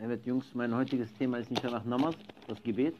Evet, 0.00 0.24
Jungs, 0.26 0.54
mein 0.54 0.72
heutiges 0.72 1.12
Thema 1.14 1.38
ist 1.38 1.50
nicht 1.50 1.64
nach 1.64 1.84
Namas, 1.84 2.14
das 2.46 2.62
Gebet. 2.62 2.94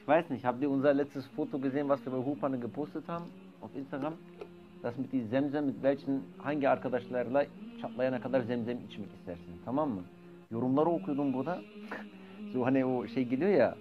Ich 0.00 0.06
weiß 0.06 0.30
nicht, 0.30 0.44
habt 0.44 0.62
ihr 0.62 0.70
unser 0.70 0.94
letztes 0.94 1.26
Foto 1.34 1.58
gesehen, 1.58 1.88
was 1.88 2.00
wir 2.04 2.12
bei 2.12 2.18
Hupane 2.18 2.56
gepostet 2.56 3.02
haben 3.08 3.24
auf 3.60 3.70
Instagram? 3.74 4.12
Das 4.80 4.96
mit 4.96 5.12
die 5.12 5.28
Zemzem, 5.28 5.66
mit 5.66 5.82
welchen 5.82 6.22
hangi 6.38 6.68
arkadaşlarla 6.68 7.46
çatlayana 7.80 8.20
kadar 8.20 8.40
zemzem 8.42 8.78
içmek 8.88 9.08
istersin, 9.18 9.60
tamam 9.64 9.90
mı? 9.90 10.02
Yorumları 10.50 10.88
okuyordum 10.88 11.32
burada. 11.32 11.58
so 12.52 12.64
hani 12.64 12.84
o 12.84 13.06
şey 13.06 13.24
geliyor 13.24 13.50
ya, 13.50 13.74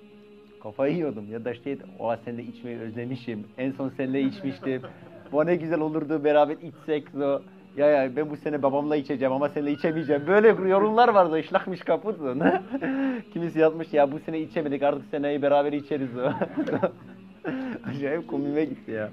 kafayı 0.63 0.93
yiyordum 0.93 1.31
ya 1.31 1.45
da 1.45 1.51
işte 1.51 1.77
o 1.99 2.15
seninle 2.25 2.43
içmeyi 2.43 2.77
özlemişim, 2.77 3.47
en 3.57 3.71
son 3.71 3.89
seninle 3.97 4.21
içmiştim. 4.21 4.81
Bu 5.31 5.45
ne 5.45 5.55
güzel 5.55 5.79
olurdu 5.79 6.23
beraber 6.23 6.57
içsek 6.57 7.09
so. 7.09 7.41
Ya 7.77 7.87
ya 7.87 8.15
ben 8.15 8.29
bu 8.29 8.37
sene 8.37 8.63
babamla 8.63 8.95
içeceğim 8.95 9.33
ama 9.33 9.49
seninle 9.49 9.71
içemeyeceğim. 9.71 10.27
Böyle 10.27 10.47
yorumlar 10.47 11.09
vardı. 11.09 11.39
İşlakmış 11.39 11.79
kaput. 11.79 12.21
Ne? 12.21 12.61
Kimisi 13.33 13.59
yazmış 13.59 13.93
ya 13.93 14.11
bu 14.11 14.19
sene 14.19 14.39
içemedik 14.39 14.83
artık 14.83 15.05
seneyi 15.11 15.41
beraber 15.41 15.73
içeriz. 15.73 16.09
Acayip 17.85 18.27
komiğime 18.27 18.65
gitti 18.65 18.91
ya. 18.91 19.09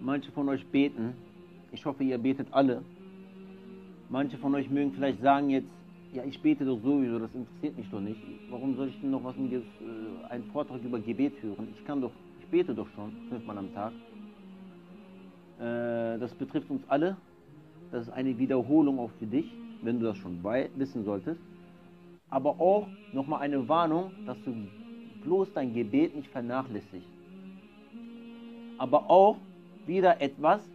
Manche 0.00 0.28
von 0.36 0.46
euch 0.46 0.64
beten. 0.74 1.12
Ich 1.72 1.86
hoffe, 1.86 2.04
ihr 2.04 2.24
betet 2.24 2.46
alle. 2.52 2.78
Manche 4.10 4.36
von 4.36 4.54
euch 4.54 4.70
mögen 4.70 4.92
vielleicht 4.92 5.20
sagen 5.22 5.48
jetzt, 5.48 5.66
ja, 6.12 6.22
ich 6.24 6.42
bete 6.42 6.64
doch 6.64 6.80
sowieso, 6.82 7.18
das 7.18 7.34
interessiert 7.34 7.76
mich 7.76 7.90
doch 7.90 8.00
nicht. 8.00 8.20
Warum 8.50 8.76
soll 8.76 8.88
ich 8.88 9.00
denn 9.00 9.10
noch 9.10 9.24
was 9.24 9.36
mit 9.36 9.50
dir, 9.50 9.58
äh, 9.58 10.32
einen 10.32 10.44
Vortrag 10.52 10.80
über 10.84 11.00
Gebet 11.00 11.32
hören? 11.42 11.68
Ich 11.74 11.84
kann 11.86 12.00
doch, 12.00 12.12
ich 12.40 12.46
bete 12.46 12.74
doch 12.74 12.86
schon 12.94 13.10
fünfmal 13.28 13.58
am 13.58 13.74
Tag. 13.74 13.92
Äh, 15.58 16.18
das 16.18 16.32
betrifft 16.34 16.70
uns 16.70 16.82
alle. 16.88 17.16
Das 17.94 18.08
ist 18.08 18.12
eine 18.12 18.36
Wiederholung 18.36 18.98
auch 18.98 19.10
für 19.20 19.26
dich, 19.26 19.52
wenn 19.82 20.00
du 20.00 20.06
das 20.06 20.18
schon 20.18 20.42
wissen 20.42 21.04
solltest. 21.04 21.40
Aber 22.28 22.60
auch 22.60 22.88
nochmal 23.12 23.42
eine 23.42 23.68
Warnung, 23.68 24.10
dass 24.26 24.36
du 24.42 24.52
bloß 25.22 25.52
dein 25.52 25.72
Gebet 25.72 26.16
nicht 26.16 26.28
vernachlässigst. 26.28 27.06
Aber 28.78 29.08
auch 29.08 29.36
wieder 29.86 30.20
etwas, 30.20 30.68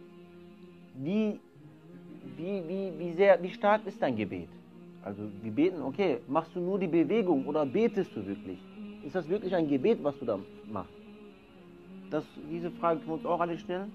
wie, 0.94 1.38
wie, 2.38 2.62
wie, 2.66 2.90
wie, 2.98 3.12
sehr, 3.12 3.42
wie 3.42 3.50
stark 3.50 3.86
ist 3.86 4.00
dein 4.00 4.16
Gebet? 4.16 4.48
Also 5.02 5.20
wir 5.42 5.52
beten, 5.52 5.82
okay, 5.82 6.20
machst 6.26 6.56
du 6.56 6.60
nur 6.60 6.78
die 6.78 6.86
Bewegung 6.86 7.44
oder 7.44 7.66
betest 7.66 8.16
du 8.16 8.26
wirklich? 8.26 8.60
Ist 9.04 9.14
das 9.14 9.28
wirklich 9.28 9.54
ein 9.54 9.68
Gebet, 9.68 10.02
was 10.02 10.18
du 10.18 10.24
da 10.24 10.38
machst? 10.72 10.94
Das, 12.10 12.24
diese 12.50 12.70
Frage 12.70 13.00
können 13.00 13.10
wir 13.10 13.14
uns 13.16 13.26
auch 13.26 13.40
alle 13.40 13.58
stellen. 13.58 13.92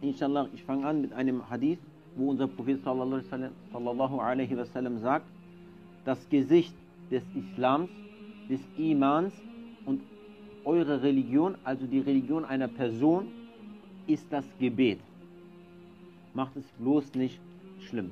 Inshallah, 0.00 0.48
ich 0.52 0.64
fange 0.64 0.84
an 0.84 1.02
mit 1.02 1.12
einem 1.12 1.48
Hadith, 1.48 1.78
wo 2.16 2.30
unser 2.30 2.48
Prophet 2.48 2.82
sallallahu 2.82 4.18
alaihi 4.20 4.56
wasallam- 4.56 4.98
sagt, 4.98 5.26
das 6.04 6.28
Gesicht 6.28 6.74
des 7.10 7.22
Islams, 7.34 7.90
des 8.48 8.60
Imans 8.76 9.32
und 9.86 10.00
eure 10.64 11.02
Religion, 11.02 11.56
also 11.64 11.86
die 11.86 12.00
Religion 12.00 12.44
einer 12.44 12.68
Person, 12.68 13.28
ist 14.06 14.26
das 14.30 14.44
Gebet. 14.58 14.98
Macht 16.34 16.56
es 16.56 16.64
bloß 16.78 17.14
nicht 17.14 17.40
schlimm. 17.80 18.10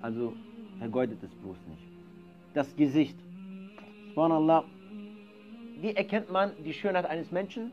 Also 0.00 0.32
vergeudet 0.78 1.18
es 1.22 1.30
bloß 1.36 1.56
nicht. 1.68 1.82
Das 2.54 2.74
Gesicht. 2.76 3.16
Subhanallah. 4.14 4.64
Wie 5.80 5.92
erkennt 5.94 6.30
man 6.30 6.52
die 6.64 6.72
Schönheit 6.72 7.06
eines 7.06 7.30
Menschen? 7.30 7.72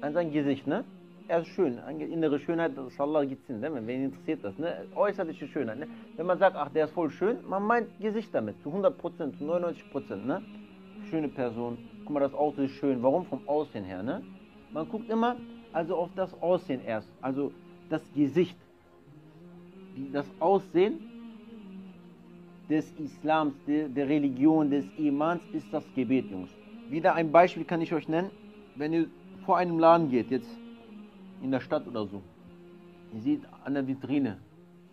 An 0.00 0.12
seinem 0.14 0.32
Gesicht, 0.32 0.66
ne? 0.66 0.84
Er 1.30 1.42
ist 1.42 1.48
schön. 1.50 1.78
Innere 2.00 2.40
Schönheit, 2.40 2.72
Inshallah 2.76 3.24
gitsin, 3.24 3.60
ne? 3.60 3.70
Wen 3.86 4.06
interessiert 4.06 4.42
das, 4.42 4.58
ne? 4.58 4.84
Äußerliche 4.96 5.46
Schönheit, 5.46 5.78
ne? 5.78 5.86
Wenn 6.16 6.26
man 6.26 6.36
sagt, 6.40 6.56
ach, 6.56 6.70
der 6.70 6.86
ist 6.86 6.90
voll 6.90 7.08
schön, 7.08 7.36
man 7.48 7.62
meint 7.62 7.86
Gesicht 8.00 8.34
damit. 8.34 8.60
Zu 8.64 8.70
100%, 8.70 9.38
zu 9.38 9.44
99%, 9.44 10.16
ne? 10.26 10.42
Schöne 11.08 11.28
Person. 11.28 11.78
Guck 12.04 12.14
mal, 12.14 12.18
das 12.18 12.34
Auto 12.34 12.62
ist 12.62 12.72
schön. 12.72 13.00
Warum? 13.00 13.24
Vom 13.26 13.46
Aussehen 13.46 13.84
her, 13.84 14.02
ne? 14.02 14.24
Man 14.72 14.88
guckt 14.88 15.08
immer 15.08 15.36
also 15.72 15.94
auf 15.94 16.10
das 16.16 16.34
Aussehen 16.42 16.80
erst. 16.84 17.08
Also 17.22 17.52
das 17.88 18.02
Gesicht. 18.12 18.56
Das 20.12 20.26
Aussehen 20.40 20.98
des 22.68 22.92
Islams, 22.98 23.54
der, 23.68 23.86
der 23.86 24.08
Religion, 24.08 24.68
des 24.68 24.84
Imans 24.98 25.42
ist 25.52 25.72
das 25.72 25.84
Gebet, 25.94 26.28
Jungs. 26.28 26.50
Wieder 26.88 27.14
ein 27.14 27.30
Beispiel 27.30 27.62
kann 27.62 27.80
ich 27.82 27.92
euch 27.92 28.08
nennen. 28.08 28.32
Wenn 28.74 28.92
ihr 28.92 29.06
vor 29.46 29.58
einem 29.58 29.78
Laden 29.78 30.10
geht, 30.10 30.28
jetzt 30.32 30.59
in 31.42 31.50
der 31.50 31.60
Stadt 31.60 31.86
oder 31.86 32.06
so, 32.06 32.22
ihr 33.14 33.20
seht 33.20 33.42
an 33.64 33.74
der 33.74 33.86
Vitrine, 33.86 34.38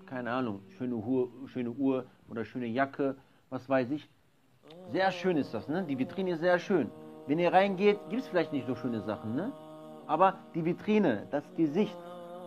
keine 0.05 0.31
Ahnung, 0.31 0.61
schöne 0.77 0.95
Uhr, 0.95 1.29
schöne 1.47 1.71
Uhr 1.71 2.05
oder 2.29 2.45
schöne 2.45 2.67
Jacke, 2.67 3.15
was 3.49 3.67
weiß 3.67 3.91
ich. 3.91 4.07
Sehr 4.91 5.11
schön 5.11 5.37
ist 5.37 5.53
das, 5.53 5.67
ne? 5.67 5.83
Die 5.87 5.97
Vitrine 5.97 6.31
ist 6.31 6.39
sehr 6.39 6.59
schön. 6.59 6.89
Wenn 7.27 7.39
ihr 7.39 7.51
reingeht, 7.51 7.99
gibt 8.09 8.21
es 8.21 8.27
vielleicht 8.27 8.53
nicht 8.53 8.67
so 8.67 8.75
schöne 8.75 9.01
Sachen, 9.01 9.35
ne? 9.35 9.51
Aber 10.07 10.35
die 10.55 10.63
Vitrine, 10.63 11.27
das 11.31 11.43
Gesicht 11.57 11.97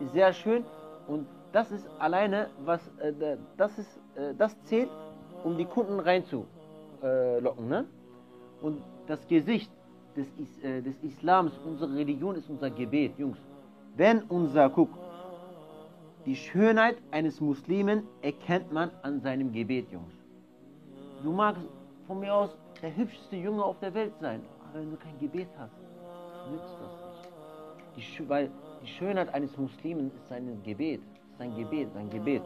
ist 0.02 0.12
sehr 0.12 0.32
schön 0.32 0.64
und 1.06 1.26
das 1.52 1.70
ist 1.70 1.86
alleine, 1.98 2.48
was 2.64 2.80
äh, 2.98 3.12
da- 3.12 3.36
das 3.58 3.78
ist, 3.78 4.00
äh, 4.16 4.34
das 4.38 4.56
zählt, 4.64 4.88
um 5.44 5.58
die 5.58 5.66
Kunden 5.66 6.00
reinzulocken, 6.00 6.48
äh, 7.02 7.68
ne? 7.68 7.84
Und 8.62 8.82
das 9.06 9.26
Gesicht 9.26 9.70
des, 10.16 10.26
Is 10.38 10.58
äh, 10.62 10.80
des 10.82 11.02
Islams, 11.02 11.52
unsere 11.66 11.94
Religion 11.94 12.36
ist 12.36 12.48
unser 12.48 12.70
Gebet, 12.70 13.18
Jungs. 13.18 13.38
Wenn 13.96 14.22
unser, 14.22 14.70
guck, 14.70 14.90
die 16.26 16.36
Schönheit 16.36 16.96
eines 17.10 17.40
Muslimen 17.40 18.06
erkennt 18.22 18.72
man 18.72 18.90
an 19.02 19.20
seinem 19.20 19.52
Gebet, 19.52 19.90
Jungs. 19.90 20.12
Du 21.22 21.32
magst 21.32 21.62
von 22.06 22.20
mir 22.20 22.34
aus 22.34 22.50
der 22.82 22.94
hübscheste 22.96 23.36
Junge 23.36 23.64
auf 23.64 23.78
der 23.80 23.92
Welt 23.94 24.12
sein, 24.20 24.42
aber 24.60 24.80
wenn 24.80 24.90
du 24.90 24.96
kein 24.96 25.18
Gebet 25.18 25.48
hast, 25.58 25.74
nützt 26.50 26.76
das 26.80 27.96
nicht. 27.96 28.18
Die, 28.18 28.28
weil 28.28 28.50
die 28.82 28.86
Schönheit 28.86 29.32
eines 29.34 29.56
Muslimen 29.56 30.10
ist 30.14 30.28
sein 30.28 30.60
Gebet, 30.62 31.02
sein 31.38 31.54
Gebet, 31.56 31.92
sein 31.92 32.08
Gebet. 32.10 32.42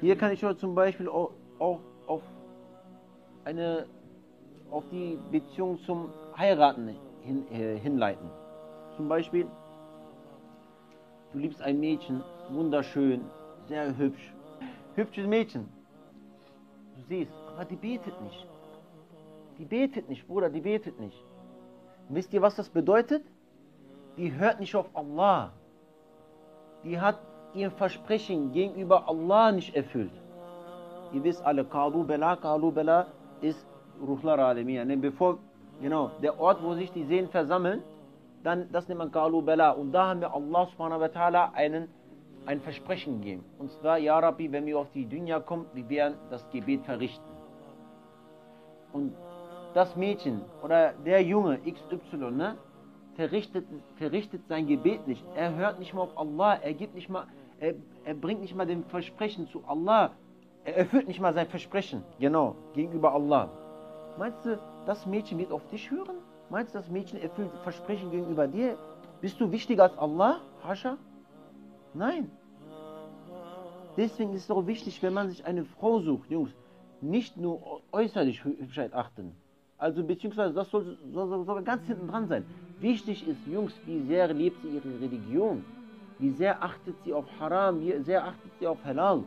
Hier 0.00 0.16
kann 0.16 0.32
ich 0.32 0.44
euch 0.44 0.56
zum 0.58 0.74
Beispiel 0.74 1.08
auch, 1.08 1.30
auch 1.58 1.80
auf 2.06 2.22
eine 3.44 3.86
auf 4.70 4.84
die 4.90 5.18
Beziehung 5.30 5.78
zum 5.80 6.10
Heiraten 6.36 6.96
hin, 7.22 7.46
äh, 7.50 7.78
hinleiten. 7.78 8.30
Zum 8.96 9.08
Beispiel, 9.08 9.46
du 11.32 11.38
liebst 11.38 11.62
ein 11.62 11.80
Mädchen, 11.80 12.22
wunderschön, 12.50 13.20
sehr 13.68 13.96
hübsch. 13.96 14.32
Hübsches 14.94 15.26
Mädchen. 15.26 15.68
Du 16.96 17.02
siehst, 17.08 17.32
aber 17.54 17.64
die 17.64 17.76
betet 17.76 18.20
nicht. 18.22 18.46
Die 19.58 19.64
betet 19.64 20.08
nicht, 20.08 20.26
Bruder, 20.26 20.48
die 20.50 20.60
betet 20.60 20.98
nicht. 21.00 21.24
Wisst 22.08 22.32
ihr, 22.32 22.42
was 22.42 22.56
das 22.56 22.68
bedeutet? 22.68 23.22
Die 24.16 24.32
hört 24.32 24.60
nicht 24.60 24.74
auf 24.74 24.88
Allah. 24.94 25.52
Die 26.84 26.98
hat 26.98 27.18
ihr 27.54 27.70
Versprechen 27.70 28.52
gegenüber 28.52 29.08
Allah 29.08 29.52
nicht 29.52 29.74
erfüllt. 29.74 30.12
Ihr 31.12 31.22
wisst 31.24 31.44
alle, 31.44 31.64
Kalu 31.64 32.04
Bela, 32.04 32.36
Kalu 32.36 32.70
Bela 32.70 33.06
ist 33.40 33.66
Ruhlar 34.00 34.38
Alemi. 34.38 34.74
Yani 34.74 34.96
bevor, 34.96 35.38
genau, 35.80 36.10
der 36.22 36.38
Ort, 36.38 36.62
wo 36.62 36.74
sich 36.74 36.90
die 36.92 37.04
Seelen 37.04 37.28
versammeln, 37.28 37.82
dann, 38.42 38.70
das 38.72 38.88
nennt 38.88 38.98
man 38.98 39.10
Kalu 39.10 39.42
Bela. 39.42 39.70
Und 39.72 39.92
da 39.92 40.08
haben 40.08 40.20
wir 40.20 40.32
Allah 40.32 40.66
subhanahu 40.66 41.00
wa 41.00 41.06
ta'ala 41.06 41.52
einen, 41.52 41.88
ein 42.46 42.60
Versprechen 42.60 43.20
gegeben. 43.20 43.44
Und 43.58 43.70
zwar, 43.72 43.98
Ja 43.98 44.18
Rabbi, 44.18 44.50
wenn 44.52 44.66
wir 44.66 44.78
auf 44.78 44.90
die 44.92 45.06
Dunya 45.06 45.40
kommen, 45.40 45.66
wir 45.74 45.88
werden 45.88 46.14
das 46.30 46.48
Gebet 46.50 46.84
verrichten. 46.84 47.24
Und 48.92 49.14
das 49.74 49.94
Mädchen 49.96 50.42
oder 50.62 50.92
der 51.04 51.22
Junge 51.22 51.58
XY, 51.58 52.30
ne, 52.30 52.56
verrichtet, 53.14 53.66
verrichtet 53.96 54.46
sein 54.48 54.66
Gebet 54.66 55.06
nicht. 55.06 55.24
Er 55.34 55.54
hört 55.54 55.78
nicht 55.78 55.92
mal 55.92 56.02
auf 56.02 56.16
Allah, 56.16 56.54
er 56.54 56.72
gibt 56.72 56.94
nicht 56.94 57.08
mal, 57.08 57.26
er, 57.60 57.74
er 58.04 58.14
bringt 58.14 58.40
nicht 58.40 58.54
mal 58.54 58.66
den 58.66 58.84
Versprechen 58.84 59.46
zu 59.48 59.62
Allah. 59.66 60.12
Er 60.64 60.76
erfüllt 60.76 61.08
nicht 61.08 61.20
mal 61.20 61.34
sein 61.34 61.48
Versprechen, 61.48 62.02
genau, 62.18 62.56
gegenüber 62.74 63.12
Allah. 63.12 63.50
Meinst 64.18 64.44
du, 64.44 64.58
das 64.86 65.06
Mädchen 65.06 65.38
wird 65.38 65.52
auf 65.52 65.66
dich 65.68 65.90
hören? 65.90 66.16
Meinst 66.50 66.74
du, 66.74 66.78
das 66.78 66.88
Mädchen 66.88 67.20
erfüllt 67.20 67.50
Versprechen 67.62 68.10
gegenüber 68.10 68.46
dir? 68.46 68.78
Bist 69.20 69.40
du 69.40 69.50
wichtiger 69.50 69.84
als 69.84 69.98
Allah? 69.98 70.40
Hascha? 70.62 70.96
Nein. 71.94 72.30
Deswegen 73.96 74.32
ist 74.32 74.44
es 74.44 74.50
auch 74.50 74.66
wichtig, 74.66 75.02
wenn 75.02 75.12
man 75.12 75.28
sich 75.28 75.44
eine 75.44 75.64
Frau 75.64 76.00
sucht, 76.00 76.30
Jungs, 76.30 76.50
nicht 77.00 77.36
nur 77.36 77.82
äußerlich 77.92 78.44
Hübschheit 78.44 78.94
achten. 78.94 79.34
Also 79.76 80.02
beziehungsweise 80.02 80.54
das 80.54 80.70
soll, 80.70 80.98
soll, 81.12 81.44
soll 81.44 81.62
ganz 81.62 81.86
hinten 81.86 82.08
dran 82.08 82.26
sein. 82.28 82.44
Wichtig 82.80 83.26
ist, 83.28 83.46
Jungs, 83.46 83.72
wie 83.86 84.00
sehr 84.02 84.32
lebt 84.32 84.62
sie 84.62 84.68
ihre 84.68 85.00
Religion? 85.00 85.64
Wie 86.18 86.30
sehr 86.30 86.62
achtet 86.62 86.96
sie 87.04 87.12
auf 87.12 87.26
Haram? 87.38 87.80
Wie 87.80 87.92
sehr 88.02 88.24
achtet 88.24 88.50
sie 88.58 88.66
auf 88.66 88.82
Halal? 88.84 89.22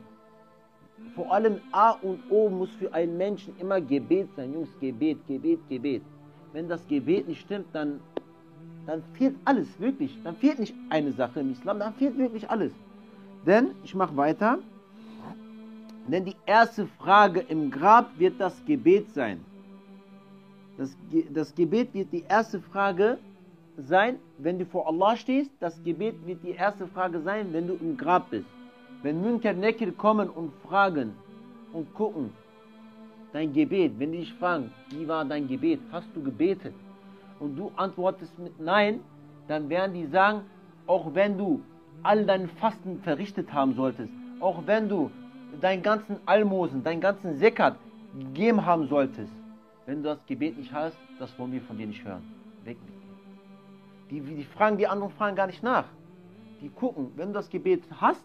Vor 1.15 1.31
allem 1.31 1.61
A 1.71 1.91
und 1.91 2.19
O 2.29 2.49
muss 2.49 2.71
für 2.71 2.93
einen 2.93 3.17
Menschen 3.17 3.57
immer 3.59 3.79
Gebet 3.79 4.29
sein. 4.35 4.53
Jungs, 4.53 4.69
Gebet, 4.79 5.25
Gebet, 5.27 5.59
Gebet. 5.69 6.03
Wenn 6.53 6.67
das 6.67 6.85
Gebet 6.87 7.27
nicht 7.27 7.41
stimmt, 7.41 7.67
dann, 7.73 7.99
dann 8.85 9.03
fehlt 9.13 9.35
alles, 9.45 9.67
wirklich. 9.79 10.17
Dann 10.23 10.35
fehlt 10.35 10.59
nicht 10.59 10.73
eine 10.89 11.11
Sache 11.13 11.39
im 11.39 11.51
Islam, 11.51 11.79
dann 11.79 11.93
fehlt 11.93 12.17
wirklich 12.17 12.49
alles. 12.49 12.73
Denn, 13.45 13.71
ich 13.83 13.95
mache 13.95 14.15
weiter. 14.17 14.59
Denn 16.07 16.25
die 16.25 16.35
erste 16.45 16.87
Frage 16.87 17.39
im 17.41 17.71
Grab 17.71 18.11
wird 18.17 18.39
das 18.39 18.53
Gebet 18.65 19.09
sein. 19.13 19.39
Das, 20.77 20.95
das 21.31 21.53
Gebet 21.55 21.93
wird 21.93 22.11
die 22.11 22.23
erste 22.27 22.59
Frage 22.59 23.17
sein, 23.77 24.17
wenn 24.37 24.59
du 24.59 24.65
vor 24.65 24.87
Allah 24.87 25.15
stehst. 25.15 25.51
Das 25.59 25.81
Gebet 25.83 26.15
wird 26.25 26.43
die 26.43 26.51
erste 26.51 26.87
Frage 26.87 27.21
sein, 27.21 27.47
wenn 27.51 27.67
du 27.67 27.75
im 27.75 27.97
Grab 27.97 28.29
bist. 28.31 28.47
Wenn 29.03 29.21
Münker 29.21 29.53
Nekir 29.53 29.91
kommen 29.91 30.29
und 30.29 30.51
fragen 30.67 31.13
und 31.73 31.93
gucken, 31.93 32.31
dein 33.33 33.53
Gebet, 33.53 33.93
wenn 33.97 34.11
die 34.11 34.19
dich 34.19 34.33
fragen, 34.33 34.71
wie 34.89 35.07
war 35.07 35.25
dein 35.25 35.47
Gebet, 35.47 35.79
hast 35.91 36.07
du 36.13 36.21
gebetet? 36.21 36.73
Und 37.39 37.55
du 37.55 37.71
antwortest 37.75 38.37
mit 38.37 38.59
Nein, 38.59 38.99
dann 39.47 39.69
werden 39.69 39.93
die 39.93 40.05
sagen, 40.05 40.41
auch 40.87 41.13
wenn 41.13 41.37
du 41.37 41.61
all 42.03 42.25
deinen 42.25 42.49
Fasten 42.49 42.99
verrichtet 43.01 43.51
haben 43.53 43.73
solltest, 43.75 44.11
auch 44.39 44.65
wenn 44.65 44.89
du 44.89 45.11
deinen 45.59 45.83
ganzen 45.83 46.17
Almosen, 46.25 46.83
deinen 46.83 47.01
ganzen 47.01 47.37
Sekat 47.37 47.75
gegeben 48.17 48.65
haben 48.65 48.87
solltest, 48.87 49.31
wenn 49.85 50.03
du 50.03 50.09
das 50.09 50.25
Gebet 50.25 50.57
nicht 50.57 50.71
hast, 50.71 50.97
das 51.19 51.37
wollen 51.37 51.51
wir 51.51 51.61
von 51.61 51.77
dir 51.77 51.87
nicht 51.87 52.03
hören. 52.03 52.23
Weg 52.63 52.77
mit 52.85 52.93
dir. 54.21 54.21
Die, 54.29 54.35
die 54.35 54.43
fragen, 54.43 54.77
die 54.77 54.87
anderen 54.87 55.11
fragen 55.13 55.35
gar 55.35 55.47
nicht 55.47 55.63
nach. 55.63 55.85
Die 56.61 56.69
gucken, 56.69 57.11
wenn 57.15 57.29
du 57.29 57.33
das 57.33 57.49
Gebet 57.49 57.83
hast, 57.99 58.23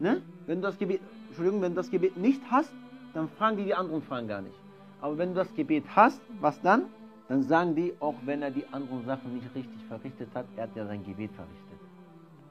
ne? 0.00 0.22
wenn 0.46 0.60
du 0.60 0.62
das 0.62 0.78
Gebet, 0.78 1.00
Entschuldigung, 1.28 1.62
wenn 1.62 1.72
du 1.72 1.76
das 1.76 1.90
Gebet 1.90 2.16
nicht 2.16 2.40
hast, 2.50 2.72
dann 3.14 3.28
fragen 3.30 3.56
die 3.56 3.64
die 3.64 3.74
anderen 3.74 4.02
fragen 4.02 4.28
gar 4.28 4.42
nicht. 4.42 4.56
Aber 5.00 5.16
wenn 5.18 5.30
du 5.30 5.34
das 5.36 5.52
Gebet 5.54 5.84
hast, 5.94 6.20
was 6.40 6.60
dann? 6.60 6.86
Dann 7.28 7.42
sagen 7.42 7.74
die, 7.74 7.92
auch 8.00 8.14
wenn 8.24 8.42
er 8.42 8.50
die 8.50 8.64
anderen 8.72 9.04
Sachen 9.04 9.34
nicht 9.34 9.54
richtig 9.54 9.82
verrichtet 9.86 10.28
hat, 10.34 10.46
er 10.56 10.64
hat 10.64 10.74
ja 10.74 10.86
sein 10.86 11.04
Gebet 11.04 11.30
verrichtet. 11.32 11.78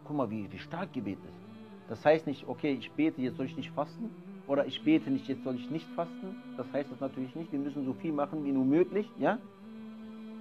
Guck 0.05 0.15
mal, 0.15 0.29
wie, 0.29 0.51
wie 0.51 0.59
stark 0.59 0.93
Gebet 0.93 1.17
ist. 1.27 1.47
Das 1.89 2.05
heißt 2.05 2.27
nicht, 2.27 2.47
okay, 2.47 2.73
ich 2.73 2.91
bete, 2.91 3.21
jetzt 3.21 3.37
soll 3.37 3.47
ich 3.47 3.57
nicht 3.57 3.71
fasten. 3.71 4.09
Oder 4.47 4.65
ich 4.65 4.83
bete 4.83 5.09
nicht, 5.09 5.27
jetzt 5.27 5.43
soll 5.43 5.55
ich 5.55 5.69
nicht 5.69 5.87
fasten. 5.95 6.35
Das 6.55 6.71
heißt 6.71 6.91
das 6.91 6.99
natürlich 6.99 7.35
nicht. 7.35 7.51
Wir 7.51 7.59
müssen 7.59 7.85
so 7.85 7.93
viel 7.93 8.13
machen 8.13 8.45
wie 8.45 8.51
nur 8.51 8.65
möglich. 8.65 9.09
Ja? 9.17 9.39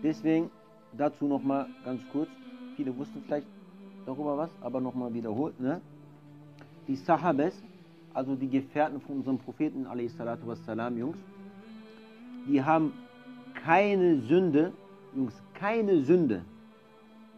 Deswegen 0.02 0.50
dazu 0.92 1.26
nochmal 1.26 1.66
ganz 1.84 2.00
kurz. 2.12 2.28
Viele 2.76 2.96
wussten 2.96 3.22
vielleicht 3.26 3.46
darüber 4.04 4.36
was, 4.36 4.50
aber 4.60 4.80
nochmal 4.80 5.12
wiederholt. 5.12 5.58
Ne? 5.58 5.80
Die 6.86 6.96
Sahabes, 6.96 7.60
also 8.16 8.34
die 8.34 8.48
Gefährten 8.48 8.98
von 9.02 9.16
unserem 9.16 9.38
Propheten, 9.38 9.86
wassalam, 9.86 10.96
Jungs, 10.96 11.18
die 12.48 12.62
haben 12.62 12.94
keine 13.62 14.20
Sünde, 14.22 14.72
Jungs, 15.14 15.34
keine 15.52 16.02
Sünde 16.02 16.42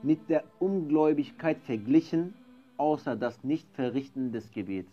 mit 0.02 0.28
der 0.28 0.44
Ungläubigkeit 0.60 1.58
verglichen, 1.64 2.32
außer 2.76 3.16
das 3.16 3.42
Nichtverrichten 3.42 4.30
des 4.30 4.52
Gebets. 4.52 4.92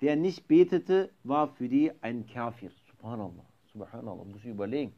Wer 0.00 0.16
nicht 0.16 0.48
betete, 0.48 1.10
war 1.22 1.46
für 1.46 1.68
die 1.68 1.92
ein 2.00 2.26
Kafir. 2.26 2.72
Subhanallah, 2.90 3.44
Subhanallah, 3.72 4.24
muss 4.24 4.38
ich 4.38 4.46
überlegen. 4.46 4.92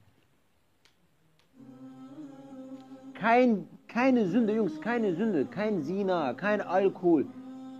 Kein, 3.12 3.68
keine 3.88 4.26
Sünde, 4.26 4.54
Jungs, 4.54 4.80
keine 4.80 5.14
Sünde, 5.14 5.44
kein 5.44 5.82
Sina, 5.82 6.32
kein 6.32 6.62
Alkohol, 6.62 7.26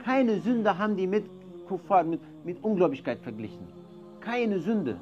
keine 0.04 0.40
Sünde 0.40 0.76
haben 0.76 0.96
die 0.96 1.06
mit 1.06 1.24
Kuffar, 1.72 2.04
mit, 2.04 2.20
mit 2.44 2.62
Ungläubigkeit 2.62 3.18
verglichen. 3.20 3.66
Keine 4.20 4.58
Sünde. 4.58 4.98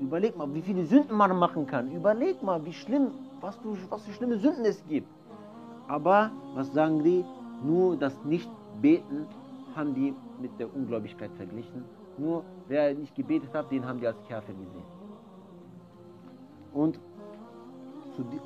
Überleg 0.00 0.36
mal, 0.36 0.52
wie 0.54 0.62
viele 0.62 0.84
Sünden 0.86 1.14
man 1.16 1.38
machen 1.38 1.66
kann. 1.66 1.92
Überleg 1.92 2.42
mal, 2.42 2.64
wie 2.64 2.72
schlimm, 2.72 3.08
was, 3.42 3.60
du, 3.60 3.76
was 3.90 4.02
für 4.06 4.12
schlimme 4.12 4.38
Sünden 4.38 4.64
es 4.64 4.82
gibt. 4.88 5.08
Aber 5.88 6.30
was 6.54 6.72
sagen 6.72 7.04
die? 7.04 7.22
Nur 7.62 7.96
das 7.96 8.14
Nicht-Beten 8.24 9.26
haben 9.76 9.94
die 9.94 10.14
mit 10.40 10.58
der 10.58 10.74
Ungläubigkeit 10.74 11.32
verglichen. 11.36 11.84
Nur 12.16 12.44
wer 12.68 12.94
nicht 12.94 13.14
gebetet 13.14 13.52
hat, 13.52 13.70
den 13.70 13.86
haben 13.86 14.00
die 14.00 14.06
als 14.06 14.22
Kafir 14.28 14.54
gesehen. 14.54 14.88
Und 16.72 16.98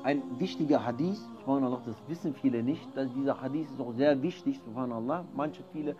ein 0.03 0.21
wichtiger 0.39 0.85
Hadith, 0.85 1.21
das 1.45 1.95
wissen 2.07 2.33
viele 2.33 2.63
nicht, 2.63 2.85
dass 2.95 3.07
dieser 3.13 3.39
Hadith 3.41 3.69
ist 3.71 3.79
auch 3.79 3.93
sehr 3.93 4.21
wichtig, 4.21 4.59
subhanallah. 4.65 5.25
Manche 5.35 5.63
viele 5.71 5.95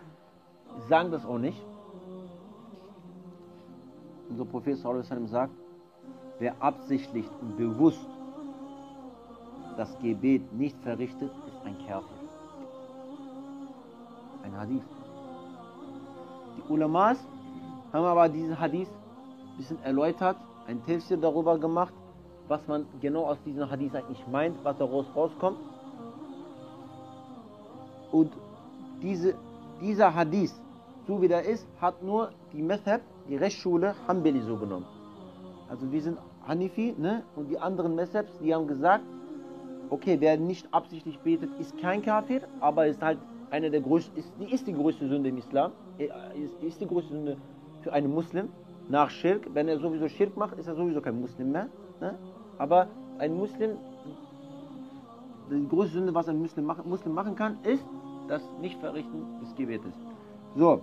sagen 0.88 1.10
das 1.10 1.24
auch 1.24 1.38
nicht. 1.38 1.60
Unser 4.28 4.44
Prophet 4.44 4.78
sagt, 4.78 5.52
wer 6.38 6.54
absichtlich 6.62 7.26
und 7.40 7.56
bewusst 7.56 8.06
das 9.76 9.98
Gebet 10.00 10.52
nicht 10.52 10.76
verrichtet, 10.82 11.30
ist 11.46 11.64
ein 11.64 11.76
Kafir. 11.86 12.08
Ein 14.44 14.56
Hadith. 14.56 14.82
Die 16.56 16.72
Ulamas 16.72 17.18
haben 17.92 18.04
aber 18.04 18.28
diesen 18.28 18.58
Hadith 18.58 18.88
ein 18.88 19.56
bisschen 19.56 19.82
erläutert, 19.82 20.36
ein 20.66 20.84
Tafsir 20.86 21.16
darüber 21.16 21.58
gemacht, 21.58 21.94
was 22.48 22.66
man 22.66 22.86
genau 23.00 23.26
aus 23.26 23.38
diesem 23.44 23.68
Hadith 23.70 23.94
eigentlich 23.94 24.26
meint, 24.28 24.56
was 24.64 24.76
daraus 24.78 25.06
rauskommt. 25.14 25.58
Und 28.12 28.32
diese, 29.02 29.34
dieser 29.80 30.14
Hadith, 30.14 30.54
so 31.06 31.20
wie 31.20 31.28
der 31.28 31.44
ist, 31.44 31.66
hat 31.80 32.02
nur 32.02 32.30
die 32.52 32.62
Method, 32.62 33.00
die 33.28 33.36
Rechtsschule 33.36 33.94
Hanbali 34.06 34.40
so 34.40 34.56
genommen. 34.56 34.86
Also 35.68 35.90
wir 35.90 36.02
sind 36.02 36.18
Hanifi 36.46 36.94
ne? 36.98 37.22
und 37.36 37.48
die 37.48 37.58
anderen 37.58 37.94
Methebs, 37.94 38.32
die 38.42 38.54
haben 38.54 38.66
gesagt, 38.66 39.04
okay, 39.90 40.16
wer 40.20 40.36
nicht 40.36 40.66
absichtlich 40.72 41.18
betet, 41.20 41.50
ist 41.58 41.76
kein 41.78 42.02
Kafir, 42.02 42.42
aber 42.60 42.86
ist 42.86 43.02
halt 43.02 43.18
eine 43.50 43.70
der 43.70 43.80
größten, 43.80 44.16
ist, 44.16 44.32
die 44.40 44.52
ist 44.52 44.66
die 44.66 44.72
größte 44.72 45.08
Sünde 45.08 45.28
im 45.28 45.38
Islam, 45.38 45.72
äh, 45.98 46.08
ist, 46.42 46.62
ist 46.62 46.80
die 46.80 46.86
größte 46.86 47.12
Sünde 47.12 47.36
für 47.82 47.92
einen 47.92 48.12
Muslim 48.12 48.48
nach 48.88 49.10
Schirk. 49.10 49.48
Wenn 49.54 49.68
er 49.68 49.78
sowieso 49.78 50.08
Schirk 50.08 50.36
macht, 50.36 50.58
ist 50.58 50.66
er 50.66 50.74
sowieso 50.74 51.00
kein 51.00 51.20
Muslim 51.20 51.52
mehr. 51.52 51.68
Ne? 52.00 52.16
Aber 52.58 52.88
ein 53.18 53.34
Muslim, 53.36 53.72
die 55.50 55.68
größte 55.68 55.94
Sünde, 55.94 56.14
was 56.14 56.28
ein 56.28 56.38
Muslim 56.38 56.64
machen, 56.66 56.88
Muslim 56.88 57.14
machen 57.14 57.34
kann, 57.34 57.58
ist 57.64 57.84
das 58.30 58.42
Nichtverrichten 58.60 59.40
des 59.40 59.54
Gebetes. 59.56 59.92
So, 60.56 60.80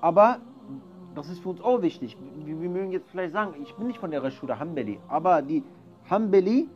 aber 0.00 0.38
das 1.14 1.28
ist 1.28 1.40
für 1.40 1.50
uns 1.50 1.60
auch 1.60 1.80
wichtig. 1.80 2.16
Wir, 2.44 2.60
wir 2.60 2.68
mögen 2.68 2.90
jetzt 2.90 3.08
vielleicht 3.10 3.32
sagen, 3.32 3.54
ich 3.62 3.74
bin 3.76 3.86
nicht 3.86 4.00
von 4.00 4.10
der 4.10 4.22
Rechtsschule 4.22 4.58
Hanbali, 4.58 4.98
aber 5.08 5.42
die 5.42 5.62
Hanbali 6.10 6.68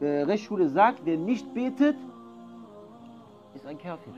äh, 0.00 0.22
Rechtsschule 0.22 0.68
sagt, 0.68 1.02
wer 1.04 1.16
nicht 1.16 1.54
betet, 1.54 1.96
ist 3.54 3.66
ein 3.66 3.78
Kafir. 3.78 4.12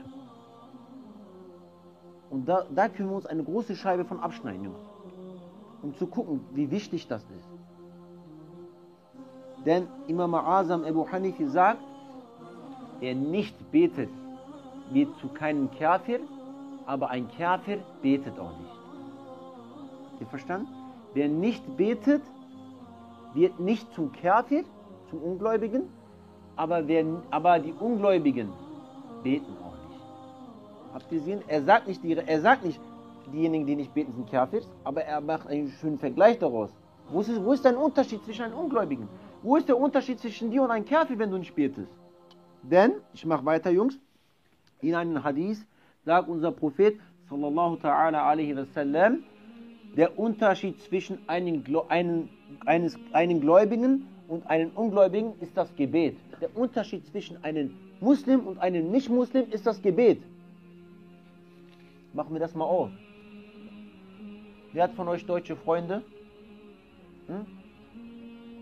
Und 2.29 2.49
da, 2.49 2.65
da 2.73 2.89
können 2.89 3.09
wir 3.09 3.15
uns 3.15 3.25
eine 3.25 3.43
große 3.43 3.75
Scheibe 3.75 4.05
von 4.05 4.19
abschneiden, 4.19 4.65
Jungs. 4.65 4.79
Um 5.83 5.95
zu 5.95 6.07
gucken, 6.07 6.41
wie 6.53 6.69
wichtig 6.71 7.07
das 7.07 7.21
ist. 7.23 7.47
Denn 9.65 9.87
Imam 10.07 10.33
Azam 10.33 10.83
Abu 10.83 11.07
Hanifi 11.07 11.45
sagt, 11.47 11.81
wer 12.99 13.13
nicht 13.13 13.71
betet, 13.71 14.09
wird 14.91 15.17
zu 15.19 15.27
keinem 15.27 15.69
Kafir, 15.71 16.19
aber 16.85 17.09
ein 17.09 17.27
Kafir 17.37 17.79
betet 18.01 18.39
auch 18.39 18.57
nicht. 18.57 18.71
Ihr 20.19 20.27
verstanden? 20.27 20.67
Wer 21.13 21.27
nicht 21.27 21.77
betet, 21.77 22.21
wird 23.33 23.59
nicht 23.59 23.91
zum 23.93 24.11
Kafir, 24.11 24.63
zum 25.09 25.21
Ungläubigen, 25.21 25.89
aber, 26.55 26.87
wer, 26.87 27.05
aber 27.29 27.59
die 27.59 27.73
Ungläubigen 27.73 28.49
beten 29.23 29.55
auch 29.63 29.89
nicht. 29.89 30.01
Habt 30.93 31.11
ihr 31.11 31.19
gesehen? 31.19 31.41
Er 31.47 31.63
sagt 31.63 31.87
nicht, 31.87 32.03
die, 32.03 32.13
er 32.13 32.41
sagt 32.41 32.65
nicht 32.65 32.79
diejenigen, 33.31 33.65
die 33.65 33.75
nicht 33.75 33.93
beten, 33.93 34.13
sind 34.13 34.29
Kafirs, 34.29 34.67
aber 34.83 35.03
er 35.03 35.21
macht 35.21 35.47
einen 35.47 35.69
schönen 35.69 35.97
Vergleich 35.97 36.39
daraus. 36.39 36.71
Wo 37.09 37.21
ist, 37.21 37.43
wo 37.43 37.53
ist 37.53 37.63
der 37.63 37.77
Unterschied 37.77 38.23
zwischen 38.23 38.45
einem 38.45 38.57
Ungläubigen? 38.57 39.07
Wo 39.43 39.55
ist 39.55 39.67
der 39.67 39.77
Unterschied 39.77 40.19
zwischen 40.19 40.49
dir 40.51 40.63
und 40.63 40.71
einem 40.71 40.85
Kafir, 40.85 41.17
wenn 41.19 41.31
du 41.31 41.37
nicht 41.37 41.55
betest? 41.55 41.91
Denn, 42.63 42.93
ich 43.13 43.25
mache 43.25 43.45
weiter, 43.45 43.69
Jungs, 43.69 43.99
in 44.81 44.95
einem 44.95 45.23
Hadith 45.23 45.65
sagt 46.05 46.29
unser 46.29 46.51
Prophet, 46.51 46.99
sallallahu 47.29 47.75
ta'ala 47.75 48.23
alaihi 48.23 48.55
wasallam, 48.55 49.23
der 49.95 50.17
Unterschied 50.17 50.79
zwischen 50.81 51.17
einem, 51.27 51.63
einem, 51.89 52.29
eines, 52.65 52.97
einem 53.13 53.41
Gläubigen 53.41 54.07
und 54.27 54.47
einem 54.47 54.71
Ungläubigen 54.75 55.33
ist 55.39 55.57
das 55.57 55.75
Gebet. 55.75 56.17
Der 56.39 56.55
Unterschied 56.55 57.05
zwischen 57.07 57.43
einem 57.43 57.73
Muslim 57.99 58.41
und 58.41 58.59
einem 58.59 58.91
Nicht-Muslim 58.91 59.49
ist 59.49 59.65
das 59.65 59.81
Gebet. 59.81 60.21
Machen 62.13 62.33
wir 62.33 62.39
das 62.39 62.53
mal 62.53 62.65
auf. 62.65 62.89
Wer 64.73 64.83
hat 64.83 64.93
von 64.93 65.07
euch 65.07 65.25
deutsche 65.25 65.55
Freunde? 65.55 66.03
Hm? 67.27 67.45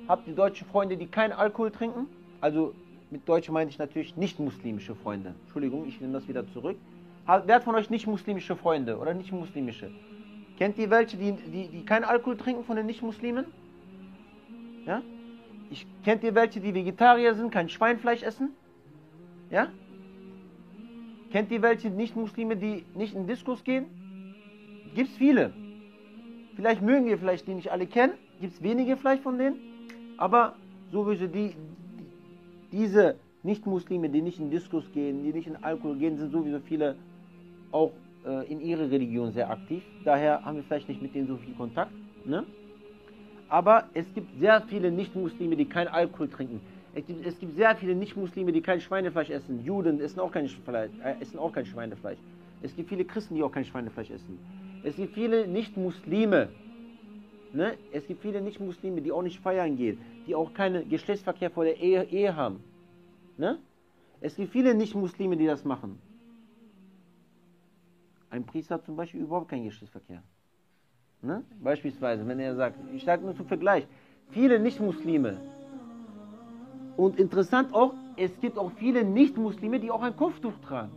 Habt 0.07 0.27
ihr 0.27 0.35
deutsche 0.35 0.65
Freunde, 0.65 0.95
die 0.97 1.07
keinen 1.07 1.33
Alkohol 1.33 1.71
trinken? 1.71 2.07
Also 2.39 2.73
mit 3.11 3.27
Deutschen 3.27 3.53
meine 3.53 3.69
ich 3.69 3.77
natürlich 3.77 4.15
nicht-muslimische 4.17 4.95
Freunde. 4.95 5.35
Entschuldigung, 5.43 5.87
ich 5.87 6.01
nehme 6.01 6.13
das 6.13 6.27
wieder 6.27 6.47
zurück. 6.51 6.77
Wer 7.25 7.55
hat 7.55 7.63
von 7.63 7.75
euch 7.75 7.89
nicht-muslimische 7.89 8.55
Freunde 8.55 8.97
oder 8.97 9.13
nicht-muslimische? 9.13 9.89
Kennt 10.57 10.77
ihr 10.77 10.89
welche, 10.89 11.17
die, 11.17 11.33
die, 11.33 11.67
die 11.67 11.85
keinen 11.85 12.03
Alkohol 12.03 12.37
trinken 12.37 12.63
von 12.63 12.77
den 12.77 12.85
Nicht-Muslimen? 12.85 13.45
Ja? 14.85 15.01
Ich, 15.69 15.85
kennt 16.03 16.23
ihr 16.23 16.33
welche, 16.35 16.61
die 16.61 16.73
Vegetarier 16.73 17.35
sind, 17.35 17.51
kein 17.51 17.67
Schweinfleisch 17.67 18.23
essen? 18.23 18.49
Ja? 19.49 19.67
Kennt 21.31 21.51
ihr 21.51 21.61
welche 21.61 21.89
Nicht-Muslime, 21.89 22.55
die 22.55 22.85
nicht 22.95 23.15
in 23.15 23.27
Diskus 23.27 23.63
gehen? 23.63 23.85
Gibt 24.93 25.09
es 25.09 25.17
viele. 25.17 25.51
Vielleicht 26.55 26.81
mögen 26.81 27.05
wir 27.05 27.17
vielleicht 27.17 27.47
die 27.47 27.53
nicht 27.53 27.71
alle 27.71 27.85
kennen. 27.85 28.13
Gibt 28.39 28.53
es 28.53 28.63
wenige 28.63 28.95
vielleicht 28.95 29.23
von 29.23 29.37
denen. 29.37 29.57
Aber 30.17 30.55
sowieso 30.91 31.27
die 31.27 31.53
diese 32.71 33.15
Nicht-Muslime, 33.43 34.09
die 34.09 34.21
nicht 34.21 34.39
in 34.39 34.49
Diskus 34.49 34.91
gehen, 34.93 35.23
die 35.23 35.33
nicht 35.33 35.47
in 35.47 35.55
Alkohol 35.57 35.97
gehen, 35.97 36.17
sind 36.17 36.31
sowieso 36.31 36.59
viele 36.59 36.95
auch 37.71 37.91
äh, 38.25 38.51
in 38.51 38.59
ihrer 38.61 38.89
Religion 38.89 39.31
sehr 39.31 39.49
aktiv. 39.49 39.83
Daher 40.03 40.43
haben 40.43 40.57
wir 40.57 40.63
vielleicht 40.63 40.89
nicht 40.89 41.01
mit 41.01 41.13
denen 41.13 41.27
so 41.27 41.37
viel 41.37 41.53
Kontakt. 41.53 41.91
Ne? 42.25 42.43
Aber 43.49 43.85
es 43.93 44.05
gibt 44.13 44.39
sehr 44.39 44.61
viele 44.61 44.91
Nicht-Muslime, 44.91 45.55
die 45.55 45.65
kein 45.65 45.87
Alkohol 45.87 46.27
trinken. 46.29 46.59
Es 46.95 47.05
gibt, 47.05 47.25
es 47.25 47.39
gibt 47.39 47.55
sehr 47.55 47.75
viele 47.75 47.93
Nicht-Muslime, 47.93 48.51
die 48.51 48.61
kein 48.61 48.81
Schweinefleisch 48.81 49.29
essen. 49.29 49.63
Juden 49.63 49.99
essen 49.99 50.19
auch 50.19 50.31
kein, 50.31 50.45
äh, 50.45 51.21
essen 51.21 51.37
auch 51.37 51.51
kein 51.51 51.65
Schweinefleisch. 51.65 52.17
Es 52.61 52.75
gibt 52.75 52.89
viele 52.89 53.05
Christen, 53.05 53.35
die 53.35 53.43
auch 53.43 53.51
kein 53.51 53.65
Schweinefleisch 53.65 54.09
essen. 54.09 54.39
Es 54.83 54.95
gibt 54.95 55.13
viele 55.13 55.47
Nicht-Muslime. 55.47 56.49
Ne? 57.55 57.77
Es 57.93 58.05
gibt 58.05 58.21
viele 58.21 58.41
Nicht-Muslime, 58.41 59.01
die 59.01 59.13
auch 59.13 59.21
nicht 59.21 59.39
feiern 59.39 59.77
gehen, 59.77 59.97
die 60.27 60.35
auch 60.35 60.53
keinen 60.53 60.89
Geschlechtsverkehr 60.89 61.49
vor 61.49 61.63
der 61.63 61.77
Ehe, 61.79 62.03
Ehe 62.03 62.35
haben. 62.35 62.61
Ne? 63.37 63.59
Es 64.19 64.35
gibt 64.35 64.51
viele 64.51 64.75
Nicht-Muslime, 64.75 65.37
die 65.37 65.45
das 65.45 65.63
machen. 65.63 65.97
Ein 68.29 68.45
Priester 68.45 68.75
hat 68.75 68.85
zum 68.85 68.97
Beispiel 68.97 69.21
überhaupt 69.21 69.47
keinen 69.47 69.63
Geschlechtsverkehr. 69.63 70.21
Ne? 71.21 71.45
Beispielsweise, 71.63 72.27
wenn 72.27 72.39
er 72.39 72.55
sagt, 72.55 72.77
ich 72.93 73.05
sage 73.05 73.23
nur 73.23 73.37
zum 73.37 73.47
Vergleich, 73.47 73.87
viele 74.31 74.59
Nicht-Muslime. 74.59 75.39
Und 76.97 77.17
interessant 77.17 77.73
auch, 77.73 77.93
es 78.17 78.37
gibt 78.41 78.57
auch 78.57 78.71
viele 78.73 79.05
Nicht-Muslime, 79.05 79.79
die 79.79 79.91
auch 79.91 80.01
ein 80.01 80.17
Kopftuch 80.17 80.57
tragen. 80.59 80.91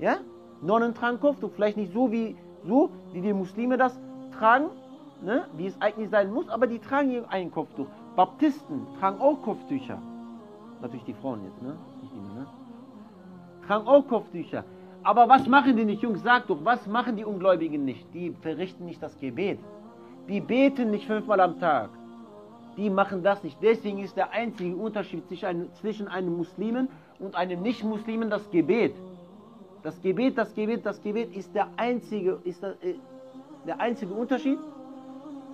Ja? 0.00 0.20
Nonnen 0.62 0.94
tragen 0.94 1.20
Kopftuch, 1.20 1.50
vielleicht 1.52 1.76
nicht 1.76 1.92
so 1.92 2.10
wie, 2.10 2.36
so, 2.64 2.90
wie 3.12 3.22
wir 3.22 3.34
Muslime 3.34 3.76
das 3.76 4.00
tragen, 4.32 4.70
ne? 5.22 5.46
wie 5.56 5.66
es 5.66 5.80
eigentlich 5.80 6.10
sein 6.10 6.32
muss, 6.32 6.48
aber 6.48 6.66
die 6.66 6.78
tragen 6.78 7.24
ein 7.28 7.50
Kopftuch. 7.50 7.86
Baptisten 8.16 8.86
tragen 8.98 9.20
auch 9.20 9.42
Kopftücher. 9.42 10.00
Natürlich 10.80 11.04
die 11.04 11.14
Frauen 11.14 11.44
jetzt, 11.44 11.60
ne? 11.62 11.76
Nicht 12.00 12.12
die 12.14 12.20
Männer. 12.20 12.46
Tragen 13.66 13.86
auch 13.86 14.06
Kopftücher. 14.06 14.64
Aber 15.02 15.28
was 15.28 15.46
machen 15.46 15.76
die 15.76 15.84
nicht, 15.84 16.02
Jungs? 16.02 16.22
Sag 16.22 16.46
doch, 16.46 16.58
was 16.64 16.86
machen 16.86 17.16
die 17.16 17.24
Ungläubigen 17.24 17.84
nicht? 17.84 18.12
Die 18.12 18.34
verrichten 18.40 18.84
nicht 18.84 19.02
das 19.02 19.18
Gebet. 19.18 19.58
Die 20.28 20.40
beten 20.40 20.90
nicht 20.90 21.06
fünfmal 21.06 21.40
am 21.40 21.58
Tag. 21.58 21.90
Die 22.76 22.90
machen 22.90 23.22
das 23.22 23.42
nicht. 23.42 23.58
Deswegen 23.62 23.98
ist 23.98 24.16
der 24.16 24.30
einzige 24.30 24.76
Unterschied 24.76 25.24
zwischen 25.74 26.08
einem 26.08 26.36
Muslimen 26.36 26.88
und 27.18 27.34
einem 27.34 27.62
Nicht-Muslimen 27.62 28.30
das 28.30 28.48
Gebet. 28.50 28.94
Das 29.82 30.00
Gebet, 30.00 30.36
das 30.36 30.54
Gebet, 30.54 30.84
das 30.84 31.02
Gebet 31.02 31.34
ist 31.34 31.54
der 31.54 31.68
einzige, 31.76 32.38
ist 32.44 32.62
der, 32.62 32.72
äh, 32.82 32.94
der 33.66 33.80
einzige 33.80 34.12
Unterschied 34.12 34.58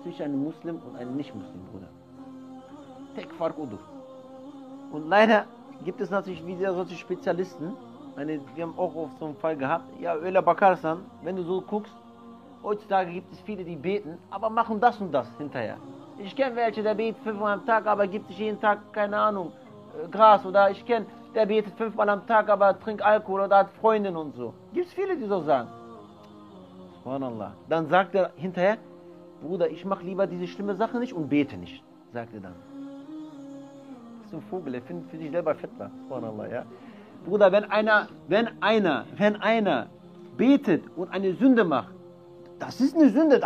zwischen 0.07 0.23
einem 0.23 0.43
Muslim 0.43 0.79
und 0.87 0.95
einem 0.95 1.15
Nicht-Muslim, 1.17 1.61
Bruder. 1.71 1.87
Tek 3.15 3.31
fark 3.33 3.57
odur. 3.57 3.79
Und 4.91 5.09
leider 5.09 5.45
gibt 5.83 5.99
es 5.99 6.09
natürlich 6.09 6.45
wieder 6.45 6.73
solche 6.73 6.95
Spezialisten. 6.95 7.73
Meine, 8.15 8.39
wir 8.55 8.63
haben 8.63 8.77
auch 8.77 8.95
oft 8.95 9.19
so 9.19 9.25
einen 9.25 9.35
Fall 9.35 9.57
gehabt. 9.57 9.85
Ja, 9.99 10.15
Öla 10.15 10.41
Bakarsan, 10.41 10.99
wenn 11.23 11.35
du 11.35 11.43
so 11.43 11.61
guckst, 11.61 11.93
heutzutage 12.63 13.11
gibt 13.11 13.31
es 13.33 13.39
viele, 13.41 13.63
die 13.65 13.75
beten, 13.75 14.17
aber 14.31 14.49
machen 14.49 14.79
das 14.79 14.99
und 15.01 15.11
das 15.11 15.27
hinterher. 15.37 15.77
Ich 16.19 16.35
kenne 16.35 16.55
welche, 16.55 16.81
der 16.81 16.95
betet 16.95 17.21
fünfmal 17.23 17.53
am 17.53 17.65
Tag, 17.65 17.85
aber 17.85 18.07
gibt 18.07 18.27
sich 18.27 18.39
jeden 18.39 18.59
Tag, 18.61 18.79
keine 18.93 19.17
Ahnung, 19.17 19.51
äh, 20.03 20.07
Gras. 20.07 20.45
Oder 20.45 20.71
ich 20.71 20.85
kenne, 20.85 21.05
der 21.35 21.45
betet 21.45 21.73
fünfmal 21.75 22.09
am 22.09 22.25
Tag, 22.25 22.49
aber 22.49 22.79
trinkt 22.79 23.01
Alkohol 23.01 23.41
oder 23.41 23.57
hat 23.57 23.71
Freundin 23.81 24.15
und 24.15 24.35
so. 24.35 24.53
Gibt 24.73 24.87
es 24.87 24.93
viele, 24.93 25.17
die 25.17 25.25
so 25.25 25.41
sagen. 25.41 25.67
Subhanallah. 27.03 27.51
Dann 27.69 27.87
sagt 27.87 28.15
er 28.15 28.31
hinterher, 28.35 28.77
Bruder, 29.41 29.69
ich 29.69 29.85
mache 29.85 30.03
lieber 30.03 30.27
diese 30.27 30.47
schlimme 30.47 30.75
Sache 30.75 30.99
nicht 30.99 31.13
und 31.13 31.29
bete 31.29 31.57
nicht, 31.57 31.83
sagt 32.11 32.33
er 32.33 32.41
dann 32.41 32.55
ist 34.27 34.33
ein 34.33 34.41
Vogel, 34.49 34.75
er 34.75 34.81
findet 34.81 35.09
für 35.09 35.17
sich 35.17 35.31
selber 35.31 35.55
Fetwa. 35.55 35.89
Subhanallah, 36.03 36.47
ja. 36.47 36.65
Bruder, 37.25 37.51
wenn 37.51 37.63
einer, 37.65 38.07
wenn 38.27 38.49
einer, 38.61 39.05
wenn 39.17 39.35
einer 39.37 39.87
betet 40.37 40.83
und 40.95 41.11
eine 41.11 41.33
Sünde 41.33 41.63
macht, 41.63 41.93
das 42.59 42.81
ist 42.81 42.95
eine 42.95 43.09
Sünde, 43.09 43.39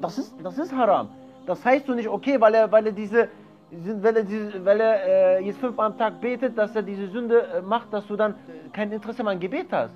das 0.00 0.18
ist, 0.18 0.34
das 0.42 0.58
ist 0.58 0.72
haram. 0.74 1.08
Das 1.46 1.64
heißt 1.64 1.88
du 1.88 1.94
nicht, 1.94 2.08
okay, 2.08 2.40
weil 2.40 2.54
er, 2.54 2.70
weil 2.70 2.86
er 2.86 2.92
diese, 2.92 3.28
weil 3.70 4.16
er, 4.16 4.24
diese, 4.24 4.64
weil 4.64 4.80
er 4.80 5.38
äh, 5.38 5.44
jetzt 5.44 5.58
fünfmal 5.60 5.86
am 5.86 5.98
Tag 5.98 6.20
betet, 6.20 6.58
dass 6.58 6.74
er 6.76 6.82
diese 6.82 7.08
Sünde 7.08 7.42
äh, 7.42 7.62
macht, 7.62 7.92
dass 7.92 8.06
du 8.06 8.16
dann 8.16 8.34
kein 8.72 8.92
Interesse 8.92 9.22
mehr 9.22 9.32
an 9.32 9.40
Gebet 9.40 9.68
hast. 9.70 9.94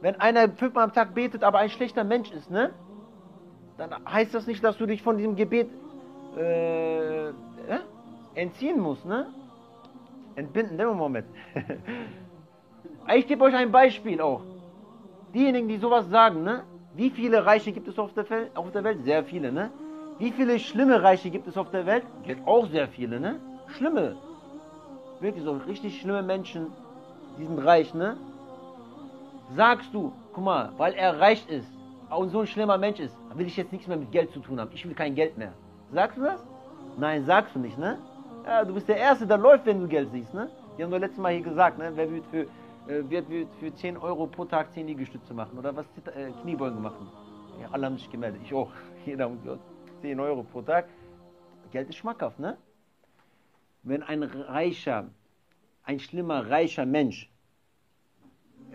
Wenn 0.00 0.18
einer 0.18 0.48
fünfmal 0.48 0.84
am 0.84 0.92
Tag 0.92 1.14
betet, 1.14 1.44
aber 1.44 1.58
ein 1.58 1.68
schlechter 1.68 2.04
Mensch 2.04 2.30
ist, 2.30 2.50
ne? 2.50 2.70
Dann 3.80 3.94
heißt 4.04 4.34
das 4.34 4.46
nicht, 4.46 4.62
dass 4.62 4.76
du 4.76 4.84
dich 4.84 5.00
von 5.00 5.16
diesem 5.16 5.36
Gebet 5.36 5.70
äh, 6.36 7.28
äh, 7.28 7.32
entziehen 8.34 8.78
muss, 8.78 9.02
ne? 9.06 9.28
Entbinden, 10.36 10.76
nehmen 10.76 10.90
wir 10.90 10.96
mal 10.96 11.08
mit. 11.08 11.24
ich 13.16 13.26
gebe 13.26 13.42
euch 13.42 13.54
ein 13.54 13.72
Beispiel 13.72 14.20
auch. 14.20 14.42
Diejenigen, 15.32 15.66
die 15.66 15.78
sowas 15.78 16.10
sagen, 16.10 16.42
ne? 16.42 16.64
Wie 16.94 17.08
viele 17.08 17.46
Reiche 17.46 17.72
gibt 17.72 17.88
es 17.88 17.98
auf 17.98 18.12
der, 18.12 18.26
auf 18.54 18.70
der 18.70 18.84
Welt? 18.84 19.02
Sehr 19.04 19.24
viele, 19.24 19.50
ne? 19.50 19.70
Wie 20.18 20.30
viele 20.30 20.58
schlimme 20.58 21.02
Reiche 21.02 21.30
gibt 21.30 21.46
es 21.46 21.56
auf 21.56 21.70
der 21.70 21.86
Welt? 21.86 22.04
Gibt 22.24 22.46
auch 22.46 22.66
sehr 22.66 22.86
viele, 22.86 23.18
ne? 23.18 23.40
Schlimme. 23.68 24.16
Wirklich 25.20 25.42
so 25.42 25.52
richtig 25.52 25.98
schlimme 25.98 26.22
Menschen, 26.22 26.66
die 27.38 27.46
sind 27.46 27.58
reich, 27.58 27.94
ne? 27.94 28.18
Sagst 29.56 29.94
du, 29.94 30.12
guck 30.34 30.44
mal, 30.44 30.70
weil 30.76 30.92
er 30.92 31.18
reich 31.18 31.48
ist 31.48 31.79
und 32.16 32.30
so 32.30 32.40
ein 32.40 32.46
schlimmer 32.46 32.78
Mensch 32.78 33.00
ist, 33.00 33.16
will 33.34 33.46
ich 33.46 33.56
jetzt 33.56 33.72
nichts 33.72 33.86
mehr 33.86 33.96
mit 33.96 34.10
Geld 34.10 34.30
zu 34.32 34.40
tun 34.40 34.60
haben. 34.60 34.70
Ich 34.74 34.84
will 34.84 34.94
kein 34.94 35.14
Geld 35.14 35.38
mehr. 35.38 35.52
Sagst 35.92 36.18
du 36.18 36.22
das? 36.22 36.44
Nein, 36.98 37.24
sagst 37.24 37.54
du 37.54 37.58
nicht, 37.58 37.78
ne? 37.78 37.98
Ja, 38.44 38.64
du 38.64 38.74
bist 38.74 38.88
der 38.88 38.96
Erste, 38.96 39.26
der 39.26 39.38
läuft, 39.38 39.66
wenn 39.66 39.80
du 39.80 39.86
Geld 39.86 40.10
siehst. 40.12 40.32
Ne? 40.34 40.50
Die 40.76 40.82
haben 40.82 40.90
doch 40.90 40.98
letztes 40.98 41.20
Mal 41.20 41.32
hier 41.32 41.42
gesagt, 41.42 41.78
ne? 41.78 41.92
wer 41.94 42.10
wird 42.10 42.26
für, 42.26 42.42
äh, 42.92 43.08
wird, 43.08 43.28
wird 43.28 43.48
für 43.60 43.74
10 43.74 43.96
Euro 43.96 44.26
pro 44.26 44.44
Tag 44.44 44.72
10 44.72 44.86
Liegestütze 44.86 45.34
machen 45.34 45.58
oder 45.58 45.74
was 45.76 45.86
äh, 46.14 46.30
Kniebeugen 46.42 46.80
machen. 46.82 47.08
Ja, 47.60 47.68
alle 47.70 47.86
haben 47.86 47.96
sich 47.96 48.10
gemeldet, 48.10 48.40
ich 48.44 48.54
auch. 48.54 48.70
Jeder 49.06 49.28
muss 49.28 49.38
10 50.00 50.18
Euro 50.18 50.42
pro 50.42 50.62
Tag. 50.62 50.86
Geld 51.70 51.88
ist 51.88 51.96
schmackhaft, 51.96 52.38
ne? 52.38 52.56
Wenn 53.82 54.02
ein 54.02 54.22
reicher, 54.22 55.06
ein 55.84 56.00
schlimmer, 56.00 56.50
reicher 56.50 56.86
Mensch, 56.86 57.30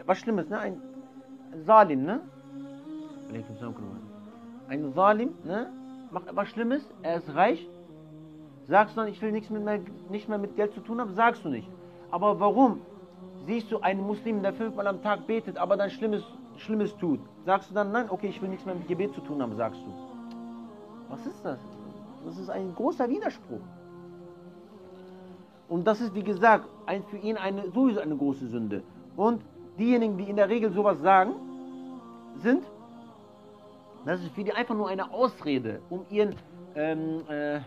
was 0.06 0.20
Schlimmes, 0.20 0.50
ne? 0.50 0.60
Ein 0.60 0.82
Salim, 1.66 2.04
ne? 2.04 2.22
Ein 4.68 4.94
Salim, 4.94 5.34
ne? 5.44 5.70
Macht 6.12 6.36
was 6.36 6.48
Schlimmes, 6.50 6.88
er 7.02 7.18
ist 7.18 7.34
reich, 7.36 7.68
Sagst 8.68 8.96
du 8.96 9.02
dann, 9.02 9.10
ich 9.10 9.22
will 9.22 9.32
nichts 9.32 9.50
mit 9.50 9.64
mehr, 9.64 9.80
nicht 10.10 10.28
mehr 10.28 10.38
mit 10.38 10.56
Geld 10.56 10.74
zu 10.74 10.82
tun 10.82 11.00
haben? 11.00 11.14
Sagst 11.14 11.46
du 11.46 11.50
nicht. 11.50 11.70
Aber 12.10 12.40
warum 12.40 12.82
siehst 13.46 13.72
du 13.72 13.80
einen 13.80 14.02
Muslim, 14.02 14.42
der 14.42 14.54
fünfmal 14.54 14.88
am 14.88 15.02
Tag 15.04 15.28
betet, 15.28 15.58
aber 15.58 15.78
dann 15.78 15.90
Schlimmes, 15.92 16.24
Schlimmes 16.58 16.96
tut? 16.98 17.20
Sagst 17.46 17.70
du 17.70 17.76
dann, 17.76 17.92
nein, 17.92 18.08
okay, 18.10 18.28
ich 18.28 18.42
will 18.42 18.50
nichts 18.50 18.66
mehr 18.66 18.74
mit 18.74 18.88
Gebet 18.88 19.14
zu 19.14 19.22
tun 19.22 19.42
haben, 19.42 19.56
sagst 19.56 19.80
du. 19.82 19.92
Was 21.10 21.26
ist 21.28 21.46
das? 21.46 21.60
Das 22.26 22.38
ist 22.40 22.50
ein 22.50 22.74
großer 22.74 23.08
Widerspruch. 23.08 23.62
Und 25.70 25.86
das 25.86 26.02
ist, 26.02 26.16
wie 26.16 26.24
gesagt, 26.24 26.68
ein, 26.88 27.04
für 27.04 27.18
ihn 27.18 27.38
eine, 27.38 27.70
sowieso 27.70 28.00
eine 28.00 28.16
große 28.16 28.48
Sünde. 28.48 28.82
Und 29.16 29.44
diejenigen, 29.78 30.18
die 30.18 30.24
in 30.24 30.38
der 30.38 30.50
Regel 30.50 30.72
sowas 30.72 31.00
sagen, 31.02 31.34
sind, 32.38 32.64
das 34.06 34.22
ist 34.22 34.34
für 34.36 34.44
die 34.44 34.54
einfach 34.54 34.76
nur 34.76 34.88
eine 34.88 35.12
Ausrede, 35.12 35.82
um 35.90 36.06
ihren, 36.10 36.36
ähm, 36.76 37.22
äh, 37.28 37.60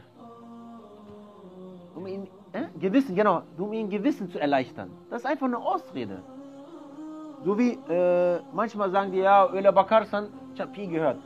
um 1.95 2.07
ihn 2.07 2.29
äh, 2.53 2.65
Gewissen, 2.79 3.15
genau, 3.15 3.43
um 3.59 3.73
ihn 3.73 3.91
Gewissen 3.91 4.31
zu 4.31 4.39
erleichtern. 4.39 4.91
Das 5.11 5.23
ist 5.23 5.27
einfach 5.27 5.47
eine 5.47 5.59
Ausrede. 5.59 6.23
So 7.45 7.59
wie 7.59 7.79
äh, 7.89 8.41
manchmal 8.53 8.91
sagen 8.91 9.13
die, 9.13 9.19
ja, 9.19 9.49
Öla 9.53 9.71
Bakarsan, 9.71 10.29
ich 10.55 10.61
habe 10.61 10.73
viel 10.73 10.89
gehört. 10.89 11.19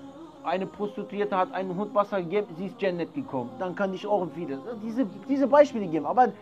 Eine 0.44 0.66
Prostituierte 0.66 1.36
hat 1.36 1.52
einen 1.52 1.76
Hund 1.76 1.94
Wasser 1.94 2.20
gegeben, 2.20 2.48
sie 2.56 2.66
ist 2.66 2.80
Janet 2.80 3.14
gekommen. 3.14 3.50
Dann 3.58 3.74
kann 3.74 3.94
ich 3.94 4.06
auch 4.06 4.22
empfehlen. 4.22 4.60
Diese, 4.82 5.06
diese 5.28 5.46
Beispiele 5.46 5.86
geben, 5.86 6.04
aber 6.06 6.32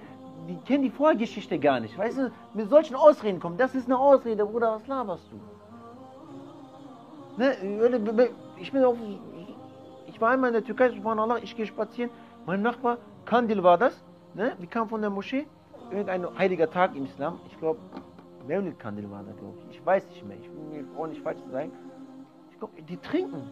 die 0.48 0.56
kennen 0.66 0.84
die 0.84 0.90
Vorgeschichte 0.90 1.58
gar 1.58 1.80
nicht. 1.80 1.96
Weißt 1.98 2.18
du, 2.18 2.32
mit 2.54 2.68
solchen 2.70 2.96
Ausreden 2.96 3.40
kommen, 3.40 3.58
das 3.58 3.74
ist 3.74 3.86
eine 3.86 3.98
Ausrede, 3.98 4.46
Bruder, 4.46 4.76
was 4.76 4.86
laberst 4.86 5.24
du? 5.30 5.36
Ne, 7.36 7.56
ich 8.60 8.70
bin 8.72 8.84
auf, 8.84 8.96
ich 10.06 10.20
war 10.20 10.30
einmal 10.30 10.48
in 10.48 10.54
der 10.54 10.64
Türkei, 10.64 10.90
subhanallah, 10.90 11.38
ich 11.42 11.56
gehe 11.56 11.66
spazieren, 11.66 12.10
mein 12.46 12.62
Nachbar, 12.62 12.98
Kandil 13.24 13.62
war 13.62 13.78
das, 13.78 14.02
Ne? 14.34 14.52
Wir 14.58 14.68
kamen 14.68 14.88
von 14.88 15.00
der 15.00 15.10
Moschee, 15.10 15.46
irgendein 15.90 16.26
heiliger 16.38 16.70
Tag 16.70 16.94
im 16.94 17.04
Islam. 17.04 17.40
Ich 17.48 17.58
glaube, 17.58 17.80
Mevlid 18.46 18.78
Kandil 18.78 19.10
war 19.10 19.24
da, 19.24 19.32
glaube 19.32 19.58
ich. 19.68 19.76
Ich 19.76 19.84
weiß 19.86 20.08
nicht 20.08 20.26
mehr. 20.26 20.36
Ich 20.40 20.48
will 20.48 20.82
mir 20.82 20.98
auch 20.98 21.06
nicht 21.08 21.20
falsch 21.22 21.40
sagen. 21.50 21.72
Ich 22.52 22.58
glaube, 22.58 22.80
die 22.82 22.96
trinken. 22.96 23.42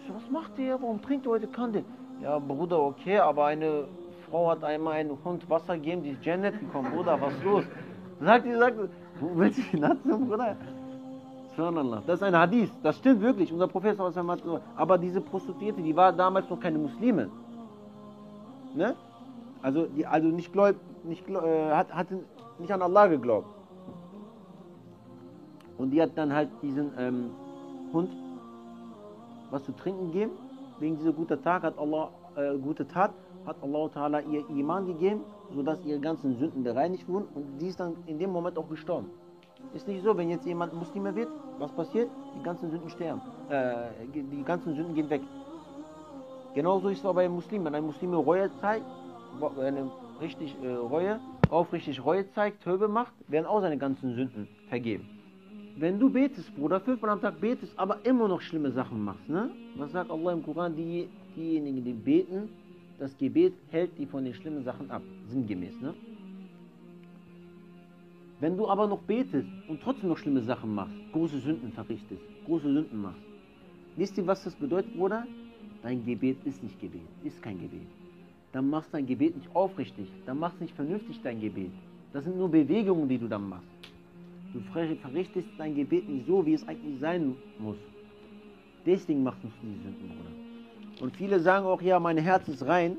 Ich 0.00 0.08
so, 0.08 0.14
was 0.14 0.30
macht 0.30 0.58
ihr? 0.58 0.80
Warum 0.80 1.02
trinkt 1.02 1.26
ihr 1.26 1.30
heute 1.30 1.48
Kandil? 1.48 1.84
Ja, 2.22 2.38
Bruder, 2.38 2.80
okay, 2.80 3.18
aber 3.18 3.46
eine 3.46 3.88
Frau 4.28 4.50
hat 4.50 4.64
einmal 4.64 4.94
einen 4.94 5.18
Hund 5.22 5.48
Wasser 5.50 5.74
gegeben, 5.76 6.02
die 6.02 6.10
ist 6.10 6.24
Janet 6.24 6.58
gekommen. 6.58 6.90
Bruder, 6.92 7.20
was 7.20 7.34
ist 7.34 7.44
los? 7.44 7.64
Sagt 8.20 8.46
die, 8.46 8.54
sagt, 8.54 8.76
willst 9.20 9.58
du 9.58 9.62
hinaus, 9.62 9.96
Bruder? 10.02 10.56
Subhanallah. 11.60 12.02
Das 12.06 12.16
ist 12.16 12.22
ein 12.22 12.36
Hadith. 12.36 12.70
Das 12.82 12.96
stimmt 12.96 13.20
wirklich. 13.20 13.52
Unser 13.52 13.68
Professor 13.68 14.12
hat 14.12 14.42
Aber 14.76 14.96
diese 14.96 15.20
Prostituierte, 15.20 15.82
die 15.82 15.94
war 15.94 16.12
damals 16.12 16.48
noch 16.48 16.58
keine 16.58 16.78
Muslime. 16.78 17.28
Ne? 18.74 18.94
Also, 19.62 19.86
die, 19.86 20.06
also 20.06 20.28
nicht 20.28 20.52
gläub, 20.52 20.76
nicht, 21.04 21.28
äh, 21.28 21.70
hat, 21.70 21.92
hatte 21.92 22.20
nicht 22.58 22.72
an 22.72 22.80
Allah 22.80 23.08
geglaubt. 23.08 23.48
Und 25.76 25.90
die 25.90 26.00
hat 26.00 26.12
dann 26.14 26.32
halt 26.32 26.48
diesen 26.62 26.92
ähm, 26.98 27.30
Hund 27.92 28.10
was 29.50 29.62
zu 29.64 29.72
trinken 29.72 30.12
gegeben. 30.12 30.32
Wegen 30.78 30.96
dieser 30.96 31.12
guten 31.12 31.42
Tag 31.42 31.62
hat 31.62 31.78
Allah, 31.78 32.08
äh, 32.36 32.56
gute 32.56 32.86
Tat, 32.86 33.12
hat 33.44 33.56
Allah 33.62 33.86
Ta'ala 33.88 34.20
ihr 34.20 34.48
Iman 34.48 34.86
gegeben, 34.86 35.20
sodass 35.54 35.84
ihre 35.84 36.00
ganzen 36.00 36.38
Sünden 36.38 36.62
bereinigt 36.62 37.06
wurden 37.08 37.28
und 37.34 37.58
die 37.58 37.68
ist 37.68 37.80
dann 37.80 37.96
in 38.06 38.18
dem 38.18 38.30
Moment 38.30 38.56
auch 38.56 38.68
gestorben. 38.68 39.10
Ist 39.74 39.86
nicht 39.86 40.02
so, 40.02 40.16
wenn 40.16 40.30
jetzt 40.30 40.46
jemand 40.46 40.74
Muslimer 40.74 41.14
wird, 41.14 41.28
was 41.58 41.70
passiert? 41.72 42.10
Die 42.38 42.42
ganzen 42.42 42.70
Sünden 42.70 42.90
sterben. 42.90 43.20
Äh, 43.48 43.90
die 44.12 44.42
ganzen 44.42 44.74
Sünden 44.74 44.94
gehen 44.94 45.08
weg. 45.08 45.22
Genauso 46.54 46.88
ist 46.88 46.98
es 46.98 47.06
auch 47.06 47.14
bei 47.14 47.28
Muslimen. 47.28 47.66
Wenn 47.66 47.76
ein 47.76 47.84
Muslim 47.84 48.12
Reue 48.14 48.50
zeigt, 48.60 48.84
eine 49.58 49.90
richtig 50.20 50.56
äh, 50.62 50.74
Reue, 50.74 51.20
aufrichtig 51.48 52.04
Reue 52.04 52.28
zeigt, 52.32 52.62
Töbe 52.62 52.88
macht, 52.88 53.12
werden 53.28 53.46
auch 53.46 53.60
seine 53.60 53.78
ganzen 53.78 54.14
Sünden 54.14 54.48
vergeben. 54.68 55.08
Wenn 55.76 55.98
du 55.98 56.10
betest, 56.10 56.54
Bruder, 56.56 56.80
fünfmal 56.80 57.12
am 57.12 57.20
Tag 57.20 57.40
betest, 57.40 57.72
aber 57.78 57.98
immer 58.04 58.26
noch 58.26 58.40
schlimme 58.40 58.72
Sachen 58.72 59.02
machst, 59.04 59.28
ne? 59.28 59.50
Was 59.76 59.92
sagt 59.92 60.10
Allah 60.10 60.32
im 60.32 60.42
Koran? 60.42 60.74
Die, 60.76 61.08
diejenigen, 61.36 61.84
die 61.84 61.92
beten, 61.92 62.48
das 62.98 63.16
Gebet 63.16 63.54
hält 63.70 63.96
die 63.96 64.04
von 64.04 64.24
den 64.24 64.34
schlimmen 64.34 64.64
Sachen 64.64 64.90
ab. 64.90 65.02
Sinngemäß, 65.28 65.80
ne? 65.80 65.94
Wenn 68.40 68.56
du 68.56 68.66
aber 68.68 68.86
noch 68.86 69.02
betest 69.02 69.48
und 69.68 69.82
trotzdem 69.82 70.08
noch 70.08 70.16
schlimme 70.16 70.40
Sachen 70.40 70.74
machst, 70.74 70.94
große 71.12 71.40
Sünden 71.40 71.72
verrichtest, 71.72 72.22
große 72.46 72.72
Sünden 72.72 73.02
machst, 73.02 73.20
wisst 73.96 74.16
ihr, 74.16 74.26
was 74.26 74.42
das 74.44 74.54
bedeutet, 74.54 74.96
Bruder? 74.96 75.26
Dein 75.82 76.04
Gebet 76.06 76.38
ist 76.46 76.62
nicht 76.62 76.80
Gebet, 76.80 77.02
ist 77.22 77.42
kein 77.42 77.60
Gebet. 77.60 77.86
Dann 78.52 78.70
machst 78.70 78.92
dein 78.92 79.06
Gebet 79.06 79.36
nicht 79.36 79.54
aufrichtig, 79.54 80.08
dann 80.24 80.38
machst 80.38 80.58
du 80.58 80.64
nicht 80.64 80.74
vernünftig 80.74 81.20
dein 81.22 81.40
Gebet. 81.40 81.70
Das 82.12 82.24
sind 82.24 82.38
nur 82.38 82.48
Bewegungen, 82.48 83.08
die 83.08 83.18
du 83.18 83.28
dann 83.28 83.48
machst. 83.48 83.68
Du 84.52 84.60
verrichtest 84.72 85.48
dein 85.58 85.74
Gebet 85.74 86.08
nicht 86.08 86.26
so, 86.26 86.44
wie 86.44 86.54
es 86.54 86.66
eigentlich 86.66 86.98
sein 86.98 87.36
muss. 87.58 87.76
Deswegen 88.86 89.22
machst 89.22 89.44
du 89.44 89.48
die 89.62 89.82
Sünden, 89.82 90.08
Bruder. 90.08 91.04
Und 91.04 91.16
viele 91.16 91.40
sagen 91.40 91.66
auch, 91.66 91.80
ja, 91.82 92.00
mein 92.00 92.16
Herz 92.16 92.48
ist 92.48 92.66
rein, 92.66 92.96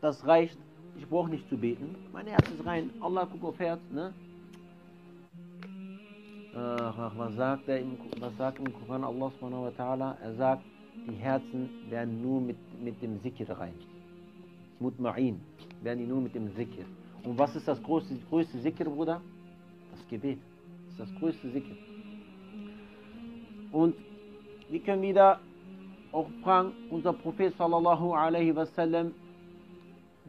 das 0.00 0.24
reicht, 0.24 0.56
ich 0.96 1.06
brauche 1.06 1.30
nicht 1.30 1.48
zu 1.48 1.56
beten. 1.56 1.96
Mein 2.12 2.26
Herz 2.26 2.48
ist 2.48 2.64
rein, 2.64 2.90
Allah 3.00 3.24
guckt 3.24 3.44
auf 3.44 3.58
Herz, 3.58 3.80
ne? 3.92 4.14
Ach, 6.60 7.12
was 7.16 7.36
sagt 7.36 7.68
er 7.68 7.78
im, 7.78 7.96
was 8.18 8.36
sagt 8.36 8.58
im 8.58 8.72
Koran 8.72 9.04
Allah 9.04 9.30
subhanahu 9.30 9.66
wa 9.66 9.72
ta'ala? 9.78 10.16
Er 10.20 10.34
sagt, 10.34 10.64
die 11.06 11.14
Herzen 11.14 11.70
werden 11.88 12.20
nur 12.20 12.40
mit, 12.40 12.56
mit 12.82 13.00
dem 13.00 13.22
Zikr 13.22 13.48
rein. 13.56 13.74
Mutma'in, 14.80 15.36
werden 15.82 16.00
die 16.00 16.06
nur 16.06 16.20
mit 16.20 16.34
dem 16.34 16.52
Zikr. 16.56 16.84
Und 17.22 17.38
was 17.38 17.54
ist 17.54 17.68
das 17.68 17.80
größte, 17.80 18.16
größte 18.28 18.60
Zikr, 18.60 18.86
Bruder? 18.86 19.20
Das 19.92 20.08
Gebet. 20.08 20.38
Das 20.86 20.92
ist 20.92 21.00
das 21.00 21.20
größte 21.20 21.52
Zikr. 21.52 21.76
Und 23.70 23.94
wir 24.68 24.80
können 24.80 25.02
wieder 25.02 25.38
auch 26.10 26.28
fragen, 26.42 26.72
unser 26.90 27.12
Prophet 27.12 27.56
sallallahu 27.56 28.12
alaihi 28.14 28.56
wasallam, 28.56 29.12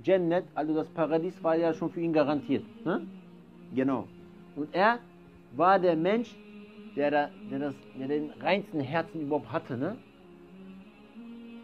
Jannat, 0.03 0.43
also 0.53 0.75
das 0.75 0.88
Paradies 0.89 1.41
war 1.43 1.55
ja 1.55 1.74
schon 1.74 1.89
für 1.89 2.01
ihn 2.01 2.13
garantiert. 2.13 2.63
Ne? 2.86 3.07
Genau. 3.74 4.07
Und 4.55 4.74
er 4.74 5.00
war 5.55 5.79
der 5.79 5.95
Mensch, 5.95 6.35
der, 6.95 7.11
der, 7.11 7.29
das, 7.59 7.75
der 7.99 8.07
den 8.07 8.29
reinsten 8.41 8.81
Herzen 8.81 9.21
überhaupt 9.21 9.51
hatte. 9.51 9.77
Ne? 9.77 9.95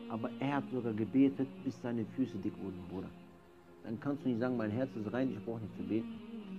Aber 0.10 0.30
er 0.40 0.58
hat 0.58 0.64
sogar 0.72 0.94
gebetet, 0.94 1.48
bis 1.64 1.80
seine 1.82 2.06
Füße 2.16 2.38
dick 2.38 2.54
wurden, 2.64 2.80
Bruder. 2.90 3.10
Dann 3.84 4.00
kannst 4.00 4.24
du 4.24 4.30
nicht 4.30 4.40
sagen, 4.40 4.58
mein 4.58 4.72
Herz 4.72 4.90
ist 4.96 5.12
rein, 5.14 5.32
ich 5.32 5.46
brauche 5.46 5.62
nicht 5.62 5.76
zu 5.78 5.84
beten. 5.84 6.08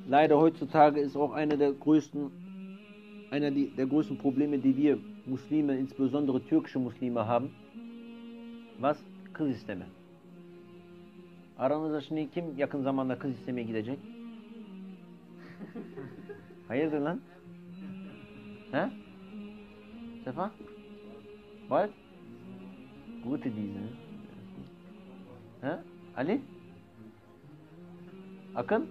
Leider 0.08 0.38
heutzutage 0.38 1.00
ist 1.00 1.16
auch 1.16 1.32
einer 1.32 1.56
der 1.56 1.72
größten, 1.72 2.30
einer 3.30 3.50
der 3.50 3.86
größten 3.86 4.18
Probleme, 4.18 4.58
die 4.58 4.76
wir 4.76 4.98
Muslime, 5.26 5.76
insbesondere 5.76 6.40
türkische 6.40 6.78
Muslime 6.78 7.26
haben. 7.26 7.50
Was? 8.78 9.02
Kız 9.32 9.50
isteme. 9.50 9.86
Aranızda 11.58 12.00
şimdi 12.00 12.30
kim 12.30 12.44
yakın 12.58 12.82
zamanda 12.82 13.18
kız 13.18 13.30
istemeye 13.30 13.66
gidecek? 13.66 13.98
Hayırdır 16.68 17.00
lan? 17.00 17.20
He? 18.72 18.90
Sefa? 20.24 20.50
Bald? 21.70 21.88
Gute 23.24 23.50
diese. 23.56 23.80
He? 25.60 25.78
Ali? 26.16 26.40
Akın? 28.54 28.86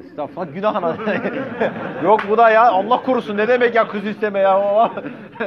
Estağfurullah 0.00 0.54
günah 0.54 2.02
Yok 2.04 2.20
bu 2.30 2.38
da 2.38 2.50
ya 2.50 2.70
Allah 2.70 3.02
korusun 3.02 3.36
ne 3.36 3.48
demek 3.48 3.74
ya 3.74 3.88
kız 3.88 4.06
isteme 4.06 4.38
ya. 4.38 4.92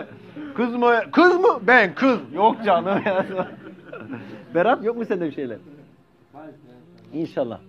kız 0.55 0.75
mı? 0.75 1.01
Kız 1.11 1.35
mı? 1.39 1.59
Ben 1.67 1.95
kız. 1.95 2.19
Yok 2.33 2.63
canım. 2.65 3.03
Berat 4.55 4.83
yok 4.83 4.97
mu 4.97 5.05
sende 5.05 5.25
bir 5.25 5.31
şeyler? 5.31 5.57
İnşallah. 7.13 7.59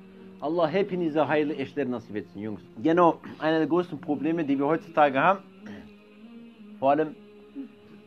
Allah 0.43 0.71
hepinize 0.71 1.21
hayırlı 1.21 1.55
eşler 1.55 1.91
nasip 1.91 2.17
etsin 2.17 2.43
Jungs. 2.43 2.61
Genau, 2.83 3.17
einer 3.43 3.61
der 3.61 3.69
größten 3.69 3.99
Probleme, 3.99 4.49
die 4.49 4.59
wir 4.59 4.67
heutzutage 4.67 5.19
haben, 5.19 5.41
vor 6.81 6.91
allem 6.91 7.15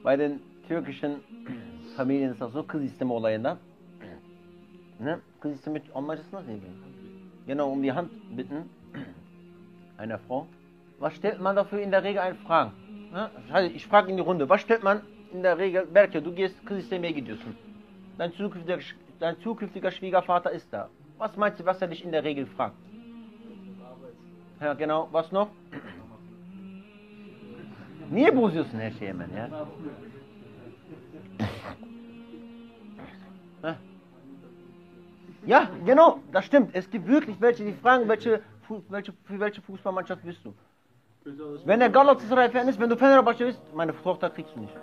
bei 0.03 0.19
den 0.19 0.39
türkischen 0.67 1.11
Familien 1.97 2.31
ist 2.31 2.41
das 2.41 2.51
so, 2.53 2.67
kız 2.67 2.83
isteme 2.83 3.13
olayından. 3.13 3.57
Ne? 4.99 5.19
Kız 5.39 5.53
isteme 5.53 5.81
Almancası 5.95 6.35
nasıl 6.35 6.51
yapıyor? 6.51 6.73
Genau, 7.47 7.71
um 7.71 7.83
die 7.83 7.91
Hand 7.91 8.09
bitten 8.37 8.63
einer 9.99 10.17
Frau. 10.17 10.45
Was 10.99 11.13
stellt 11.13 11.41
man 11.41 11.55
dafür 11.55 11.79
in 11.79 11.91
der 11.91 12.03
Regel 12.03 12.21
ein 12.21 12.35
Fragen? 12.47 12.71
Ne? 13.13 13.71
Ich 13.75 13.87
frage 13.87 14.11
in 14.11 14.17
die 14.17 14.23
Runde, 14.23 14.49
was 14.49 14.61
stellt 14.61 14.83
man 14.83 15.01
in 15.33 15.43
der 15.43 15.57
Regel, 15.57 15.85
Berke, 15.95 16.21
du 16.21 16.35
gehst 16.35 16.65
kız 16.65 16.77
istemeye 16.77 17.11
gidiyorsun. 17.11 17.55
Dein 18.19 18.31
zukünftiger, 18.31 18.79
dein 19.19 19.35
zukünftiger 19.35 19.91
Schwiegervater 19.91 20.51
ist 20.51 20.73
da. 20.73 20.89
Was 21.17 21.35
meinst 21.37 21.59
du, 21.59 21.65
was 21.65 21.81
er 21.81 21.87
dich 21.87 22.03
in 22.03 22.11
der 22.11 22.23
Regel 22.23 22.45
fragt? 22.45 22.75
Ja, 24.59 24.73
genau. 24.73 25.07
Was 25.11 25.31
noch? 25.31 25.49
Niye 28.11 28.31
bozuyorsun 28.31 28.79
her 28.79 28.91
şeyi 28.91 29.07
hemen 29.07 29.29
ya? 29.35 29.49
Ja, 35.45 35.69
genau, 35.85 36.19
das 36.31 36.45
stimmt. 36.45 36.69
Es 36.73 36.89
gibt 36.89 37.07
wirklich 37.07 37.39
welche, 37.41 37.65
die 37.65 37.73
fragen, 37.73 38.07
welche, 38.07 38.41
welche, 38.89 39.13
für 39.25 39.39
welche 39.39 39.61
Fußballmannschaft 39.61 40.23
bist 40.23 40.39
du? 40.45 40.53
Wenn 41.65 41.81
er 41.81 41.89
Galatasaray-Fan 41.89 42.67
ist, 42.67 42.79
wenn 42.79 42.89
du 42.89 42.97
Fenerbahce 42.97 43.45
bist, 43.45 43.61
meine 43.73 43.93
Tochter 44.03 44.29
kriegst 44.29 44.55
du 44.55 44.61
nicht. 44.61 44.73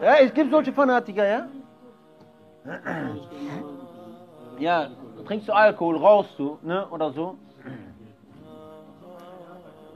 Ja, 0.00 0.16
es 0.16 0.32
gibt 0.34 0.50
solche 0.50 0.72
Fanatiker, 0.72 1.26
ja? 1.26 1.48
Ja, 4.58 4.90
trinkst 5.26 5.48
du 5.48 5.52
Alkohol, 5.52 5.96
rauchst 5.96 6.38
du, 6.38 6.58
ne, 6.62 6.86
oder 6.88 7.12
so. 7.12 7.36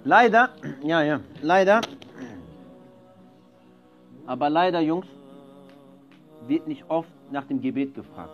Leider, 0.05 0.51
ja, 0.83 1.03
ja, 1.03 1.21
leider, 1.43 1.81
aber 4.27 4.51
leider, 4.51 4.81
Jungs, 4.81 5.07
wird 6.47 6.67
nicht 6.69 6.85
oft 6.89 7.09
nach 7.31 7.45
dem 7.45 7.61
Gebet 7.61 7.95
gefragt. 7.95 8.31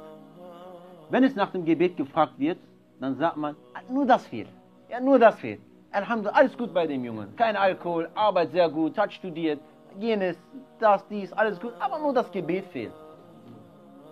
Wenn 1.11 1.25
es 1.25 1.35
nach 1.35 1.51
dem 1.51 1.65
Gebet 1.65 1.97
gefragt 1.97 2.39
wird, 2.39 2.59
dann 3.01 3.17
sagt 3.17 3.37
man, 3.37 3.57
nur 3.89 4.07
das 4.07 4.27
fehlt. 4.27 4.49
Ja, 4.91 5.01
nur 5.01 5.19
das 5.19 5.35
fehlt. 5.37 5.61
Alhamdulillah, 5.93 6.39
alles 6.39 6.57
gut 6.57 6.73
bei 6.73 6.87
dem 6.87 7.05
Jungen. 7.05 7.35
Kein 7.37 7.57
Alkohol, 7.57 8.09
Arbeit 8.15 8.51
sehr 8.53 8.69
gut, 8.69 8.97
hat 8.97 9.13
studiert, 9.13 9.61
jenes, 9.99 10.37
das, 10.79 11.07
dies, 11.09 11.33
alles 11.33 11.61
gut, 11.61 11.73
aber 11.79 11.99
nur 11.99 12.15
das 12.15 12.31
Gebet 12.33 12.65
fehlt. 12.67 12.93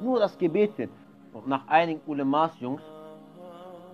Nur 0.00 0.18
das 0.18 0.36
Gebet 0.36 0.72
fehlt. 0.74 0.90
Und 1.32 1.46
nach 1.46 1.66
einigen 1.68 2.00
Ulemas, 2.06 2.58
Jungs, 2.60 2.82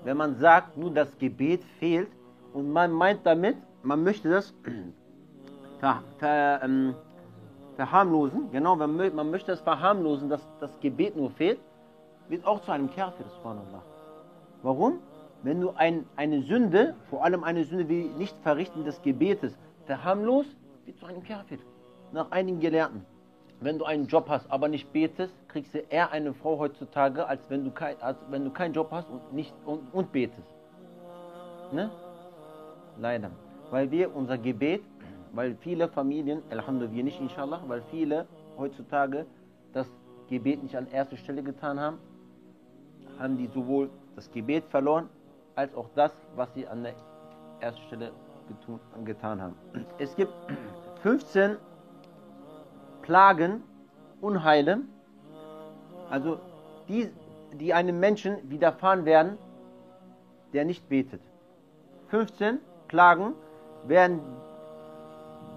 wenn 0.05 0.17
man 0.17 0.37
sagt, 0.37 0.77
nur 0.77 0.91
das 0.91 1.17
Gebet 1.19 1.63
fehlt 1.79 2.09
und 2.53 2.71
man 2.71 2.93
meint 2.93 3.27
damit, 3.27 3.57
man 3.83 4.03
möchte 4.03 4.31
das 4.31 4.55
ver, 5.81 6.03
ver, 6.19 6.61
ähm, 6.63 6.95
verharmlosen, 7.77 8.51
genau, 8.51 8.77
man, 8.77 8.97
man, 9.15 9.31
möchte 9.31 9.51
das 9.53 9.61
verharmlosen, 9.61 10.29
dass 10.29 10.47
das 10.61 10.79
Gebet 10.81 11.17
nur 11.17 11.31
fehlt, 11.31 11.61
wird 12.29 12.47
auch 12.47 12.63
zu 12.63 12.73
einem 12.73 12.91
Kafir, 12.91 13.27
subhanallah. 13.37 13.83
Warum? 14.63 14.99
Wenn 15.43 15.61
du 15.61 15.71
ein, 15.77 16.07
eine 16.17 16.43
Sünde, 16.43 16.95
vor 17.11 17.23
allem 17.23 17.45
eine 17.45 17.65
Sünde 17.65 17.89
wie 17.89 18.09
nicht 18.17 18.37
verrichten 18.39 18.85
des 18.85 19.01
Gebetes, 19.03 19.57
verharmlost, 19.85 20.57
wird 20.87 20.99
zu 20.99 21.07
einem 21.07 21.23
Kafir. 21.23 21.59
Nach 22.13 22.31
einigen 22.31 22.61
Gelehrten 22.61 23.05
wenn 23.61 23.79
du 23.79 23.85
einen 23.85 24.07
Job 24.07 24.29
hast, 24.29 24.51
aber 24.51 24.69
nicht 24.69 24.93
betest, 24.93 25.35
kriegst 25.49 25.75
du 25.75 25.79
eher 25.79 26.11
eine 26.13 26.35
Frau 26.35 26.59
heutzutage, 26.59 27.27
als 27.27 27.41
wenn 27.49 27.65
du, 27.65 27.71
kein, 27.71 28.01
als 28.03 28.19
wenn 28.31 28.45
du 28.45 28.51
keinen 28.51 28.75
Job 28.75 28.89
hast 28.91 29.09
und, 29.09 29.33
nicht, 29.33 29.55
und, 29.65 29.93
und 29.93 30.13
betest. 30.13 30.47
Ne? 31.73 31.91
Leider. 32.99 33.31
Weil 33.71 33.91
wir 33.91 34.15
unser 34.15 34.39
Gebet 34.39 34.83
weil 35.37 35.55
viele 35.57 35.87
Familien, 35.89 36.43
Alhamdulillah, 36.51 37.05
nicht 37.05 37.21
inshallah, 37.21 37.61
weil 37.67 37.83
viele 37.91 38.27
heutzutage 38.57 39.27
das 39.75 39.87
Gebet 40.29 40.63
nicht 40.63 40.75
an 40.75 40.87
erste 40.89 41.17
Stelle 41.19 41.43
getan 41.43 41.79
haben, 41.79 41.99
haben 43.19 43.37
die 43.37 43.47
sowohl 43.49 43.91
das 44.15 44.31
Gebet 44.31 44.65
verloren, 44.65 45.11
als 45.55 45.75
auch 45.75 45.89
das, 45.95 46.11
was 46.35 46.53
sie 46.55 46.67
an 46.67 46.83
der 46.83 46.95
ersten 47.61 47.83
Stelle 47.83 48.13
getun, 48.49 48.81
getan 49.05 49.43
haben. 49.43 49.55
Es 49.99 50.17
gibt 50.17 50.33
15 51.03 51.57
Plagen, 53.07 53.63
Unheile, 54.21 54.81
also 56.11 56.41
die, 56.89 57.09
die 57.53 57.73
einem 57.73 58.01
Menschen 58.01 58.51
widerfahren 58.51 59.05
werden, 59.05 59.39
der 60.53 60.65
nicht 60.65 60.89
betet. 60.89 61.21
15 62.09 62.59
Plagen 62.89 63.35
werden 63.87 64.21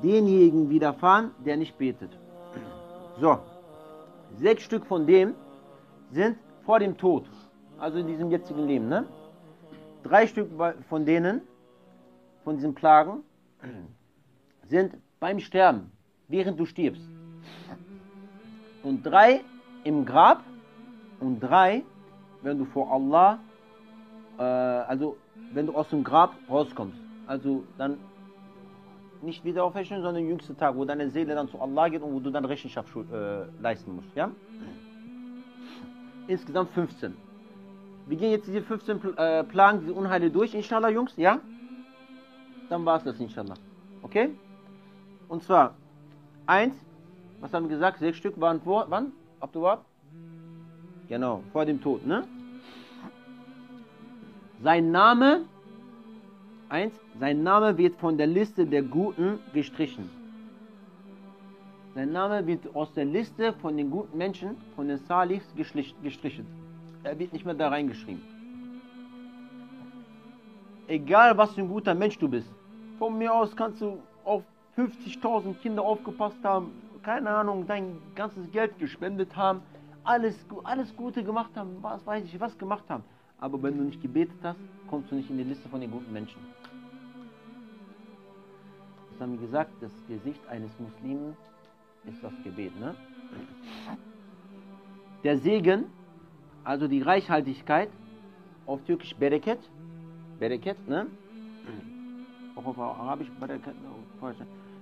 denjenigen 0.04 0.70
widerfahren, 0.70 1.32
der 1.44 1.58
nicht 1.58 1.78
betet. 1.78 2.12
So, 3.20 3.40
sechs 4.38 4.64
Stück 4.64 4.86
von 4.86 5.06
dem 5.06 5.34
sind 6.12 6.38
vor 6.66 6.80
dem 6.80 6.96
Tod, 6.98 7.28
also 7.80 7.98
in 7.98 8.08
diesem 8.08 8.30
jetzigen 8.30 8.66
Leben. 8.68 8.88
Ne? 8.88 9.06
Drei 10.04 10.28
Stück 10.28 10.50
von 10.88 11.06
denen, 11.06 11.42
von 12.44 12.56
diesen 12.56 12.76
Plagen, 12.76 13.24
sind 14.68 14.96
beim 15.20 15.40
Sterben, 15.40 15.92
während 16.28 16.60
du 16.60 16.66
stirbst. 16.66 17.18
Und 18.84 19.04
drei 19.04 19.42
im 19.84 20.06
Grab 20.06 20.44
und 21.20 21.40
drei, 21.40 21.84
wenn 22.42 22.58
du 22.58 22.66
vor 22.66 22.92
Allah, 22.92 23.40
äh, 24.38 24.44
also 24.44 25.18
wenn 25.54 25.66
du 25.66 25.76
aus 25.76 25.90
dem 25.90 26.04
Grab 26.04 26.36
rauskommst. 26.50 26.98
Also 27.28 27.64
dann 27.78 27.98
nicht 29.22 29.44
wieder 29.44 29.64
auferstehen, 29.64 30.02
sondern 30.02 30.24
der 30.24 30.32
jüngste 30.32 30.56
Tag, 30.56 30.76
wo 30.76 30.86
deine 30.86 31.10
Seele 31.10 31.36
dann 31.36 31.50
zu 31.50 31.60
Allah 31.60 31.90
geht 31.90 32.02
und 32.02 32.14
wo 32.14 32.20
du 32.20 32.30
dann 32.30 32.46
Rechenschaft 32.46 32.90
äh, 32.96 33.46
leisten 33.62 33.96
musst. 33.96 34.16
Ja? 34.16 34.32
Insgesamt 36.28 36.72
15. 36.72 37.16
Wir 38.08 38.18
gehen 38.18 38.32
jetzt 38.32 38.48
diese 38.48 38.62
15 38.62 39.18
äh, 39.18 39.44
Plagen, 39.44 39.82
diese 39.82 39.94
Unheile 39.94 40.32
durch, 40.32 40.54
inshallah, 40.54 40.90
Jungs, 40.90 41.16
ja? 41.18 41.40
Dann 42.70 42.86
war 42.86 42.98
es 42.98 43.04
das, 43.04 43.20
inshallah. 43.20 43.56
Okay? 44.02 44.30
Und 45.28 45.44
zwar, 45.44 45.76
eins, 46.46 46.76
was 47.41 47.54
haben 47.54 47.63
wir 47.63 47.75
gesagt? 47.75 47.99
Sechs 47.99 48.17
Stück 48.17 48.39
waren 48.39 48.62
vor, 48.62 48.86
wann? 48.89 49.13
Abduwab? 49.39 49.86
Genau, 51.08 51.43
vor 51.52 51.65
dem 51.65 51.82
Tod, 51.82 52.06
ne? 52.06 52.28
Sein 54.62 54.91
Name, 54.91 55.45
eins, 56.67 56.93
sein 57.19 57.43
Name 57.43 57.78
wird 57.78 57.95
von 57.95 58.17
der 58.17 58.28
Liste 58.28 58.65
der 58.65 58.84
Guten 58.84 59.39
gestrichen. 59.54 60.10
Sein 61.95 62.12
Name 62.12 62.45
wird 62.45 62.75
aus 62.75 62.93
der 62.93 63.06
Liste 63.06 63.54
von 63.54 63.75
den 63.75 63.89
guten 63.89 64.17
Menschen, 64.17 64.58
von 64.75 64.88
den 64.88 64.97
Salihs 64.97 65.43
gestrichen. 65.56 66.45
Er 67.04 67.17
wird 67.17 67.34
nicht 67.34 67.45
mehr 67.45 67.56
da 67.56 67.69
reingeschrieben. 67.69 68.21
Egal, 70.88 71.38
was 71.38 71.54
für 71.54 71.62
ein 71.62 71.67
guter 71.67 71.95
Mensch 71.95 72.17
du 72.17 72.28
bist. 72.28 72.49
Von 72.99 73.17
mir 73.17 73.34
aus 73.34 73.56
kannst 73.56 73.82
du 73.82 73.99
auf 74.23 74.43
50.000 74.78 75.56
Kinder 75.56 75.82
aufgepasst 75.84 76.43
haben, 76.43 76.71
keine 77.04 77.30
Ahnung, 77.30 77.66
dein 77.68 77.98
ganzes 78.16 78.50
Geld 78.52 78.78
gespendet 78.80 79.36
haben, 79.36 79.62
alles, 80.04 80.46
alles 80.64 80.96
Gute 80.96 81.24
gemacht 81.24 81.52
haben, 81.56 81.78
was 81.82 82.06
weiß 82.06 82.24
ich, 82.26 82.40
was 82.40 82.58
gemacht 82.58 82.84
haben. 82.90 83.04
Aber 83.40 83.62
wenn 83.64 83.78
du 83.78 83.84
nicht 83.84 84.02
gebetet 84.02 84.40
hast, 84.44 84.60
kommst 84.88 85.12
du 85.12 85.16
nicht 85.16 85.30
in 85.30 85.38
die 85.38 85.44
Liste 85.44 85.70
von 85.70 85.80
den 85.80 85.92
guten 85.92 86.12
Menschen. 86.12 86.40
Das 89.12 89.22
haben 89.22 89.34
wir 89.34 89.40
gesagt, 89.40 89.72
das 89.82 89.92
Gesicht 90.08 90.42
eines 90.48 90.72
Muslimen 90.80 91.36
ist 92.06 92.24
das 92.24 92.34
Gebet. 92.44 92.78
Ne? 92.80 92.96
Der 95.24 95.38
Segen, 95.38 95.86
also 96.64 96.88
die 96.88 97.02
Reichhaltigkeit, 97.02 97.90
auf 98.66 98.82
Türkisch 98.84 99.16
Bereket, 99.16 99.60
Bereket, 100.40 100.88
ne? 100.88 101.08
auch 102.56 102.66
auf 102.66 102.80
Arabisch 102.80 103.30
Bereket, 103.40 103.76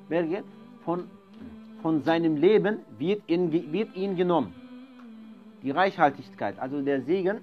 Bereket 0.10 0.46
von, 0.84 1.10
von 1.82 2.02
seinem 2.02 2.36
Leben 2.38 2.80
wird, 2.98 3.22
in, 3.28 3.52
wird 3.52 3.96
ihn 3.96 4.16
genommen. 4.16 4.54
Die 5.64 5.72
Reichhaltigkeit, 5.72 6.60
also 6.60 6.82
der 6.82 7.02
Segen 7.02 7.40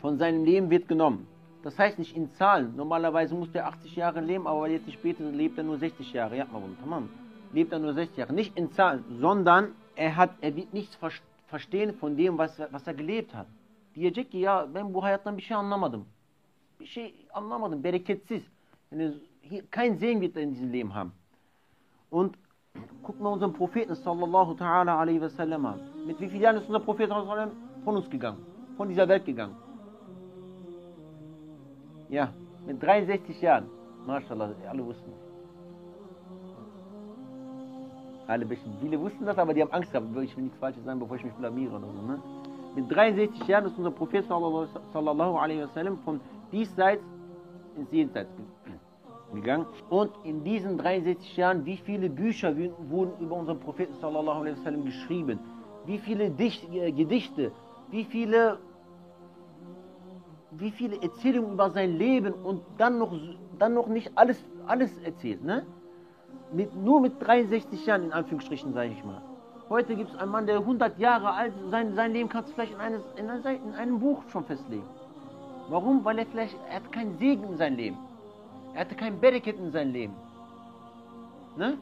von 0.00 0.18
seinem 0.18 0.44
Leben 0.44 0.70
wird 0.70 0.88
genommen. 0.88 1.26
Das 1.62 1.78
heißt 1.78 1.98
nicht 1.98 2.16
in 2.16 2.32
Zahlen. 2.34 2.76
Normalerweise 2.76 3.34
muss 3.34 3.50
der 3.50 3.66
80 3.66 3.96
Jahre 3.96 4.20
leben, 4.20 4.46
aber 4.46 4.68
jetzt 4.68 4.86
betet, 5.02 5.34
lebt 5.34 5.58
er 5.58 5.64
nur 5.64 5.78
60 5.78 6.12
Jahre. 6.12 6.36
Ja, 6.36 6.46
tamam. 6.80 7.08
Lebt 7.52 7.72
er 7.72 7.78
nur 7.78 7.92
60 7.92 8.16
Jahre. 8.16 8.32
Nicht 8.32 8.56
in 8.56 8.70
Zahlen, 8.72 9.04
sondern 9.20 9.72
er, 9.96 10.16
hat, 10.16 10.30
er 10.40 10.54
wird 10.54 10.72
nichts 10.72 10.96
verstehen 11.48 11.94
von 11.94 12.16
dem, 12.16 12.38
was, 12.38 12.58
was 12.70 12.86
er 12.86 12.94
gelebt 12.94 13.34
hat. 13.34 13.46
Diyecek 13.96 14.30
ki 14.30 14.38
ya 14.38 14.74
ben 14.74 14.94
bu 14.94 15.02
hayattan 15.02 15.36
bir 15.36 15.42
şey 15.42 15.56
anlamadım. 15.56 16.06
Bir 16.80 16.86
şey 16.86 17.14
anlamadım. 17.32 17.84
Bereketsiz. 17.84 18.42
Yani 18.92 19.14
kein 19.70 19.94
Segen 19.94 20.20
wird 20.20 20.36
er 20.36 20.42
in 20.42 20.50
diesem 20.50 20.72
Leben 20.72 20.94
haben. 20.94 21.12
Und 22.10 22.34
guck 23.02 23.20
mal 23.20 23.30
unseren 23.30 23.52
Propheten 23.52 23.94
sallallahu 23.94 24.54
ta'ala 24.54 24.98
alaihi 24.98 25.20
wa 25.20 25.28
sallam 25.28 25.66
an. 25.66 25.80
Mit 26.06 26.20
wie 26.20 26.28
vielen 26.28 26.42
Jahren 26.42 26.56
ist 26.56 26.66
unser 26.66 26.80
Prophet 26.80 27.10
von 27.84 27.96
uns 27.96 28.10
gegangen? 28.10 28.38
Von 28.76 28.88
dieser 28.88 29.08
Welt 29.08 29.24
gegangen? 29.24 29.56
Ja, 32.08 32.32
mit 32.66 32.82
63 32.82 33.40
Jahren. 33.40 33.66
Mashallah, 34.06 34.50
alle 34.68 34.84
wussten 34.84 35.10
das. 35.10 35.20
Alle 38.28 38.44
bisschen, 38.44 38.72
viele 38.80 39.00
wussten 39.00 39.24
das, 39.24 39.38
aber 39.38 39.54
die 39.54 39.62
haben 39.62 39.72
Angst 39.72 39.92
gehabt, 39.92 40.06
ich 40.22 40.36
will 40.36 40.44
nichts 40.44 40.58
Falsches 40.58 40.84
sagen, 40.84 40.98
bevor 40.98 41.16
ich 41.16 41.24
mich 41.24 41.34
blamiere 41.34 41.76
oder 41.76 41.86
so. 41.86 42.02
Ne? 42.02 42.18
Mit 42.74 42.90
63 42.94 43.46
Jahren 43.46 43.66
ist 43.66 43.78
unser 43.78 43.90
Prophet 43.92 44.24
sallallahu 44.26 45.36
alaihi 45.38 45.62
wasallam 45.62 45.98
von 45.98 46.20
diesseits 46.50 47.04
ins 47.76 47.90
Jenseits 47.92 48.30
gegangen. 48.36 48.75
Und 49.90 50.12
in 50.24 50.44
diesen 50.44 50.78
63 50.78 51.36
Jahren, 51.36 51.64
wie 51.64 51.76
viele 51.76 52.08
Bücher 52.08 52.54
wurden 52.88 53.12
über 53.20 53.36
unseren 53.36 53.60
Propheten 53.60 53.94
sallallahu 54.00 54.40
alaihi 54.40 54.56
wasallam 54.56 54.84
geschrieben? 54.84 55.38
Wie 55.84 55.98
viele 55.98 56.30
Dicht, 56.30 56.72
äh, 56.72 56.92
Gedichte? 56.92 57.52
Wie 57.90 58.04
viele 58.04 58.58
wie 60.58 60.70
viele 60.70 61.00
Erzählungen 61.02 61.52
über 61.52 61.70
sein 61.70 61.96
Leben 61.98 62.32
und 62.32 62.62
dann 62.78 62.98
noch, 62.98 63.12
dann 63.58 63.74
noch 63.74 63.88
nicht 63.88 64.10
alles, 64.14 64.42
alles 64.66 64.96
erzählt. 64.98 65.44
Ne? 65.44 65.66
Mit, 66.52 66.74
nur 66.74 67.00
mit 67.00 67.14
63 67.20 67.84
Jahren, 67.86 68.04
in 68.04 68.12
Anführungsstrichen, 68.12 68.72
sage 68.72 68.90
ich 68.90 69.04
mal. 69.04 69.20
Heute 69.68 69.96
gibt 69.96 70.10
es 70.10 70.16
einen 70.16 70.30
Mann, 70.30 70.46
der 70.46 70.58
100 70.58 70.98
Jahre 70.98 71.32
alt 71.32 71.52
ist, 71.56 71.70
sein, 71.70 71.94
sein 71.94 72.12
Leben 72.12 72.28
kannst 72.28 72.50
du 72.50 72.54
vielleicht 72.54 72.72
in, 72.74 72.80
eines, 72.80 73.02
in 73.16 73.74
einem 73.74 73.98
Buch 73.98 74.22
schon 74.28 74.44
festlegen. 74.44 74.86
Warum? 75.68 76.04
Weil 76.04 76.18
er 76.20 76.26
vielleicht, 76.26 76.56
er 76.68 76.76
hat 76.76 76.92
keinen 76.92 77.18
Segen 77.18 77.42
in 77.44 77.56
seinem 77.56 77.76
Leben. 77.76 77.98
Er 78.76 78.80
hatte 78.80 78.94
kein 78.94 79.18
Bereket 79.18 79.58
in 79.58 79.72
seinem 79.72 79.92
Leben. 79.94 80.14
Ne? 81.56 81.78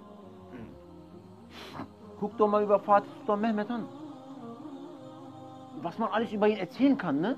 Guck 2.20 2.37
doch 2.37 2.46
mal 2.46 2.62
über 2.62 2.78
Fatih 2.78 3.11
Sultan 3.18 3.40
Mehmet 3.40 3.68
an. 3.68 3.88
Was 5.83 5.98
man 5.98 6.09
alles 6.12 6.33
über 6.33 6.46
ihn 6.46 6.57
erzählen 6.57 6.96
kann, 6.96 7.20
ne? 7.20 7.37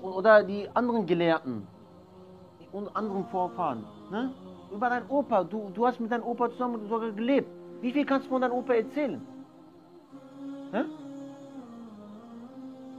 oder 0.00 0.42
die 0.42 0.66
anderen 0.72 1.04
Gelehrten 1.04 1.66
und 2.72 2.96
anderen 2.96 3.26
Vorfahren. 3.26 3.84
Ne? 4.10 4.32
Über 4.72 4.88
deinen 4.88 5.10
Opa. 5.10 5.44
Du, 5.44 5.70
du 5.74 5.86
hast 5.86 6.00
mit 6.00 6.10
deinem 6.10 6.24
Opa 6.24 6.50
zusammen 6.50 6.88
sogar 6.88 7.12
gelebt. 7.12 7.50
Wie 7.82 7.92
viel 7.92 8.06
kannst 8.06 8.28
du 8.28 8.30
von 8.30 8.40
deinem 8.40 8.52
Opa 8.52 8.72
erzählen? 8.72 9.20
Ne? 10.72 10.86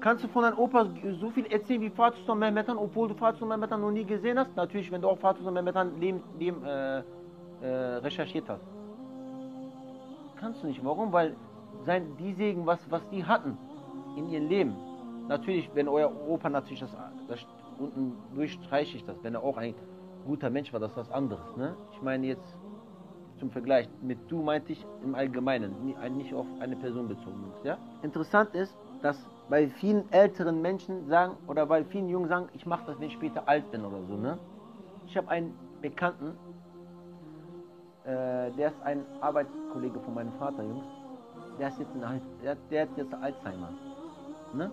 Kannst 0.03 0.23
du 0.23 0.27
von 0.27 0.43
deinem 0.43 0.59
Opa 0.59 0.85
so 1.21 1.29
viel 1.29 1.45
erzählen 1.45 1.81
wie 1.81 1.89
Fatusam 1.89 2.39
Mehmetan, 2.39 2.77
obwohl 2.77 3.07
du 3.07 3.15
Fatusam 3.15 3.49
Mehmetan 3.49 3.79
noch 3.81 3.91
nie 3.91 4.03
gesehen 4.03 4.37
hast? 4.37 4.55
Natürlich, 4.55 4.91
wenn 4.91 5.01
du 5.01 5.07
auch 5.07 5.17
Fatusam 5.17 5.53
Mehmetan 5.53 5.97
Leben, 5.99 6.21
Leben 6.37 6.63
äh, 6.65 7.03
äh, 7.61 7.95
recherchiert 8.05 8.49
hast. 8.49 8.63
Kannst 10.39 10.61
du 10.61 10.67
nicht. 10.67 10.83
Warum? 10.83 11.13
Weil 11.13 11.35
sein, 11.85 12.17
die 12.19 12.33
Segen, 12.33 12.65
was, 12.65 12.79
was 12.91 13.01
die 13.09 13.23
hatten 13.23 13.57
in 14.17 14.29
ihrem 14.29 14.49
Leben, 14.49 14.75
Natürlich, 15.27 15.69
wenn 15.73 15.87
euer 15.87 16.11
Opa 16.27 16.49
natürlich 16.49 16.81
das, 16.81 16.95
das 17.27 17.39
unten 17.79 18.17
durchstreiche 18.35 18.97
ich 18.97 19.05
das, 19.05 19.15
wenn 19.23 19.35
er 19.35 19.43
auch 19.43 19.57
ein 19.57 19.73
guter 20.25 20.49
Mensch 20.49 20.73
war, 20.73 20.79
das 20.79 20.91
ist 20.91 20.97
was 20.97 21.11
anderes. 21.11 21.55
Ne? 21.55 21.75
Ich 21.93 22.01
meine 22.01 22.27
jetzt 22.27 22.57
zum 23.39 23.49
Vergleich, 23.49 23.87
mit 24.01 24.19
du 24.29 24.41
meinte 24.41 24.73
ich 24.73 24.85
im 25.03 25.15
Allgemeinen, 25.15 25.73
nicht 25.85 26.33
auf 26.33 26.45
eine 26.59 26.75
Person 26.75 27.07
bezogen. 27.07 27.51
Ja? 27.63 27.77
Interessant 28.01 28.53
ist, 28.53 28.75
dass 29.01 29.17
bei 29.49 29.67
vielen 29.67 30.11
älteren 30.11 30.61
Menschen 30.61 31.07
sagen, 31.07 31.35
oder 31.47 31.65
bei 31.65 31.83
vielen 31.83 32.09
Jungen 32.09 32.27
sagen, 32.27 32.49
ich 32.53 32.65
mache 32.65 32.85
das, 32.87 32.99
wenn 32.99 33.07
ich 33.07 33.13
später 33.13 33.47
alt 33.47 33.69
bin 33.71 33.85
oder 33.85 34.01
so. 34.07 34.15
Ne? 34.15 34.37
Ich 35.05 35.17
habe 35.17 35.29
einen 35.29 35.53
Bekannten, 35.81 36.37
äh, 38.05 38.51
der 38.51 38.69
ist 38.69 38.81
ein 38.83 39.05
Arbeitskollege 39.21 39.99
von 39.99 40.13
meinem 40.13 40.31
Vater, 40.33 40.63
Jungs. 40.63 40.85
Der, 41.59 41.67
ist 41.67 41.79
jetzt 41.79 41.91
ein, 42.03 42.21
der, 42.41 42.55
der 42.71 42.81
hat 42.83 42.89
jetzt 42.97 43.13
Alzheimer. 43.13 43.69
Ne? 44.53 44.71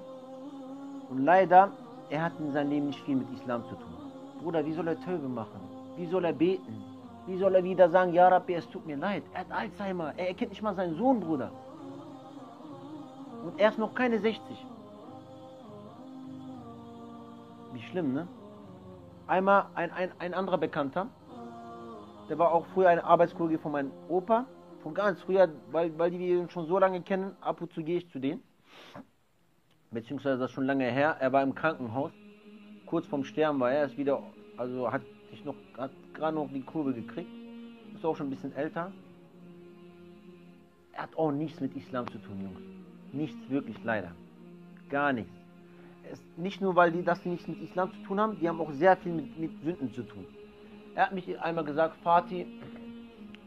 Und 1.10 1.24
leider, 1.24 1.70
er 2.08 2.22
hat 2.22 2.32
in 2.38 2.52
seinem 2.52 2.70
Leben 2.70 2.86
nicht 2.86 3.00
viel 3.00 3.16
mit 3.16 3.30
Islam 3.32 3.64
zu 3.64 3.74
tun. 3.74 3.96
Bruder, 4.40 4.64
wie 4.64 4.72
soll 4.72 4.88
er 4.88 5.00
Töbe 5.00 5.28
machen? 5.28 5.60
Wie 5.96 6.06
soll 6.06 6.24
er 6.24 6.32
beten? 6.32 6.82
Wie 7.26 7.36
soll 7.36 7.54
er 7.54 7.62
wieder 7.62 7.90
sagen, 7.90 8.12
ja 8.14 8.28
Rabbi, 8.28 8.54
es 8.54 8.68
tut 8.70 8.86
mir 8.86 8.96
leid. 8.96 9.22
Er 9.34 9.40
hat 9.40 9.52
Alzheimer. 9.52 10.14
Er 10.16 10.28
erkennt 10.28 10.50
nicht 10.50 10.62
mal 10.62 10.74
seinen 10.74 10.96
Sohn, 10.96 11.20
Bruder. 11.20 11.50
Er 13.60 13.68
ist 13.68 13.78
noch 13.78 13.94
keine 13.94 14.18
60. 14.18 14.40
Wie 17.74 17.82
schlimm, 17.82 18.14
ne? 18.14 18.26
Einmal 19.26 19.66
ein, 19.74 19.90
ein, 19.90 20.10
ein 20.18 20.32
anderer 20.32 20.56
Bekannter, 20.56 21.08
der 22.30 22.38
war 22.38 22.52
auch 22.52 22.64
früher 22.72 22.88
ein 22.88 23.00
Arbeitskollege 23.00 23.58
von 23.58 23.72
meinem 23.72 23.92
Opa, 24.08 24.46
von 24.82 24.94
ganz 24.94 25.20
früher, 25.20 25.50
weil, 25.72 25.96
weil 25.98 26.10
die 26.10 26.18
wir 26.18 26.48
schon 26.48 26.68
so 26.68 26.78
lange 26.78 27.02
kennen, 27.02 27.36
ab 27.42 27.60
und 27.60 27.70
zu 27.74 27.84
gehe 27.84 27.98
ich 27.98 28.08
zu 28.08 28.18
denen. 28.18 28.42
Beziehungsweise 29.90 30.38
das 30.38 30.48
ist 30.48 30.54
schon 30.54 30.64
lange 30.64 30.84
her. 30.84 31.18
Er 31.20 31.30
war 31.30 31.42
im 31.42 31.54
Krankenhaus. 31.54 32.12
Kurz 32.86 33.06
vorm 33.08 33.24
Sterben 33.24 33.60
war 33.60 33.72
er. 33.72 33.84
ist 33.84 33.98
wieder, 33.98 34.22
also 34.56 34.90
hat 34.90 35.02
sich 35.30 35.44
noch, 35.44 35.56
hat 35.76 35.90
gerade 36.14 36.34
noch 36.34 36.48
die 36.50 36.62
Kurve 36.62 36.94
gekriegt. 36.94 37.30
Ist 37.94 38.06
auch 38.06 38.16
schon 38.16 38.28
ein 38.28 38.30
bisschen 38.30 38.56
älter. 38.56 38.90
Er 40.94 41.02
hat 41.02 41.14
auch 41.14 41.30
nichts 41.30 41.60
mit 41.60 41.76
Islam 41.76 42.10
zu 42.10 42.16
tun, 42.16 42.40
Jungs. 42.40 42.79
Nichts 43.12 43.38
wirklich, 43.48 43.76
leider. 43.84 44.12
Gar 44.88 45.12
nichts. 45.12 45.32
Es, 46.10 46.20
nicht 46.36 46.60
nur, 46.60 46.74
weil 46.76 46.92
die 46.92 47.02
das 47.02 47.24
nichts 47.24 47.46
mit 47.46 47.60
Islam 47.62 47.92
zu 47.92 48.02
tun 48.02 48.20
haben, 48.20 48.38
die 48.40 48.48
haben 48.48 48.60
auch 48.60 48.72
sehr 48.72 48.96
viel 48.96 49.12
mit, 49.12 49.38
mit 49.38 49.50
Sünden 49.62 49.92
zu 49.92 50.02
tun. 50.02 50.24
Er 50.94 51.06
hat 51.06 51.12
mich 51.12 51.40
einmal 51.40 51.64
gesagt, 51.64 51.96
Fatih, 52.02 52.46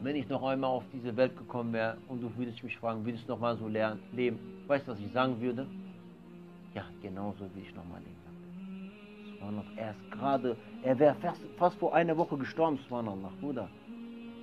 wenn 0.00 0.16
ich 0.16 0.28
noch 0.28 0.42
einmal 0.42 0.70
auf 0.70 0.84
diese 0.92 1.16
Welt 1.16 1.36
gekommen 1.36 1.72
wäre 1.72 1.96
und 2.08 2.22
du 2.22 2.30
würdest 2.36 2.62
mich 2.62 2.76
fragen, 2.78 3.04
würdest 3.04 3.28
du 3.28 3.32
noch 3.32 3.40
mal 3.40 3.56
so 3.56 3.68
lernen, 3.68 4.00
leben, 4.12 4.38
weißt 4.66 4.86
du, 4.86 4.92
was 4.92 5.00
ich 5.00 5.12
sagen 5.12 5.40
würde? 5.40 5.66
Ja, 6.74 6.84
genauso 7.02 7.40
will 7.40 7.62
ich 7.62 7.74
noch 7.74 7.84
mal 7.86 7.98
leben. 7.98 8.24
Subhanallah, 9.30 9.64
er 9.76 9.90
ist 9.90 10.10
gerade, 10.10 10.56
er 10.82 10.98
wäre 10.98 11.14
fast, 11.16 11.40
fast 11.56 11.78
vor 11.78 11.94
einer 11.94 12.16
Woche 12.16 12.36
gestorben, 12.36 12.78
Subhanallah, 12.78 13.30
Bruder. 13.40 13.68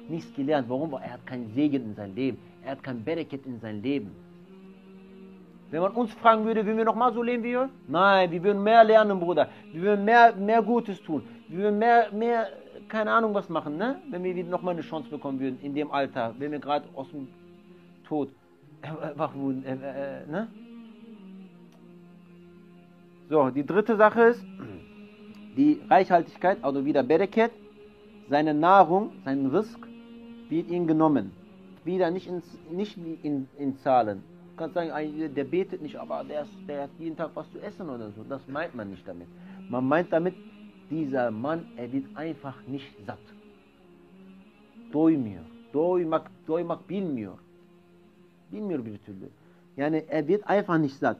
Nichts 0.07 0.33
gelernt. 0.33 0.69
Warum? 0.69 0.93
Er 0.93 1.13
hat 1.13 1.25
keinen 1.25 1.53
Segen 1.53 1.85
in 1.85 1.95
sein 1.95 2.15
Leben. 2.15 2.37
Er 2.63 2.71
hat 2.71 2.83
kein 2.83 3.03
Bereket 3.03 3.45
in 3.45 3.59
sein 3.59 3.81
Leben. 3.81 4.11
Wenn 5.71 5.81
man 5.81 5.93
uns 5.93 6.13
fragen 6.13 6.45
würde, 6.45 6.65
würden 6.65 6.77
wir 6.77 6.85
noch 6.85 6.95
mal 6.95 7.13
so 7.13 7.23
leben 7.23 7.43
wie 7.43 7.53
wir? 7.53 7.69
Nein, 7.87 8.29
wir 8.29 8.43
würden 8.43 8.61
mehr 8.61 8.83
lernen, 8.83 9.19
Bruder. 9.19 9.47
Wir 9.71 9.81
würden 9.81 10.03
mehr, 10.03 10.35
mehr 10.35 10.61
Gutes 10.61 11.01
tun. 11.01 11.23
Wir 11.47 11.59
würden 11.59 11.79
mehr, 11.79 12.11
mehr 12.11 12.47
keine 12.89 13.11
Ahnung 13.11 13.33
was 13.33 13.47
machen, 13.47 13.77
ne? 13.77 14.01
wenn 14.09 14.21
wir 14.21 14.35
wieder 14.35 14.49
nochmal 14.49 14.73
eine 14.73 14.81
Chance 14.81 15.09
bekommen 15.09 15.39
würden 15.39 15.59
in 15.61 15.73
dem 15.73 15.89
Alter, 15.91 16.35
wenn 16.37 16.51
wir 16.51 16.59
gerade 16.59 16.85
aus 16.93 17.09
dem 17.11 17.29
Tod 18.05 18.29
wach 19.15 19.33
wurden. 19.33 19.63
Äh, 19.63 19.75
äh, 19.75 20.27
ne? 20.29 20.47
So, 23.29 23.49
die 23.49 23.65
dritte 23.65 23.95
Sache 23.95 24.21
ist 24.23 24.45
die 25.55 25.79
Reichhaltigkeit, 25.89 26.57
also 26.61 26.83
wieder 26.83 27.01
Bereket. 27.01 27.51
Seine 28.29 28.53
Nahrung, 28.53 29.11
sein 29.23 29.45
Risk 29.45 29.79
wird 30.49 30.69
ihm 30.69 30.85
genommen. 30.85 31.31
Wieder 31.85 32.11
nicht, 32.11 32.27
ins, 32.27 32.45
nicht 32.69 32.97
in, 33.23 33.47
in 33.57 33.77
Zahlen. 33.77 34.21
Kannst 34.61 34.75
sagen, 34.75 35.33
der 35.33 35.43
betet 35.43 35.81
nicht, 35.81 35.95
aber 35.95 36.23
der, 36.23 36.43
ist, 36.43 36.55
der 36.67 36.83
hat 36.83 36.91
jeden 36.99 37.17
Tag 37.17 37.31
was 37.33 37.51
zu 37.51 37.59
essen 37.59 37.89
oder 37.89 38.11
so. 38.11 38.23
Das 38.23 38.47
meint 38.47 38.75
man 38.75 38.91
nicht 38.91 39.07
damit. 39.07 39.27
Man 39.69 39.87
meint 39.87 40.13
damit 40.13 40.35
dieser 40.91 41.31
Mann, 41.31 41.65
er 41.77 41.91
wird 41.91 42.05
einfach 42.15 42.55
nicht 42.67 42.93
satt. 43.07 43.17
Doymuyor. 44.91 45.41
Doymak, 45.73 46.29
doymak 46.45 46.87
bilmiyor. 46.87 47.39
Bilmiyor 48.51 48.85
bir 48.85 48.97
türlü. 48.97 49.29
Yani 49.77 50.05
er 50.07 50.27
wird 50.27 50.47
einfach 50.47 50.77
nicht 50.77 50.99
satt. 50.99 51.17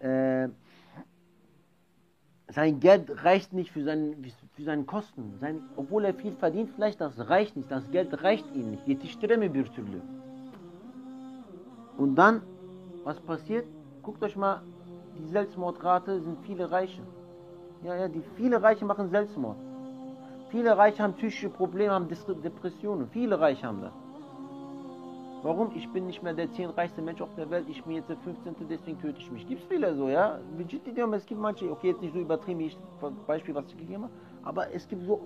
Äh, 0.00 0.48
sein 2.50 2.78
Geld 2.78 3.24
reicht 3.24 3.52
nicht 3.52 3.72
für, 3.72 3.82
seinen, 3.82 4.24
für 4.54 4.62
seine 4.62 4.84
Kosten. 4.84 5.34
Sein, 5.40 5.62
obwohl 5.76 6.04
er 6.04 6.14
viel 6.14 6.36
verdient, 6.36 6.70
vielleicht 6.76 7.00
das 7.00 7.28
reicht 7.28 7.56
nicht. 7.56 7.68
Das 7.72 7.90
Geld 7.90 8.22
reicht 8.22 8.46
ihm 8.54 8.70
nicht. 8.70 8.86
Yetiştiremiyor 8.86 9.54
bir 9.54 9.64
türlü. 9.64 10.00
Und 11.98 12.16
dann, 12.16 12.42
was 13.04 13.20
passiert? 13.20 13.66
Guckt 14.02 14.22
euch 14.22 14.36
mal, 14.36 14.62
die 15.18 15.28
Selbstmordrate 15.28 16.20
sind 16.20 16.38
viele 16.44 16.70
Reiche. 16.70 17.02
Ja, 17.82 17.94
ja, 17.94 18.08
die 18.08 18.22
viele 18.36 18.62
Reiche 18.62 18.84
machen 18.84 19.10
Selbstmord. 19.10 19.56
Viele 20.50 20.76
Reiche 20.76 21.02
haben 21.02 21.14
psychische 21.14 21.48
Probleme, 21.48 21.92
haben 21.92 22.08
Depressionen. 22.08 23.08
Viele 23.10 23.38
Reiche 23.38 23.66
haben 23.66 23.82
das. 23.82 23.92
Warum? 25.42 25.72
Ich 25.74 25.86
bin 25.90 26.06
nicht 26.06 26.22
mehr 26.22 26.32
der 26.32 26.50
zehnreichste 26.52 27.02
Mensch 27.02 27.20
auf 27.20 27.34
der 27.36 27.50
Welt, 27.50 27.66
ich 27.68 27.84
bin 27.84 27.96
jetzt 27.96 28.08
der 28.08 28.16
15. 28.16 28.54
deswegen 28.70 28.98
töte 28.98 29.18
ich 29.18 29.30
mich. 29.30 29.46
Gibt 29.46 29.60
es 29.60 29.68
viele 29.68 29.94
so, 29.94 30.08
ja? 30.08 30.38
Es 31.12 31.26
gibt 31.26 31.38
manche, 31.38 31.70
okay, 31.70 31.88
jetzt 31.88 32.00
nicht 32.00 32.14
so 32.14 32.20
übertrieben 32.20 32.60
wie 32.60 32.66
ich 32.68 32.78
Beispiel, 33.26 33.54
was 33.54 33.66
ich 33.66 33.76
gegeben 33.76 34.04
habe, 34.04 34.12
aber 34.42 34.72
es 34.72 34.88
gibt 34.88 35.04
so 35.04 35.20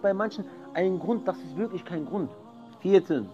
bei 0.00 0.14
manchen 0.14 0.44
einen 0.74 1.00
Grund, 1.00 1.26
das 1.26 1.36
ist 1.38 1.56
wirklich 1.56 1.84
kein 1.84 2.06
Grund. 2.06 2.30
Viertens, 2.78 3.26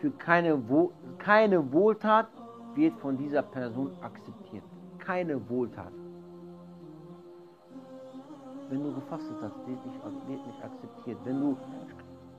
für 0.00 0.10
keine, 0.12 0.68
Wohl, 0.68 0.90
keine 1.18 1.72
Wohltat 1.72 2.28
wird 2.74 2.98
von 2.98 3.16
dieser 3.16 3.42
Person 3.42 3.92
akzeptiert. 4.00 4.64
Keine 4.98 5.48
Wohltat. 5.48 5.92
Wenn 8.68 8.82
du 8.84 8.94
gefastet 8.94 9.36
hast, 9.42 9.56
wird 9.66 9.84
nicht, 9.84 9.98
wird 10.28 10.46
nicht 10.46 10.64
akzeptiert. 10.64 11.18
Wenn 11.24 11.40
du 11.40 11.56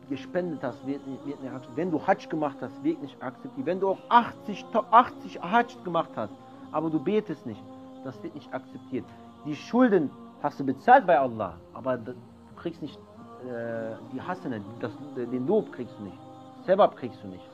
gespendet 0.10 0.63
hast, 0.63 0.86
wird 0.88 1.06
nicht, 1.06 1.26
wird 1.26 1.41
nicht 1.41 1.54
akzeptiert. 1.54 1.78
Wenn 1.78 1.91
du 1.91 2.08
Hajj 2.08 2.28
gemacht 2.30 2.58
hast, 2.62 2.84
wird 2.84 3.02
nicht 3.02 3.21
akzeptiert. 3.21 3.65
Wenn 3.65 3.80
du 3.80 3.89
auch 3.89 4.00
80, 4.10 4.65
80 4.74 5.41
Hajj 5.41 5.84
gemacht 5.84 6.12
hast, 6.15 6.34
aber 6.71 6.89
du 6.89 7.00
betest 7.00 7.45
nicht, 7.45 7.63
das 8.04 8.21
wird 8.24 8.34
nicht 8.34 8.52
akzeptiert. 8.54 9.06
Die 9.45 9.56
Schulden 9.56 10.10
hast 10.41 10.60
du 10.60 10.63
bezahlt 10.65 11.06
bei 11.06 11.19
Allah, 11.19 11.58
aber 11.74 11.97
du 11.97 12.13
kriegst 12.56 12.82
nicht 12.82 12.97
äh, 12.97 13.95
die 14.13 14.21
Hasene, 14.21 14.62
das, 14.80 14.91
den 15.15 15.45
Lob 15.47 15.71
kriegst 15.74 15.97
du 16.00 16.04
nicht. 16.04 16.17
Sebab 16.65 16.95
kriegst 16.95 17.24
du 17.24 17.28
nicht. 17.28 17.50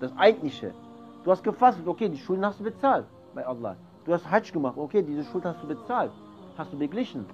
Das 0.00 0.16
Eigentliche. 0.16 0.72
Du 1.24 1.30
hast 1.30 1.42
gefastet, 1.42 1.86
okay, 1.86 2.08
die 2.08 2.18
Schulden 2.18 2.44
hast 2.44 2.60
du 2.60 2.64
bezahlt 2.64 3.06
bei 3.34 3.46
Allah. 3.46 3.76
Du 4.04 4.12
hast 4.12 4.30
Hajj 4.30 4.52
gemacht, 4.52 4.76
okay, 4.76 5.02
diese 5.02 5.24
Schuld 5.24 5.44
hast 5.44 5.62
du 5.62 5.66
bezahlt, 5.66 6.12
hast 6.56 6.72
du 6.72 6.78
beglichen 6.78 7.24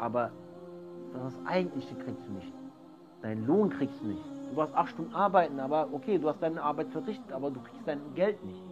aber 0.00 0.30
das 1.12 1.34
Eigentliche 1.44 1.94
kriegst 1.94 2.26
du 2.26 2.32
nicht. 2.32 2.52
Deinen 3.22 3.46
Lohn 3.46 3.68
kriegst 3.70 4.00
du 4.00 4.06
nicht. 4.06 4.24
Du 4.50 4.56
warst 4.56 4.74
acht 4.74 4.90
Stunden 4.90 5.14
arbeiten, 5.14 5.60
aber 5.60 5.88
okay, 5.92 6.18
du 6.18 6.28
hast 6.28 6.42
deine 6.42 6.62
Arbeit 6.62 6.88
verrichtet, 6.88 7.30
aber 7.32 7.50
du 7.50 7.60
kriegst 7.60 7.86
dein 7.86 8.00
Geld 8.14 8.42
nicht. 8.44 8.62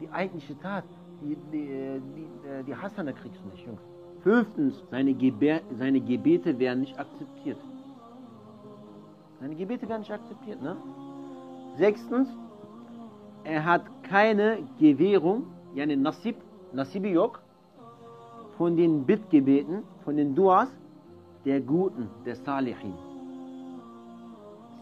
Die 0.00 0.10
eigentliche 0.10 0.58
Tat, 0.58 0.84
die, 1.22 1.36
die, 1.52 2.00
die, 2.16 2.64
die 2.66 2.76
Hasana 2.76 3.12
kriegst 3.12 3.40
du 3.42 3.48
nicht, 3.50 3.66
Jungs. 3.66 3.80
Fünftens, 4.22 4.82
seine, 4.90 5.14
Gebe 5.14 5.60
seine 5.78 6.00
Gebete 6.00 6.58
werden 6.58 6.80
nicht 6.80 6.98
akzeptiert. 6.98 7.58
Seine 9.46 9.58
Gebete 9.58 9.88
werden 9.88 10.00
nicht 10.00 10.10
akzeptiert, 10.10 10.60
ne? 10.60 10.76
Sechstens, 11.76 12.28
er 13.44 13.64
hat 13.64 13.82
keine 14.02 14.58
Gewährung, 14.80 15.46
ja, 15.72 15.86
Nasib, 15.86 16.34
Nasibi 16.72 17.10
yok, 17.10 17.40
von 18.58 18.76
den 18.76 19.06
Bittgebeten, 19.06 19.84
von 20.04 20.16
den 20.16 20.34
Duas 20.34 20.68
der 21.44 21.60
Guten, 21.60 22.10
der 22.24 22.34
Salihin. 22.34 22.94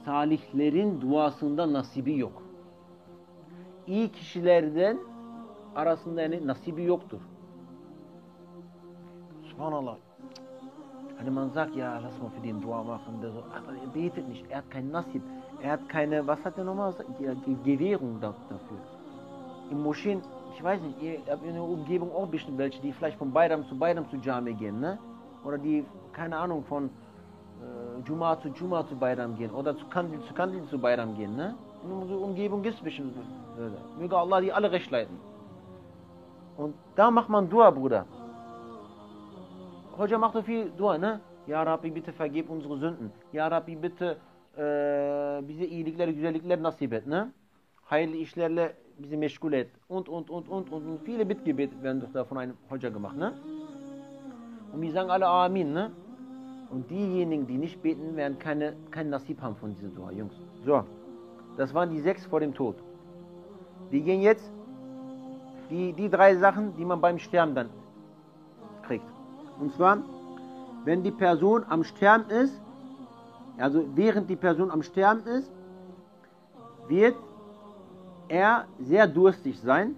Salihlerin 0.06 0.98
duasında 0.98 1.72
nasibi 1.72 2.18
yok. 2.18 2.42
İyi 3.86 4.08
kişilerden 4.12 4.98
arasında 5.76 6.22
yani 6.22 6.46
nasibi 6.46 6.84
yoktur. 6.84 7.20
Subhanallah. 9.42 9.96
Hani 11.18 11.30
man 11.30 11.52
sagt, 11.52 11.74
ja, 11.74 11.98
lass 11.98 12.18
mal 12.20 12.30
für 12.30 12.40
den 12.40 12.60
Dua 12.60 12.82
machen. 12.82 13.20
Der 13.22 13.30
so, 13.30 13.38
aber 13.38 13.72
er 13.80 13.88
betet 13.92 14.28
nicht, 14.28 14.44
er 14.50 14.58
hat 14.58 14.70
kein 14.70 14.90
Nasib. 14.90 15.22
Er 15.60 15.72
hat 15.72 15.88
keine, 15.88 16.26
was 16.26 16.44
hat 16.44 16.58
er 16.58 16.64
nochmal 16.64 16.92
gesagt? 16.92 17.08
Gewährung 17.64 18.20
dafür. 18.20 18.58
Im 19.70 19.82
Moscheen 19.82 20.20
ich 20.54 20.62
weiß 20.62 20.80
nicht, 20.82 21.02
ihr 21.02 21.18
habt 21.28 21.44
in 21.44 21.54
der 21.54 21.62
Umgebung 21.62 22.14
auch 22.14 22.28
bestimmt 22.28 22.58
welche, 22.58 22.80
die 22.80 22.92
vielleicht 22.92 23.18
von 23.18 23.32
Bayram 23.32 23.64
zu 23.66 23.76
Bayram 23.76 24.08
zu 24.08 24.16
Jami 24.16 24.54
gehen, 24.54 24.80
ne? 24.80 24.98
Oder 25.44 25.58
die, 25.58 25.84
keine 26.12 26.36
Ahnung, 26.36 26.64
von 26.64 26.84
äh, 26.84 28.08
Juma 28.08 28.40
zu 28.40 28.48
Juma 28.48 28.86
zu 28.86 28.94
Bayram 28.94 29.36
gehen. 29.36 29.50
Oder 29.50 29.76
zu 29.76 29.84
Kandil 29.86 30.20
zu 30.22 30.32
Kandil 30.32 30.64
zu 30.68 30.78
Bayram 30.78 31.16
gehen, 31.16 31.34
ne? 31.36 31.56
In 31.84 31.90
unserer 31.90 32.20
Umgebung 32.20 32.62
gibt 32.62 32.76
es 32.76 32.80
bestimmt 32.80 33.14
Möge 33.98 34.16
Allah 34.16 34.40
die 34.40 34.52
alle 34.52 34.70
recht 34.70 34.90
leiten. 34.90 35.18
Und 36.56 36.74
da 36.94 37.10
macht 37.10 37.28
man 37.28 37.48
Dua, 37.48 37.70
Bruder. 37.70 38.06
Hoca 39.98 40.18
macht 40.18 40.34
so 40.34 40.42
viel 40.42 40.70
Dua, 40.76 40.98
ne? 40.98 41.20
Ya 41.46 41.62
Rabbi 41.62 41.90
bitte 41.90 42.12
vergib 42.12 42.50
unsere 42.50 42.76
Sünden. 42.78 43.12
Ya 43.32 43.48
Rabbi 43.48 43.76
bitte 43.76 44.16
e, 44.56 45.40
bize 45.48 45.64
iyilikler, 45.64 46.08
güzellikler 46.08 46.62
nasip 46.62 46.92
et, 46.92 47.06
ne? 47.06 47.32
Hayırlı 47.84 48.16
işlerle 48.16 48.74
bizi 48.98 49.16
meşgul 49.16 49.52
et 49.52 49.70
und, 49.88 50.08
und, 50.08 50.30
und, 50.30 50.48
und, 50.48 50.72
und, 50.72 50.86
und 50.86 51.00
viele 51.04 51.28
Bittgebete 51.28 51.82
werden 51.82 52.00
doch 52.00 52.12
da 52.12 52.24
von 52.24 52.38
einem 52.38 52.54
Hoja 52.70 52.90
gemacht, 52.90 53.16
ne? 53.16 53.32
Und 54.72 54.82
wir 54.82 54.92
sagen 54.92 55.10
alle 55.10 55.26
Amin, 55.26 55.72
ne? 55.72 55.90
Und 56.70 56.90
diejenigen, 56.90 57.46
die 57.46 57.58
nicht 57.58 57.82
beten, 57.82 58.16
werden 58.16 58.38
keine, 58.38 58.74
kein 58.90 59.10
Nasib 59.10 59.40
haben 59.42 59.56
von 59.56 59.70
dieser 59.70 59.88
Dua, 59.88 60.10
Jungs. 60.10 60.34
So, 60.64 60.84
das 61.56 61.72
waren 61.74 61.90
die 61.90 62.00
sechs 62.00 62.26
vor 62.26 62.40
dem 62.40 62.54
Tod. 62.54 62.76
Wir 63.90 64.00
gehen 64.00 64.22
jetzt 64.22 64.50
die, 65.70 65.92
die 65.92 66.08
drei 66.08 66.34
Sachen, 66.34 66.74
die 66.76 66.84
man 66.84 67.00
beim 67.00 67.18
Sterben 67.18 67.54
dann 67.54 67.70
kriegt. 68.82 69.13
Und 69.60 69.72
zwar, 69.74 69.98
wenn 70.84 71.02
die 71.02 71.10
Person 71.10 71.64
am 71.68 71.84
Sterben 71.84 72.28
ist, 72.30 72.60
Also 73.58 73.84
während 73.94 74.28
die 74.28 74.36
Person 74.36 74.70
am 74.70 74.82
Sterben 74.82 75.26
ist, 75.26 75.50
wird 76.88 77.14
er 78.28 78.66
sehr 78.80 79.06
durstig 79.06 79.58
sein. 79.60 79.96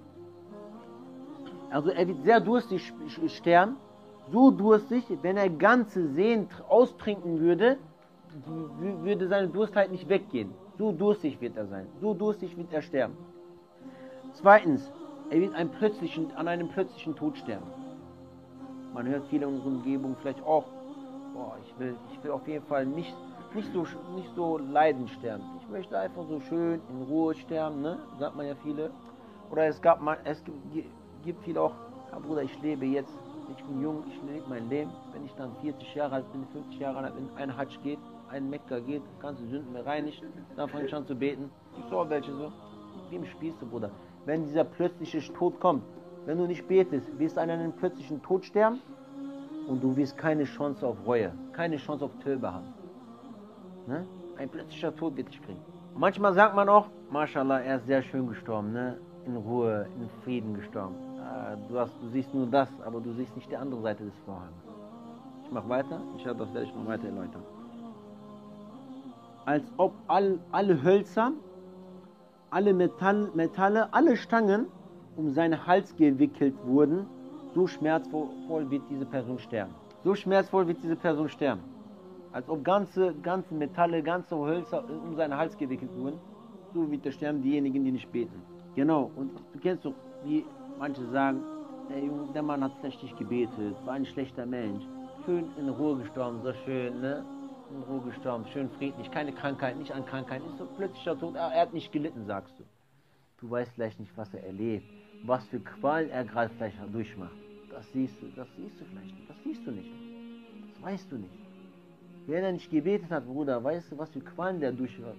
Also 1.70 1.90
er 1.90 2.06
wird 2.06 2.22
sehr 2.22 2.40
durstig 2.40 2.92
sterben. 3.28 3.76
So 4.30 4.50
durstig, 4.50 5.04
wenn 5.22 5.36
er 5.36 5.48
ganze 5.48 6.08
Seen 6.08 6.48
austrinken 6.68 7.40
würde, 7.40 7.78
würde 9.02 9.28
seine 9.28 9.48
Durstheit 9.48 9.90
nicht 9.90 10.08
weggehen. 10.08 10.50
So 10.78 10.92
durstig 10.92 11.40
wird 11.40 11.56
er 11.56 11.66
sein. 11.66 11.86
So 12.00 12.12
durstig 12.12 12.56
wird 12.56 12.72
er 12.72 12.82
sterben. 12.82 13.16
Zweitens, 14.34 14.92
er 15.30 15.40
wird 15.40 15.54
einen 15.54 15.70
plötzlichen, 15.70 16.30
an 16.36 16.46
einem 16.48 16.68
plötzlichen 16.68 17.16
Tod 17.16 17.38
sterben. 17.38 17.66
Man 18.96 19.08
hört 19.08 19.26
viele 19.28 19.44
in 19.44 19.52
unserer 19.52 19.72
Umgebung 19.72 20.16
vielleicht 20.22 20.42
auch, 20.42 20.64
boah, 21.34 21.58
ich 21.62 21.78
will, 21.78 21.96
ich 22.10 22.24
will 22.24 22.30
auf 22.30 22.48
jeden 22.48 22.64
Fall 22.64 22.86
nicht, 22.86 23.14
nicht, 23.54 23.70
so, 23.74 23.86
nicht 24.14 24.34
so 24.34 24.56
leiden 24.56 25.06
sterben. 25.08 25.44
Ich 25.60 25.68
möchte 25.68 25.98
einfach 25.98 26.24
so 26.26 26.40
schön 26.40 26.80
in 26.88 27.02
Ruhe 27.02 27.34
sterben, 27.34 27.82
ne? 27.82 27.98
sagt 28.18 28.36
man 28.36 28.46
ja 28.46 28.54
viele. 28.62 28.90
Oder 29.50 29.66
es, 29.66 29.82
gab 29.82 30.00
mal, 30.00 30.16
es 30.24 30.42
gibt 31.22 31.44
viele 31.44 31.60
auch, 31.60 31.74
ja, 32.10 32.18
Bruder, 32.20 32.42
ich 32.42 32.62
lebe 32.62 32.86
jetzt, 32.86 33.12
ich 33.54 33.62
bin 33.64 33.82
jung, 33.82 34.02
ich 34.08 34.18
lebe 34.32 34.46
mein 34.48 34.66
Leben. 34.70 34.90
Wenn 35.12 35.26
ich 35.26 35.34
dann 35.34 35.54
40 35.60 35.94
Jahre 35.94 36.14
alt 36.14 36.32
bin, 36.32 36.46
50 36.54 36.80
Jahre 36.80 37.00
alt 37.00 37.14
bin, 37.16 37.28
ein 37.36 37.54
Hatsch 37.54 37.78
geht, 37.82 37.98
ein 38.30 38.48
Mekka 38.48 38.78
geht, 38.78 39.02
ganze 39.20 39.44
Sünden 39.46 39.74
mir 39.74 39.84
reinigt, 39.84 40.22
dann 40.56 40.70
fange 40.70 40.86
ich 40.86 40.94
an 40.94 41.06
zu 41.06 41.14
beten. 41.14 41.50
Ich 41.78 41.84
so 41.90 42.08
welche 42.08 42.32
so. 42.32 42.50
Wie 43.10 43.16
im 43.16 43.24
du, 43.60 43.66
Bruder? 43.66 43.90
Wenn 44.24 44.46
dieser 44.46 44.64
plötzliche 44.64 45.20
Tod 45.34 45.60
kommt, 45.60 45.82
wenn 46.26 46.38
du 46.38 46.46
nicht 46.46 46.68
betest, 46.68 47.18
wirst 47.18 47.36
du 47.36 47.40
an 47.40 47.50
einem 47.50 47.72
plötzlichen 47.72 48.22
Tod 48.22 48.44
sterben 48.44 48.80
und 49.68 49.82
du 49.82 49.96
wirst 49.96 50.16
keine 50.18 50.44
Chance 50.44 50.86
auf 50.86 50.96
Reue, 51.06 51.32
keine 51.52 51.76
Chance 51.78 52.04
auf 52.04 52.10
Töbe 52.22 52.52
haben. 52.52 52.66
Ne? 53.86 54.04
Ein 54.36 54.48
plötzlicher 54.48 54.94
Tod 54.94 55.16
wird 55.16 55.28
dich 55.28 55.40
kriegen. 55.40 55.60
Manchmal 55.94 56.34
sagt 56.34 56.54
man 56.54 56.68
auch, 56.68 56.88
Mashallah, 57.10 57.60
er 57.60 57.76
ist 57.76 57.86
sehr 57.86 58.02
schön 58.02 58.28
gestorben, 58.28 58.72
ne? 58.72 58.98
in 59.24 59.36
Ruhe, 59.36 59.86
in 59.98 60.08
Frieden 60.22 60.54
gestorben. 60.54 60.94
Ah, 61.18 61.56
du, 61.68 61.78
hast, 61.78 61.94
du 62.02 62.08
siehst 62.08 62.34
nur 62.34 62.46
das, 62.46 62.68
aber 62.84 63.00
du 63.00 63.12
siehst 63.12 63.34
nicht 63.34 63.50
die 63.50 63.56
andere 63.56 63.80
Seite 63.80 64.04
des 64.04 64.14
Vorhangs. 64.26 64.52
Ich 65.44 65.50
mache 65.50 65.68
weiter, 65.68 66.00
ich 66.16 66.26
habe 66.26 66.38
das 66.38 66.52
werde 66.52 66.66
ich 66.66 66.74
noch 66.74 66.86
weiter 66.86 67.06
erläutern 67.06 67.42
als 69.46 69.64
ob 69.76 69.94
all, 70.08 70.38
alle 70.50 70.82
Hölzer, 70.82 71.32
alle 72.50 72.74
Metall, 72.74 73.30
Metalle, 73.34 73.92
alle 73.94 74.16
Stangen 74.16 74.66
um 75.16 75.32
seinen 75.32 75.66
Hals 75.66 75.94
gewickelt 75.96 76.54
wurden, 76.64 77.06
so 77.54 77.66
schmerzvoll 77.66 78.70
wird 78.70 78.82
diese 78.90 79.06
Person 79.06 79.38
sterben. 79.38 79.74
So 80.04 80.14
schmerzvoll 80.14 80.68
wird 80.68 80.82
diese 80.82 80.96
Person 80.96 81.28
sterben. 81.28 81.62
Als 82.32 82.48
ob 82.48 82.62
ganze, 82.64 83.14
ganze 83.22 83.54
Metalle, 83.54 84.02
ganze 84.02 84.36
Hölzer 84.36 84.84
um 84.88 85.16
seinen 85.16 85.36
Hals 85.36 85.56
gewickelt 85.56 85.90
wurden, 85.96 86.18
so 86.74 86.90
wird 86.90 87.06
er 87.06 87.12
sterben, 87.12 87.40
diejenigen, 87.42 87.84
die 87.84 87.92
nicht 87.92 88.12
beten. 88.12 88.42
Genau, 88.74 89.10
und 89.16 89.30
du 89.52 89.58
kennst 89.58 89.86
doch, 89.86 89.94
wie 90.24 90.44
manche 90.78 91.04
sagen, 91.06 91.40
der, 91.88 92.00
Junge, 92.00 92.28
der 92.34 92.42
Mann 92.42 92.62
hat 92.62 92.72
schlecht 92.80 93.16
gebetet, 93.16 93.74
war 93.86 93.94
ein 93.94 94.04
schlechter 94.04 94.44
Mensch, 94.44 94.84
schön 95.24 95.46
in 95.58 95.68
Ruhe 95.70 95.96
gestorben, 95.96 96.40
so 96.42 96.52
schön, 96.64 97.00
ne? 97.00 97.24
in 97.70 97.82
Ruhe 97.84 98.02
gestorben, 98.02 98.44
schön 98.52 98.68
friedlich, 98.70 99.10
keine 99.10 99.32
Krankheit, 99.32 99.78
nicht 99.78 99.92
an 99.92 100.04
Krankheit, 100.04 100.42
ist 100.46 100.58
so 100.58 100.66
plötzlicher 100.76 101.18
Tod, 101.18 101.36
er 101.36 101.60
hat 101.60 101.72
nicht 101.72 101.90
gelitten, 101.90 102.26
sagst 102.26 102.58
du. 102.58 102.64
Du 103.40 103.50
weißt 103.50 103.72
vielleicht 103.72 103.98
nicht, 104.00 104.16
was 104.16 104.32
er 104.34 104.44
erlebt, 104.44 104.86
was 105.24 105.44
für 105.46 105.60
Qualen 105.60 106.10
er 106.10 106.24
gerade 106.24 106.50
vielleicht 106.56 106.76
durchmacht. 106.92 107.36
Das 107.70 107.90
siehst 107.92 108.20
du, 108.22 108.26
das 108.36 108.48
siehst 108.56 108.80
du 108.80 108.84
vielleicht 108.84 109.14
nicht, 109.14 109.28
das 109.28 109.36
siehst 109.44 109.66
du 109.66 109.70
nicht. 109.70 109.90
Das 110.72 110.82
weißt 110.82 111.12
du 111.12 111.16
nicht. 111.16 111.34
Wer 112.26 112.42
da 112.42 112.50
nicht 112.50 112.70
gebetet 112.70 113.10
hat, 113.10 113.26
Bruder, 113.26 113.62
weißt 113.62 113.92
du, 113.92 113.98
was 113.98 114.10
für 114.10 114.20
Qualen 114.20 114.60
der 114.60 114.72
durchmacht? 114.72 115.14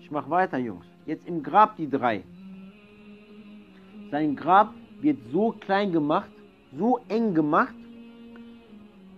Ich 0.00 0.10
mach 0.10 0.28
weiter, 0.30 0.58
Jungs. 0.58 0.86
Jetzt 1.06 1.26
im 1.26 1.42
Grab 1.42 1.76
die 1.76 1.88
drei. 1.90 2.22
Sein 4.10 4.36
Grab 4.36 4.74
wird 5.00 5.18
so 5.32 5.52
klein 5.52 5.92
gemacht, 5.92 6.30
so 6.76 7.00
eng 7.08 7.34
gemacht, 7.34 7.74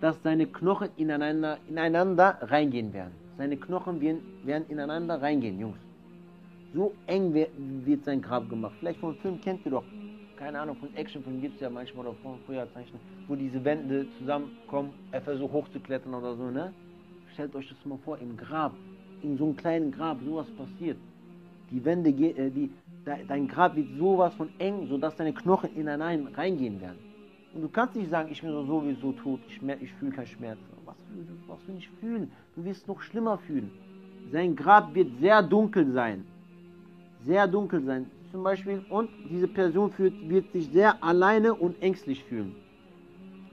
dass 0.01 0.21
seine 0.23 0.47
Knochen 0.47 0.89
ineinander, 0.97 1.59
ineinander 1.69 2.39
reingehen 2.43 2.93
werden. 2.93 3.13
Seine 3.39 3.57
Knochen 3.57 4.01
werden, 4.01 4.21
werden 4.45 4.65
ineinander 4.69 5.21
reingehen, 5.21 5.59
Jungs. 5.59 5.79
So 6.75 6.95
eng 7.07 7.35
wird 7.35 8.05
sein 8.05 8.23
Grab 8.23 8.49
gemacht. 8.49 8.73
Vielleicht 8.79 9.01
vom 9.01 9.15
Film 9.17 9.41
kennt 9.41 9.65
ihr 9.67 9.73
doch, 9.73 9.85
keine 10.37 10.59
Ahnung, 10.59 10.77
von 10.77 10.89
Actionfilmen 10.97 11.43
gibt 11.43 11.57
es 11.57 11.61
ja 11.61 11.69
manchmal 11.69 12.07
oder 12.07 12.17
von 12.23 12.39
früher 12.47 12.67
Zeichen, 12.73 12.99
wo 13.29 13.35
diese 13.35 13.63
Wände 13.65 14.07
zusammenkommen, 14.19 14.91
er 15.11 15.21
versucht 15.21 15.53
hochzuklettern 15.53 16.15
oder 16.15 16.35
so, 16.35 16.51
ne? 16.51 16.73
Stellt 17.35 17.55
euch 17.55 17.69
das 17.69 17.77
mal 17.85 17.99
vor, 18.05 18.19
im 18.19 18.37
Grab, 18.37 18.73
in 19.23 19.37
so 19.37 19.45
einem 19.45 19.57
kleinen 19.57 19.93
Grab, 19.93 20.19
sowas 20.25 20.49
passiert. 20.51 20.97
Die 21.71 21.85
Wände, 21.85 22.11
äh, 22.11 22.51
die, 22.51 22.71
dein 23.29 23.49
Grab 23.49 23.77
wird 23.77 23.89
sowas 23.99 24.35
von 24.35 24.49
eng, 24.59 24.89
sodass 24.89 25.15
deine 25.17 25.33
Knochen 25.33 25.77
ineinander 25.77 26.37
reingehen 26.37 26.81
werden. 26.81 26.99
Und 27.55 27.63
du 27.63 27.69
kannst 27.69 27.95
nicht 27.97 28.11
sagen, 28.11 28.31
ich 28.33 28.41
bin 28.41 28.51
sowieso 28.51 29.13
tot, 29.13 29.41
ich, 29.47 29.61
ich 29.81 29.93
fühle 29.95 30.13
keinen 30.13 30.27
Schmerz. 30.27 30.59
Was, 30.87 30.97
was 31.47 31.69
will 31.69 31.77
ich 31.77 31.89
fühlen? 32.01 32.33
Du 32.57 32.65
wirst 32.65 32.89
noch 32.89 33.01
schlimmer 33.03 33.39
fühlen. 33.39 33.71
Sein 34.33 34.57
Grab 34.57 34.95
wird 34.95 35.11
sehr 35.21 35.43
dunkel 35.43 35.93
sein. 35.93 36.25
Sehr 37.25 37.47
dunkel 37.47 37.83
sein. 37.83 38.11
Zum 38.31 38.43
Beispiel, 38.43 38.85
und 38.89 39.11
diese 39.31 39.49
Person 39.49 39.91
fühlt, 39.91 40.29
wird 40.29 40.51
sich 40.53 40.69
sehr 40.69 41.03
alleine 41.03 41.55
und 41.55 41.81
ängstlich 41.83 42.25
fühlen. 42.25 42.55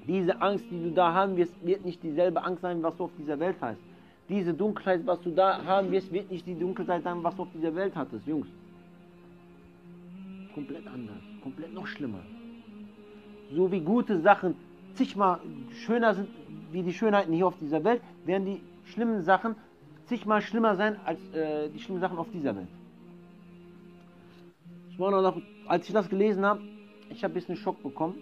Diese 0.08 0.42
Angst, 0.42 0.66
die 0.72 0.82
du 0.82 0.92
da 0.92 1.14
haben 1.14 1.36
wirst, 1.38 1.54
wird 1.66 1.86
nicht 1.86 2.02
dieselbe 2.02 2.44
Angst 2.44 2.62
sein, 2.62 2.82
was 2.82 2.96
du 2.98 3.06
auf 3.06 3.12
dieser 3.18 3.40
Welt 3.40 3.58
hast. 3.62 3.80
Diese 4.28 4.54
Dunkelheit, 4.54 5.06
was 5.06 5.20
du 5.22 5.32
da 5.32 5.64
haben 5.66 5.92
wirst, 5.92 6.12
wird 6.12 6.32
nicht 6.32 6.46
die 6.48 6.58
Dunkelheit 6.58 7.04
sein, 7.04 7.24
was 7.24 7.36
du 7.36 7.44
auf 7.44 7.50
dieser 7.54 7.76
Welt 7.76 7.96
hattest, 7.96 8.26
Jungs. 8.26 8.48
Komplett 10.54 10.88
anders, 10.88 11.22
komplett 11.44 11.74
noch 11.74 11.86
schlimmer 11.86 12.22
so 13.52 13.72
wie 13.72 13.82
gute 13.82 14.20
Sachen 14.20 14.56
zigmal 14.94 15.40
schöner 15.86 16.14
sind 16.14 16.30
wie 16.72 16.84
die 16.84 16.94
Schönheiten 16.94 17.34
hier 17.34 17.48
auf 17.48 17.58
dieser 17.58 17.84
Welt, 17.84 18.02
werden 18.26 18.46
die 18.46 18.62
schlimmen 18.86 19.24
Sachen 19.24 19.56
zigmal 20.06 20.42
schlimmer 20.42 20.76
sein 20.76 20.98
als 21.04 21.20
äh, 21.34 21.70
die 21.70 21.80
schlimmen 21.80 22.00
Sachen 22.00 22.18
auf 22.18 22.30
dieser 22.32 22.56
Welt. 22.56 22.68
Als 25.68 25.88
ich 25.88 25.94
das 25.94 26.10
gelesen 26.10 26.46
habe, 26.46 26.62
ich 27.10 27.24
habe 27.24 27.32
ein 27.32 27.36
bisschen 27.36 27.56
Schock 27.56 27.82
bekommen. 27.82 28.16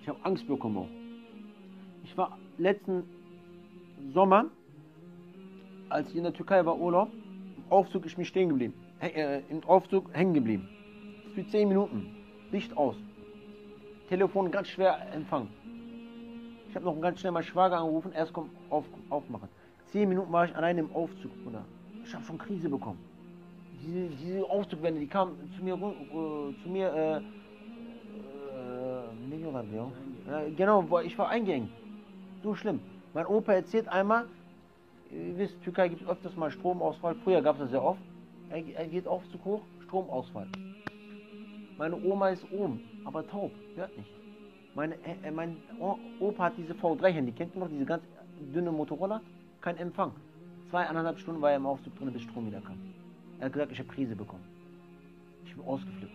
Ich 0.00 0.08
habe 0.08 0.18
Angst 0.22 0.46
bekommen 0.46 0.78
auch. 0.78 0.88
Ich 2.04 2.16
war 2.16 2.38
letzten 2.56 3.04
Sommer, 4.12 4.46
als 5.90 6.08
ich 6.10 6.16
in 6.16 6.22
der 6.22 6.32
Türkei 6.32 6.64
war, 6.64 6.78
Urlaub, 6.78 7.10
im 7.56 7.64
Aufzug 7.68 8.06
ist 8.06 8.16
mir 8.16 8.24
stehen 8.24 8.48
geblieben. 8.48 8.74
Äh, 9.00 9.42
Im 9.50 9.62
Aufzug 9.64 10.08
hängen 10.14 10.32
geblieben. 10.32 10.68
Für 11.34 11.46
10 11.46 11.68
Minuten. 11.68 12.16
Licht 12.50 12.74
aus. 12.76 12.96
Telefon 14.08 14.50
ganz 14.50 14.68
schwer 14.68 15.12
empfangen. 15.12 15.48
Ich 16.68 16.74
habe 16.74 16.86
noch 16.86 16.98
ganz 17.00 17.20
schnell 17.20 17.32
meinen 17.32 17.44
Schwager 17.44 17.78
angerufen, 17.78 18.12
erst 18.12 18.32
kommt 18.32 18.50
auf, 18.70 18.84
aufmachen. 19.10 19.48
Zehn 19.86 20.08
Minuten 20.08 20.32
war 20.32 20.46
ich 20.46 20.56
allein 20.56 20.78
im 20.78 20.92
Aufzug, 20.92 21.30
Bruder. 21.44 21.64
Ich 22.04 22.14
habe 22.14 22.24
schon 22.24 22.38
Krise 22.38 22.68
bekommen. 22.68 22.98
Diese, 23.86 24.08
diese 24.16 24.44
Aufzugwände, 24.48 25.00
die 25.00 25.06
kamen 25.06 25.36
zu 25.56 25.62
mir, 25.62 25.74
äh, 25.74 26.62
zu 26.62 26.68
mir, 26.68 26.92
äh, 26.94 27.16
äh, 30.26 30.50
genau, 30.52 31.00
ich 31.00 31.18
war 31.18 31.28
eingeengt. 31.28 31.70
So 32.42 32.54
schlimm. 32.54 32.80
Mein 33.12 33.26
Opa 33.26 33.52
erzählt 33.52 33.88
einmal, 33.88 34.26
ihr 35.10 35.36
wisst, 35.36 35.62
Türkei 35.62 35.88
gibt 35.88 36.02
es 36.02 36.08
öfters 36.08 36.34
mal 36.36 36.50
Stromausfall. 36.50 37.14
Früher 37.24 37.42
gab 37.42 37.56
es 37.56 37.62
das 37.62 37.70
sehr 37.70 37.82
oft. 37.82 38.00
Er, 38.50 38.62
er 38.74 38.86
geht 38.86 39.06
Aufzug 39.06 39.44
hoch, 39.44 39.60
Stromausfall. 39.84 40.46
Meine 41.76 41.96
Oma 42.02 42.30
ist 42.30 42.44
oben, 42.52 42.80
aber 43.04 43.26
taub, 43.26 43.50
hört 43.76 43.96
nicht. 43.98 44.10
Meine, 44.74 44.94
äh, 44.94 45.30
mein 45.30 45.56
Opa 46.20 46.44
hat 46.44 46.54
diese 46.56 46.72
V3-Handy, 46.72 47.32
kennt 47.32 47.54
ihr 47.54 47.60
noch 47.60 47.68
diese 47.68 47.84
ganz 47.84 48.02
dünne 48.54 48.72
Motorroller? 48.72 49.20
Kein 49.60 49.76
Empfang. 49.76 50.12
Zweieinhalb 50.70 51.18
Stunden 51.18 51.42
war 51.42 51.50
er 51.50 51.56
im 51.56 51.66
Aufzug 51.66 51.96
drin, 51.98 52.12
bis 52.12 52.22
Strom 52.22 52.46
wieder 52.46 52.60
kam. 52.60 52.93
Er 53.38 53.46
hat 53.46 53.52
gesagt, 53.52 53.72
ich 53.72 53.78
habe 53.78 53.88
Krise 53.88 54.16
bekommen. 54.16 54.44
Ich 55.46 55.54
bin 55.54 55.64
ausgeflippt. 55.64 56.12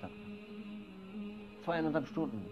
Zweieinhalb 1.63 2.07
Stunden. 2.07 2.45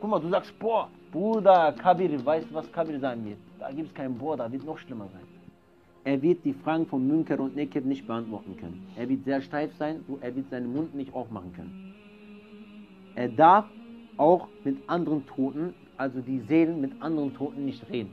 Guck 0.00 0.10
mal, 0.10 0.20
du 0.20 0.28
sagst, 0.28 0.58
boah, 0.58 0.88
Bruder, 1.12 1.72
Kabir, 1.72 2.24
weißt 2.24 2.50
du, 2.50 2.54
was 2.54 2.70
Kabir 2.72 2.98
sein 3.00 3.24
wird? 3.24 3.38
Da 3.58 3.70
gibt 3.70 3.88
es 3.88 3.94
kein 3.94 4.16
Boah, 4.18 4.36
da 4.36 4.50
wird 4.50 4.64
noch 4.64 4.78
schlimmer 4.78 5.08
sein. 5.12 5.22
Er 6.04 6.20
wird 6.20 6.44
die 6.44 6.52
Fragen 6.52 6.86
von 6.86 7.06
Münker 7.06 7.40
und 7.40 7.56
Nekir 7.56 7.80
nicht 7.80 8.06
beantworten 8.06 8.56
können. 8.58 8.86
Er 8.96 9.08
wird 9.08 9.24
sehr 9.24 9.40
steif 9.40 9.74
sein, 9.78 10.04
er 10.20 10.36
wird 10.36 10.50
seinen 10.50 10.72
Mund 10.74 10.94
nicht 10.94 11.14
aufmachen 11.14 11.52
können. 11.54 11.94
Er 13.14 13.28
darf 13.28 13.64
auch 14.18 14.48
mit 14.64 14.76
anderen 14.86 15.24
Toten, 15.26 15.72
also 15.96 16.20
die 16.20 16.40
Seelen 16.40 16.80
mit 16.80 17.00
anderen 17.00 17.34
Toten 17.34 17.64
nicht 17.64 17.88
reden. 17.88 18.10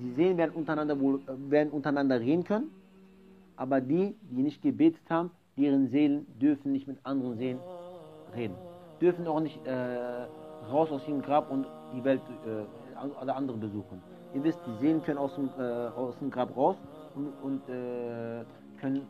Die 0.00 0.12
Seelen 0.14 0.36
werden 0.36 0.52
untereinander, 0.54 0.98
wohl, 0.98 1.20
werden 1.48 1.70
untereinander 1.70 2.20
reden 2.20 2.44
können, 2.44 2.70
aber 3.56 3.80
die, 3.80 4.14
die 4.30 4.42
nicht 4.42 4.62
gebetet 4.62 5.08
haben, 5.08 5.30
deren 5.56 5.88
Seelen 5.88 6.26
dürfen 6.38 6.72
nicht 6.72 6.86
mit 6.86 6.98
anderen 7.04 7.36
Seelen 7.36 7.58
reden. 8.34 8.54
Dürfen 9.00 9.26
auch 9.26 9.40
nicht 9.40 9.64
äh, 9.66 10.26
raus 10.70 10.90
aus 10.90 11.06
ihrem 11.08 11.22
Grab 11.22 11.50
und 11.50 11.66
die 11.94 12.04
Welt 12.04 12.20
äh, 12.46 13.22
oder 13.22 13.36
andere 13.36 13.56
besuchen. 13.56 14.02
Ihr 14.34 14.44
wisst, 14.44 14.60
die 14.66 14.76
Seelen 14.80 15.02
können 15.02 15.18
aus 15.18 15.34
dem, 15.34 15.48
äh, 15.58 15.88
aus 15.88 16.18
dem 16.18 16.30
Grab 16.30 16.56
raus 16.56 16.76
und, 17.14 17.32
und 17.42 17.68
äh, 17.68 18.44
können 18.80 19.06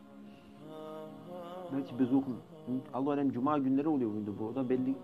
welche 1.71 1.93
besuchen. 1.95 2.37
Und 2.67 2.81
Allah'ın 2.93 3.31
Cuma 3.33 3.57
günleri 3.57 3.87
oluyor 3.87 4.11
bu. 4.39 4.45
O 4.45 4.55
da 4.55 4.69
belli. 4.69 4.95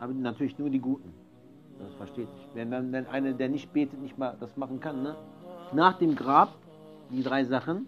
Aber 0.00 0.12
natürlich 0.12 0.58
nur 0.58 0.70
die 0.70 0.80
Guten. 0.80 1.12
Das 1.78 1.94
versteht 1.94 2.28
sich. 2.32 2.48
Wenn, 2.54 2.70
wenn, 2.70 2.92
wenn 2.92 3.06
einer, 3.06 3.32
der 3.32 3.48
nicht 3.48 3.72
betet, 3.72 4.00
nicht 4.00 4.18
mal 4.18 4.36
das 4.40 4.56
machen 4.56 4.80
kann, 4.80 5.02
ne? 5.02 5.14
Nach 5.72 5.98
dem 5.98 6.14
Grab, 6.16 6.50
die 7.10 7.22
drei 7.22 7.44
Sachen, 7.44 7.86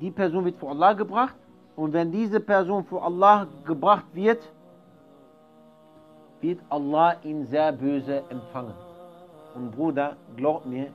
die 0.00 0.10
Person 0.10 0.44
wird 0.44 0.56
vor 0.56 0.70
Allah 0.70 0.92
gebracht 0.92 1.36
und 1.76 1.92
wenn 1.92 2.10
diese 2.10 2.40
Person 2.40 2.84
vor 2.84 3.04
Allah 3.04 3.46
gebracht 3.64 4.06
wird, 4.12 4.42
wird 6.40 6.60
Allah 6.68 7.16
ihn 7.22 7.44
sehr 7.46 7.72
böse 7.72 8.22
empfangen. 8.30 8.74
Und 9.54 9.72
Bruder, 9.72 10.16
glaub 10.36 10.66
mir, 10.66 10.92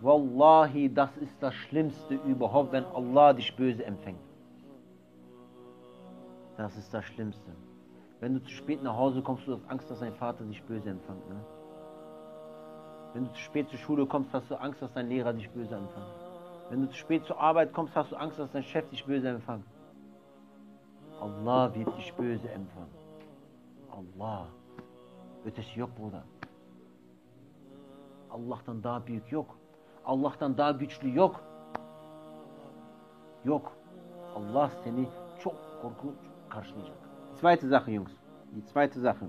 Wallahi, 0.00 0.92
das 0.92 1.14
ist 1.18 1.36
das 1.40 1.54
Schlimmste 1.54 2.14
überhaupt, 2.26 2.72
wenn 2.72 2.84
Allah 2.86 3.32
dich 3.32 3.54
böse 3.54 3.84
empfängt. 3.84 4.18
Das 6.56 6.76
ist 6.76 6.92
das 6.92 7.04
Schlimmste. 7.04 7.52
Wenn 8.20 8.34
du 8.34 8.42
zu 8.42 8.50
spät 8.50 8.82
nach 8.82 8.96
Hause 8.96 9.22
kommst, 9.22 9.46
du 9.46 9.52
hast 9.52 9.68
Angst, 9.70 9.90
dass 9.90 10.00
dein 10.00 10.14
Vater 10.14 10.44
dich 10.44 10.62
böse 10.64 10.90
empfängt. 10.90 11.28
Ne? 11.28 11.36
Wenn 13.14 13.24
du 13.24 13.32
zu 13.32 13.40
spät 13.40 13.68
zur 13.68 13.78
Schule 13.78 14.06
kommst, 14.06 14.32
hast 14.32 14.50
du 14.50 14.54
Angst, 14.60 14.82
dass 14.82 14.92
dein 14.92 15.08
Lehrer 15.08 15.32
dich 15.32 15.48
böse 15.50 15.74
empfängt. 15.74 16.19
Wenn 16.70 16.82
du 16.82 16.88
zu 16.88 16.96
spät 16.96 17.24
zur 17.24 17.40
Arbeit 17.40 17.72
kommst, 17.72 17.96
hast 17.96 18.12
du 18.12 18.16
Angst, 18.16 18.38
dass 18.38 18.52
dein 18.52 18.62
Chef 18.62 18.88
dich 18.90 19.04
böse 19.04 19.28
empfängt. 19.28 19.66
Allah 21.20 21.74
wird 21.74 21.96
dich 21.98 22.14
böse 22.14 22.48
empfangen. 22.48 22.94
Allah. 23.90 24.46
Ötesi 25.44 25.80
yok 25.80 25.90
burada. 25.98 26.22
Allah'tan 28.30 28.82
daha 28.82 29.06
büyük 29.06 29.32
yok. 29.32 29.56
Allah'tan 30.04 30.56
daha 30.56 30.72
güçlü 30.72 31.16
yok. 31.16 31.42
Yok. 33.44 33.72
Allah 34.36 34.70
seni 34.84 35.08
çok 35.42 35.54
korkunç 35.82 36.18
karşılayacak. 36.48 36.96
Zweite 37.34 37.68
Sache, 37.68 37.92
Jungs. 37.92 38.12
Die 38.54 38.62
zweite 38.62 39.00
Sache. 39.00 39.26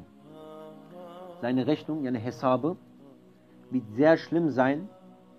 Seine 1.42 1.66
Rechnung, 1.66 2.06
yani 2.06 2.20
hesabı 2.20 2.78
wird 3.72 3.88
sehr 3.96 4.18
schlimm 4.18 4.50
sein. 4.50 4.88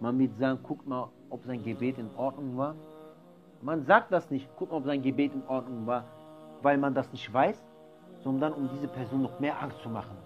Man 0.00 0.18
wird 0.18 0.38
sagen, 0.38 0.58
guck 0.68 0.86
mal, 0.86 1.08
ob 1.32 1.44
sein 1.44 1.62
Gebet 1.64 1.98
in 1.98 2.10
Ordnung 2.16 2.56
war. 2.56 2.74
Man 3.62 3.84
sagt 3.84 4.12
das 4.12 4.30
nicht, 4.30 4.48
guck 4.56 4.70
mal, 4.70 4.76
ob 4.76 4.84
sein 4.84 5.02
Gebet 5.02 5.32
in 5.34 5.42
Ordnung 5.48 5.86
war, 5.86 6.04
weil 6.62 6.78
man 6.78 6.94
das 6.94 7.10
nicht 7.12 7.32
weiß, 7.32 7.64
sondern 8.22 8.52
um 8.52 8.68
diese 8.74 8.88
Person 8.88 9.22
noch 9.22 9.40
mehr 9.40 9.60
Angst 9.62 9.80
zu 9.82 9.88
machen. 9.88 10.16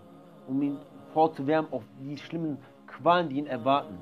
Um 0.49 0.61
ihn 0.63 0.79
vorzuwärmen 1.13 1.73
auf 1.73 1.85
die 2.01 2.17
schlimmen 2.17 2.59
Qualen, 2.87 3.29
die 3.29 3.39
ihn 3.39 3.47
erwarten. 3.47 3.97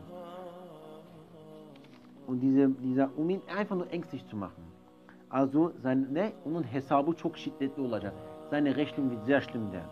Und 2.26 2.40
diese, 2.40 2.70
dieser, 2.70 3.10
um 3.16 3.28
ihn 3.28 3.42
einfach 3.54 3.76
nur 3.76 3.90
ängstlich 3.92 4.26
zu 4.26 4.36
machen. 4.36 4.64
Also 5.28 5.72
sein, 5.82 6.08
ne, 6.12 6.32
onun 6.44 6.62
hesabı 6.62 7.12
çok 7.16 7.36
şiddetli 7.36 7.82
olacak. 7.82 8.14
Seine 8.50 8.76
Rechnung 8.76 9.10
wird 9.10 9.24
sehr 9.26 9.40
schlimm 9.40 9.72
werden. 9.72 9.90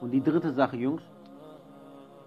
Und 0.00 0.12
die 0.12 0.22
dritte 0.22 0.52
Sache, 0.52 0.76
Jungs, 0.76 1.02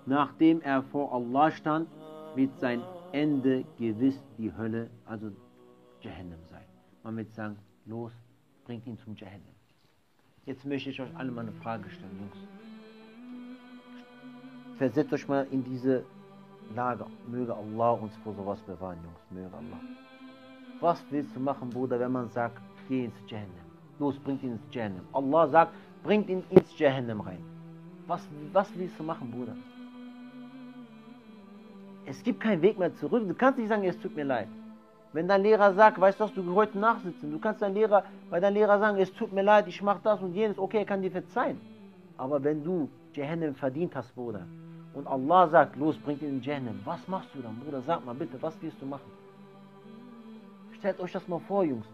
nachdem 0.05 0.61
er 0.61 0.83
vor 0.83 1.13
Allah 1.13 1.51
stand, 1.51 1.87
wird 2.35 2.57
sein 2.59 2.81
Ende 3.11 3.65
gewiss 3.77 4.21
die 4.37 4.55
Hölle, 4.55 4.89
also 5.05 5.31
Jahannam 6.01 6.39
sein. 6.49 6.65
Man 7.03 7.17
wird 7.17 7.31
sagen, 7.33 7.57
los, 7.85 8.13
bringt 8.65 8.85
ihn 8.87 8.97
zum 8.97 9.15
Jahannam. 9.15 9.55
Jetzt 10.45 10.65
möchte 10.65 10.89
ich 10.89 11.01
euch 11.01 11.15
alle 11.15 11.31
mal 11.31 11.41
eine 11.41 11.51
Frage 11.53 11.89
stellen, 11.89 12.17
Jungs. 12.19 12.47
Versetzt 14.77 15.11
euch 15.13 15.27
mal 15.27 15.45
in 15.51 15.63
diese 15.63 16.03
Lage. 16.75 17.05
Möge 17.27 17.53
Allah 17.53 17.91
uns 17.91 18.15
vor 18.17 18.33
sowas 18.33 18.59
bewahren, 18.61 18.97
Jungs. 19.03 19.19
Möge 19.31 19.55
Allah. 19.55 19.79
Was 20.79 21.03
willst 21.09 21.35
du 21.35 21.39
machen, 21.39 21.69
Bruder, 21.69 21.99
wenn 21.99 22.11
man 22.11 22.29
sagt, 22.29 22.61
geh 22.87 23.05
ins 23.05 23.15
Jahannam? 23.27 23.51
Los, 23.99 24.17
bringt 24.19 24.43
ihn 24.43 24.53
ins 24.53 24.73
Jahannam. 24.73 25.05
Allah 25.11 25.47
sagt, 25.47 25.73
bringt 26.03 26.29
ihn 26.29 26.43
ins 26.49 26.79
Jahannam 26.79 27.21
rein. 27.21 27.43
Was, 28.07 28.27
was 28.53 28.75
willst 28.77 28.97
du 28.97 29.03
machen, 29.03 29.29
Bruder? 29.29 29.55
Es 32.09 32.23
gibt 32.23 32.39
keinen 32.39 32.63
Weg 32.63 32.79
mehr 32.79 32.91
zurück. 32.95 33.27
Du 33.27 33.35
kannst 33.35 33.59
nicht 33.59 33.69
sagen, 33.69 33.83
es 33.83 33.99
tut 33.99 34.15
mir 34.15 34.23
leid. 34.25 34.47
Wenn 35.13 35.27
dein 35.27 35.43
Lehrer 35.43 35.73
sagt, 35.75 36.01
weißt 36.01 36.19
du 36.19 36.41
du 36.41 36.55
heute 36.55 36.79
nachsitzen. 36.79 37.31
Du 37.31 37.37
kannst 37.37 37.61
dein 37.61 37.75
Lehrer, 37.75 38.03
bei 38.31 38.39
deinem 38.39 38.55
Lehrer 38.55 38.79
sagen, 38.79 38.97
es 38.97 39.13
tut 39.13 39.31
mir 39.31 39.43
leid, 39.43 39.67
ich 39.67 39.79
mache 39.83 39.99
das 40.03 40.19
und 40.19 40.33
jenes. 40.33 40.57
Okay, 40.57 40.79
er 40.79 40.85
kann 40.85 41.03
dir 41.03 41.11
verzeihen. 41.11 41.61
Aber 42.17 42.43
wenn 42.43 42.63
du 42.63 42.89
Jahannam 43.13 43.53
verdient 43.53 43.95
hast, 43.95 44.13
Bruder, 44.15 44.45
und 44.95 45.05
Allah 45.05 45.47
sagt, 45.49 45.75
los, 45.75 45.97
bring 45.99 46.19
ihn 46.19 46.29
in 46.37 46.41
Jahannam, 46.41 46.79
was 46.83 47.07
machst 47.07 47.29
du 47.35 47.41
dann, 47.43 47.55
Bruder? 47.59 47.81
Sag 47.81 48.03
mal 48.03 48.15
bitte, 48.15 48.41
was 48.41 48.59
wirst 48.59 48.81
du 48.81 48.87
machen? 48.87 49.11
Stellt 50.79 50.99
euch 50.99 51.11
das 51.11 51.27
mal 51.27 51.39
vor, 51.39 51.63
Jungs. 51.63 51.85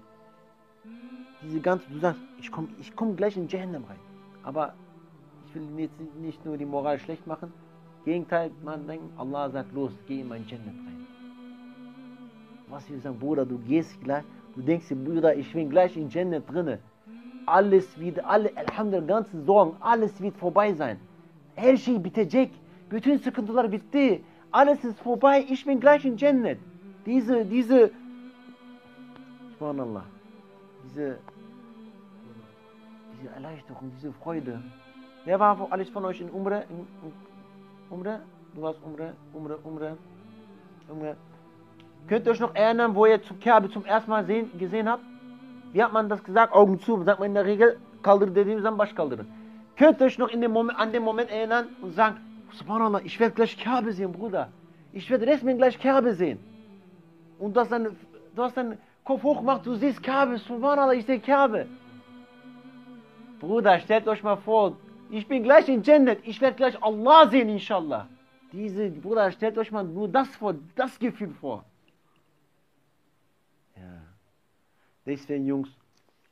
Diese 1.41 1.59
ganze, 1.59 1.89
du 1.89 1.99
sagst, 1.99 2.21
ich 2.39 2.49
komme 2.49 2.69
ich 2.79 2.95
komm 2.95 3.17
gleich 3.17 3.35
in 3.35 3.49
Jahannam 3.49 3.83
rein. 3.83 3.99
Aber 4.43 4.73
ich 5.47 5.55
will 5.55 5.67
jetzt 5.77 5.99
nicht 6.21 6.45
nur 6.45 6.55
die 6.57 6.65
Moral 6.65 6.99
schlecht 6.99 7.27
machen. 7.27 7.51
Gegenteil, 8.05 8.51
man 8.63 8.87
denkt, 8.87 9.05
Allah 9.17 9.49
sagt, 9.49 9.73
los, 9.73 9.91
geh 10.07 10.21
in 10.21 10.27
mein 10.27 10.45
Jannat 10.47 10.75
rein. 10.85 11.07
Was 12.69 12.89
wir 12.89 12.99
sagen, 12.99 13.19
Bruder, 13.19 13.45
du 13.45 13.57
gehst 13.57 13.99
gleich, 14.03 14.23
du 14.55 14.61
denkst 14.61 14.87
dir, 14.89 14.95
Bruder, 14.95 15.35
ich 15.35 15.51
bin 15.53 15.69
gleich 15.69 15.97
in 15.97 16.09
Jannat 16.09 16.43
drinne. 16.51 16.79
Alles 17.45 17.99
wird, 17.99 18.23
alle, 18.23 18.51
Alhamdulillah, 18.55 19.07
ganze 19.07 19.43
Sorgen, 19.43 19.75
alles 19.79 20.19
wird 20.21 20.37
vorbei 20.37 20.73
sein. 20.73 20.97
Her 21.55 21.77
şey 21.77 22.03
bitecek. 22.03 22.51
Bütün 22.91 23.17
sıkıntılar 23.17 23.71
bitti. 23.71 24.21
Alles 24.51 24.85
ist 24.85 24.99
vorbei. 24.99 25.45
Ich 25.49 25.65
bin 25.65 25.79
gleich 25.79 26.05
in 26.05 26.17
Cennet. 26.17 26.59
Diese, 27.05 27.45
diese, 27.45 27.91
Subhanallah, 29.59 30.05
diese, 30.83 31.17
diese 33.13 33.33
Erleichterung, 33.35 33.91
diese 33.97 34.13
Freude. 34.13 34.61
Wer 35.25 35.39
war 35.39 35.67
alles 35.71 35.89
von 35.89 36.05
euch 36.05 36.21
in 36.21 36.29
Umre? 36.29 36.63
In, 36.69 36.77
in 37.03 37.13
Umre? 37.89 38.21
Du 38.55 38.61
warst 38.61 38.79
Umre, 38.83 39.13
Umre, 39.33 39.57
Umre, 39.63 39.97
Umre. 40.89 41.15
Könnt 42.07 42.25
ihr 42.25 42.31
euch 42.31 42.39
noch 42.39 42.55
erinnern, 42.55 42.95
wo 42.95 43.05
ihr 43.05 43.21
zum 43.21 43.39
Kerbe 43.39 43.69
zum 43.69 43.85
ersten 43.85 44.09
Mal 44.11 44.25
sehen, 44.25 44.51
gesehen 44.57 44.87
habt? 44.87 45.03
Wie 45.73 45.83
hat 45.83 45.91
man 45.91 46.07
das 46.09 46.23
gesagt? 46.23 46.53
Augen 46.53 46.79
zu, 46.79 47.03
sagt 47.03 47.19
man 47.19 47.29
in 47.29 47.35
der 47.35 47.45
Regel, 47.45 47.77
kaldır 48.01 48.35
dediğimiz 48.35 48.63
zaman 48.63 48.79
baş 48.79 48.93
kaldırın. 48.93 49.27
Könnt 49.75 49.99
ihr 49.99 50.05
euch 50.05 50.19
noch 50.19 50.33
in 50.33 50.41
dem 50.41 50.51
Moment, 50.51 50.79
an 50.79 50.93
den 50.93 51.03
Moment 51.03 51.31
erinnern 51.31 51.65
und 51.81 51.93
sagen, 51.93 52.15
Subhanallah, 52.51 53.01
ich 53.03 53.19
werde 53.19 53.35
gleich 53.35 53.57
Kerbe 53.57 53.91
sehen, 53.91 54.13
Bruder. 54.13 54.47
Ich 54.93 55.09
werde 55.09 55.27
Resmin 55.27 55.57
gleich 55.57 55.77
Kerbe 55.77 56.13
sehen. 56.13 56.39
Und 57.39 57.55
du 57.55 57.59
hast, 57.59 57.71
dann, 57.71 57.97
du 58.35 58.43
hast 58.43 58.55
deinen 58.55 58.77
Kopf 59.03 59.23
hochgemacht, 59.23 59.65
du 59.65 59.75
siehst 59.75 60.01
Kerbe, 60.01 60.37
Subhanallah, 60.37 60.93
ich 60.93 61.05
sehe 61.05 61.19
Kerbe. 61.19 61.65
Bruder, 63.41 63.79
stellt 63.79 64.07
euch 64.07 64.23
mal 64.23 64.37
vor, 64.37 64.77
ich 65.09 65.27
bin 65.27 65.43
gleich 65.43 65.67
in 65.69 65.83
Jannat, 65.83 66.19
ich 66.23 66.39
werde 66.41 66.57
gleich 66.57 66.81
Allah 66.81 67.29
sehen, 67.29 67.49
inshallah. 67.49 68.07
Diese, 68.51 68.89
Bruder, 68.89 69.31
stellt 69.31 69.57
euch 69.57 69.71
mal 69.71 69.83
nur 69.83 70.07
das 70.07 70.27
vor, 70.35 70.55
das 70.75 70.97
Gefühl 70.97 71.33
vor. 71.33 71.65
Ja. 73.75 74.01
Deswegen, 75.05 75.45
Jungs, 75.45 75.69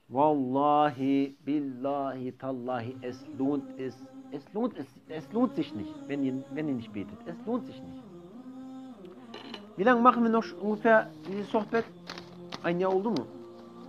Wallahi, 0.08 1.36
Billahi, 1.44 2.32
Tallahi, 2.34 2.96
es 3.02 3.26
lohnt 3.38 3.80
es, 3.80 3.96
es 4.32 4.44
lohnt 4.54 4.78
es, 4.78 4.88
es 5.10 5.32
lohnt 5.32 5.56
sich 5.56 5.74
nicht, 5.74 5.94
wenn 6.08 6.24
ihr, 6.24 6.44
wenn 6.54 6.68
ihr 6.68 6.76
nicht 6.76 6.94
betet. 6.94 7.18
Es 7.26 7.36
lohnt 7.46 7.66
sich 7.66 7.82
nicht. 7.82 8.04
Wie 9.76 9.84
lange 9.84 10.02
machen 10.02 10.24
wir 10.24 10.30
noch 10.30 10.46
ungefähr 10.62 11.10
dieses 11.28 11.50
Sohbet? 11.52 11.86
Ein 12.62 12.80
Jahr 12.80 12.94
oldu 12.96 13.10
mu? 13.10 13.26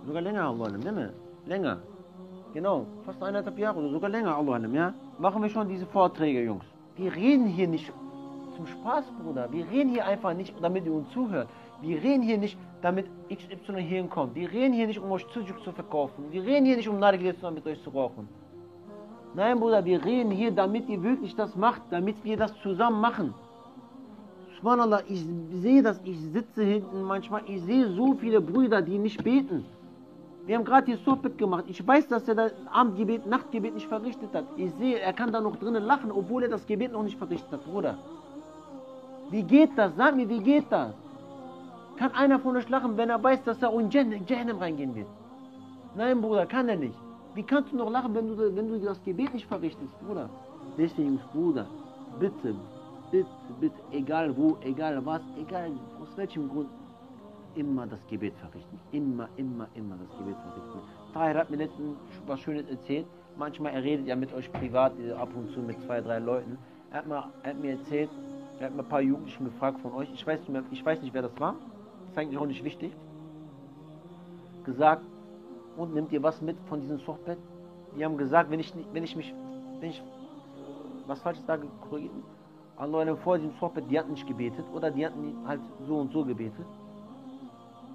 Sogar 0.05 0.21
länger, 0.21 0.45
Allah 0.45 0.69
değil 0.71 0.91
mi? 0.91 1.07
Länger. 1.45 1.81
Genau, 2.55 2.85
fast 3.05 3.21
eineinhalb 3.21 3.59
Jahre 3.59 3.79
oder 3.79 3.89
sogar 3.89 4.09
länger, 4.09 4.33
Allah 4.37 4.57
ja? 4.71 4.93
Machen 5.19 5.41
wir 5.41 5.49
schon 5.49 5.67
diese 5.67 5.85
Vorträge, 5.87 6.41
Jungs. 6.41 6.63
Wir 6.95 7.13
reden 7.13 7.47
hier 7.47 7.67
nicht 7.67 7.91
zum 8.55 8.65
Spaß, 8.65 9.03
Bruder. 9.21 9.51
Wir 9.51 9.69
reden 9.69 9.89
hier 9.89 10.05
einfach 10.05 10.33
nicht, 10.33 10.55
damit 10.61 10.85
ihr 10.85 10.93
uns 10.93 11.09
zuhört. 11.11 11.49
Wir 11.81 12.01
reden 12.01 12.21
hier 12.21 12.37
nicht, 12.37 12.57
damit 12.81 13.07
XY 13.29 13.81
hier 13.81 13.97
hinkommt. 14.01 14.35
Wir 14.35 14.49
reden 14.49 14.73
hier 14.73 14.87
nicht, 14.87 15.01
um 15.01 15.11
euch 15.11 15.25
Sujuk 15.33 15.61
zu 15.65 15.73
verkaufen. 15.73 16.31
Wir 16.31 16.43
reden 16.43 16.65
hier 16.65 16.77
nicht, 16.77 16.87
um 16.87 16.97
Nargile 16.97 17.35
mit 17.51 17.67
euch 17.67 17.83
zu 17.83 17.89
rauchen. 17.89 18.29
Nein, 19.33 19.59
Bruder, 19.59 19.83
wir 19.83 20.05
reden 20.05 20.31
hier, 20.31 20.51
damit 20.51 20.87
ihr 20.87 21.03
wirklich 21.03 21.35
das 21.35 21.57
macht, 21.57 21.81
damit 21.89 22.23
wir 22.23 22.37
das 22.37 22.53
zusammen 22.63 23.01
machen. 23.01 23.33
Subhanallah, 24.55 25.01
ich 25.09 25.25
sehe 25.61 25.83
das, 25.83 25.99
ich 26.05 26.17
sitze 26.31 26.63
hinten 26.63 27.03
manchmal, 27.03 27.41
ich 27.47 27.61
sehe 27.63 27.89
so 27.89 28.13
viele 28.13 28.39
Brüder, 28.39 28.81
die 28.81 28.97
nicht 28.97 29.21
beten. 29.25 29.65
Wir 30.45 30.55
haben 30.55 30.65
gerade 30.65 30.85
hier 30.85 30.97
Sohbet 30.97 31.37
gemacht. 31.37 31.65
Ich 31.67 31.85
weiß, 31.85 32.07
dass 32.07 32.27
er 32.27 32.35
das 32.35 32.53
Abendgebet, 32.71 33.25
Nachtgebet 33.25 33.73
nicht 33.73 33.87
verrichtet 33.87 34.33
hat. 34.33 34.45
Ich 34.57 34.71
sehe, 34.75 34.99
er 34.99 35.13
kann 35.13 35.31
da 35.31 35.41
noch 35.41 35.55
drinnen 35.55 35.83
lachen, 35.83 36.11
obwohl 36.11 36.43
er 36.43 36.49
das 36.49 36.65
Gebet 36.67 36.91
noch 36.91 37.01
nicht 37.01 37.17
verrichtet 37.17 37.51
hat, 37.51 37.65
Bruder. 37.65 37.97
Wie 39.31 39.41
geht 39.41 39.71
das? 39.75 39.95
Sag 39.95 40.15
mir, 40.15 40.29
wie 40.29 40.39
geht 40.39 40.71
das? 40.71 40.93
Kann 41.97 42.11
einer 42.11 42.39
von 42.39 42.55
euch 42.57 42.69
lachen, 42.69 42.95
wenn 42.95 43.09
er 43.09 43.23
weiß, 43.23 43.43
dass 43.43 43.61
er 43.63 43.73
in 43.79 43.89
Jahannam 43.89 44.59
reingehen 44.59 44.93
wird? 44.93 45.07
Nein, 45.95 46.21
Bruder, 46.21 46.45
kann 46.45 46.69
er 46.69 46.75
nicht. 46.75 46.97
Wie 47.33 47.43
kannst 47.43 47.71
du 47.71 47.77
noch 47.77 47.89
lachen, 47.89 48.13
wenn 48.13 48.27
du, 48.27 48.55
wenn 48.55 48.67
du 48.69 48.79
das 48.79 49.01
Gebet 49.03 49.33
nicht 49.33 49.47
verrichtest, 49.47 49.93
Bruder? 50.05 50.29
Deswegen, 50.77 51.19
Bruder, 51.33 51.65
bitte, 52.19 52.53
bitte, 53.09 53.27
bitte, 53.59 53.81
egal 53.91 54.35
wo, 54.37 54.57
egal 54.61 55.03
was, 55.05 55.21
egal 55.39 55.71
aus 56.01 56.15
welchem 56.17 56.49
Grund, 56.49 56.69
immer 57.55 57.87
das 57.87 57.99
Gebet 58.07 58.33
verrichten. 58.37 58.79
Immer, 58.91 59.29
immer, 59.37 59.67
immer 59.75 59.95
das 59.97 60.17
Gebet 60.17 60.35
verrichten. 60.35 60.79
Tahir 61.13 61.35
hat 61.35 61.49
mir 61.49 61.57
letztens 61.57 61.97
was 62.27 62.39
Schönes 62.39 62.67
erzählt. 62.69 63.05
Manchmal, 63.37 63.73
er 63.73 63.83
redet 63.83 64.07
ja 64.07 64.15
mit 64.15 64.33
euch 64.33 64.51
privat, 64.51 64.93
äh, 64.99 65.11
ab 65.11 65.29
und 65.35 65.49
zu 65.51 65.59
mit 65.61 65.81
zwei, 65.81 66.01
drei 66.01 66.19
Leuten. 66.19 66.57
Er 66.91 66.99
hat, 66.99 67.07
mal, 67.07 67.27
er 67.43 67.49
hat 67.51 67.59
mir 67.59 67.71
erzählt, 67.71 68.09
er 68.59 68.67
hat 68.67 68.75
mir 68.75 68.83
ein 68.83 68.89
paar 68.89 69.01
Jugendlichen 69.01 69.45
gefragt 69.45 69.79
von 69.81 69.93
euch, 69.93 70.09
ich 70.13 70.25
weiß 70.25 70.39
nicht, 70.39 70.49
mehr, 70.49 70.63
ich 70.71 70.85
weiß 70.85 71.01
nicht 71.01 71.13
wer 71.13 71.23
das 71.23 71.39
war, 71.39 71.53
das 71.53 72.11
ist 72.11 72.17
eigentlich 72.17 72.37
auch 72.37 72.45
nicht 72.45 72.63
wichtig, 72.63 72.93
gesagt, 74.63 75.03
und 75.77 75.93
nimmt 75.93 76.11
ihr 76.13 76.23
was 76.23 76.41
mit 76.41 76.57
von 76.69 76.79
diesem 76.79 76.99
Softbett? 76.99 77.37
Die 77.97 78.05
haben 78.05 78.17
gesagt, 78.17 78.49
wenn 78.49 78.59
ich, 78.59 78.73
wenn 78.93 79.03
ich 79.03 79.15
mich, 79.15 79.33
wenn 79.79 79.89
ich 79.89 80.01
was 81.05 81.21
falsch 81.21 81.39
sage, 81.45 81.67
korrigiert 81.89 82.15
mich. 82.15 82.25
An 82.77 82.91
Leute 82.91 83.15
vor 83.17 83.37
diesem 83.37 83.53
Softbett, 83.59 83.89
die 83.89 83.97
hatten 83.99 84.11
nicht 84.11 84.27
gebetet 84.27 84.65
oder 84.73 84.91
die 84.91 85.05
hatten 85.05 85.35
halt 85.45 85.61
so 85.87 85.97
und 85.97 86.11
so 86.11 86.25
gebetet. 86.25 86.65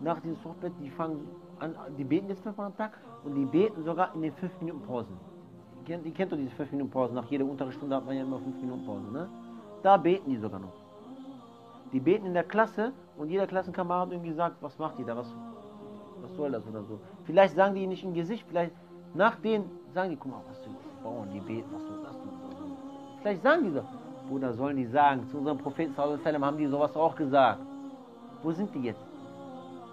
Nach 0.01 0.19
diesem 0.21 0.37
Softbett, 0.43 0.73
die 0.81 0.91
fangen 0.91 1.29
an, 1.59 1.75
die 1.99 2.05
beten 2.05 2.29
jetzt 2.29 2.43
fünfmal 2.43 2.67
am 2.67 2.77
Tag 2.77 2.93
und 3.25 3.35
die 3.35 3.45
beten 3.45 3.85
sogar 3.85 4.15
in 4.15 4.23
den 4.23 4.33
fünf 4.33 4.53
Minuten 4.61 4.81
Pausen. 4.87 5.17
Ihr 5.81 5.85
kennt, 5.85 6.07
ihr 6.07 6.13
kennt 6.13 6.33
doch 6.33 6.39
diese 6.39 6.51
fünf 6.53 6.73
Minuten 6.73 6.91
Pausen, 6.91 7.15
nach 7.15 7.27
jeder 7.27 7.45
Unterrichtsstunde 7.45 7.97
hat 7.97 8.07
man 8.07 8.17
ja 8.17 8.23
immer 8.23 8.39
fünf 8.39 8.57
Minuten 8.61 8.87
Pause, 8.87 9.13
ne? 9.13 9.29
Da 9.83 9.97
beten 9.99 10.31
die 10.31 10.39
sogar 10.39 10.61
noch. 10.61 10.73
Die 11.93 12.01
beten 12.01 12.25
in 12.27 12.35
der 12.35 12.45
Klasse 12.45 12.93
und 13.19 13.29
jeder 13.29 13.47
Klassenkamerad 13.47 14.11
irgendwie 14.11 14.33
sagt, 14.33 14.63
was 14.63 14.79
macht 14.79 14.99
die 14.99 15.05
da, 15.05 15.17
was, 15.17 15.35
was 16.23 16.35
soll 16.35 16.51
das 16.51 16.67
oder 16.67 16.83
so. 16.83 16.99
Vielleicht 17.25 17.55
sagen 17.55 17.75
die 17.75 17.87
nicht 17.87 18.05
im 18.05 18.15
Gesicht, 18.15 18.47
vielleicht 18.49 18.73
nach 19.13 19.37
denen 19.37 19.71
sagen 19.93 20.11
die, 20.11 20.17
guck 20.17 20.31
mal, 20.31 20.41
was 20.49 20.63
du 20.63 20.71
Bauern, 21.03 21.29
die 21.35 21.41
beten, 21.41 21.69
was 21.73 21.83
soll 21.83 22.03
das? 22.05 22.17
Vielleicht 23.21 23.43
sagen 23.43 23.65
die 23.65 23.71
so, 23.71 23.83
Bruder, 24.29 24.55
sollen 24.55 24.77
die 24.77 24.87
sagen, 24.87 25.29
zu 25.29 25.39
unserem 25.39 25.59
Propheten 25.59 25.95
haben 25.97 26.57
die 26.57 26.67
sowas 26.67 26.97
auch 26.97 27.17
gesagt. 27.17 27.61
Wo 28.43 28.53
sind 28.53 28.75
die 28.75 28.83
jetzt? 28.83 29.10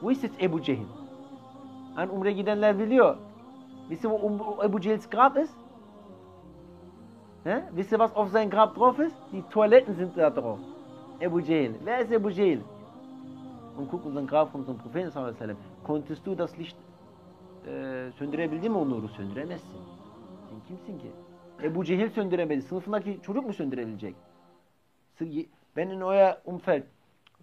İst 0.02 0.24
jetzt 0.24 0.42
Ebu 0.42 0.62
Cehil? 0.62 0.88
An 1.96 2.10
Umre 2.10 2.32
gidenler 2.32 2.80
biliyor. 2.80 3.18
Wisst 3.90 4.04
ihr, 4.04 4.12
wo 4.12 4.64
Ebu 4.64 4.80
Cehils 4.80 5.10
Grab 5.10 5.38
ist? 5.38 5.56
He? 7.44 7.62
Wisst 7.76 7.92
ihr, 7.92 8.00
was 8.00 8.16
auf 8.16 8.30
seinem 8.30 8.50
Grab 8.50 8.76
drauf 8.76 9.00
ist? 9.00 9.16
Die 9.32 9.42
Toiletten 9.50 9.96
sind 9.96 10.18
da 10.18 10.30
drauf. 10.30 10.60
Ebu 11.20 11.42
Cehil. 11.42 11.76
Wer 11.84 12.00
ist 12.00 12.12
Ebu 12.12 12.30
Cehil? 12.32 12.62
Und 13.78 13.90
guck 13.90 14.06
unseren 14.06 14.28
Grab 14.28 14.52
von 14.52 14.62
unserem 14.62 14.78
Propheten 14.78 15.12
sallam. 15.12 15.58
Konntest 15.84 16.26
du 16.26 16.36
das 16.36 16.58
Licht 16.58 16.78
e, 17.66 18.12
söndürebildin 18.18 18.72
mi 18.72 18.78
o 18.78 18.86
nuru? 18.86 19.08
Söndüremezsin. 19.08 19.82
Sen 20.50 20.60
kimsin 20.68 21.00
ki? 21.00 21.12
Ebu 21.64 21.84
Cehil 21.84 22.10
söndüremedi. 22.10 22.62
Sınıfındaki 22.62 23.20
çocuk 23.22 23.46
mu 23.46 23.54
söndürebilecek? 23.54 24.16
Wenn 25.76 25.90
in 25.90 26.02
euer 26.02 26.38
Umfeld 26.46 26.84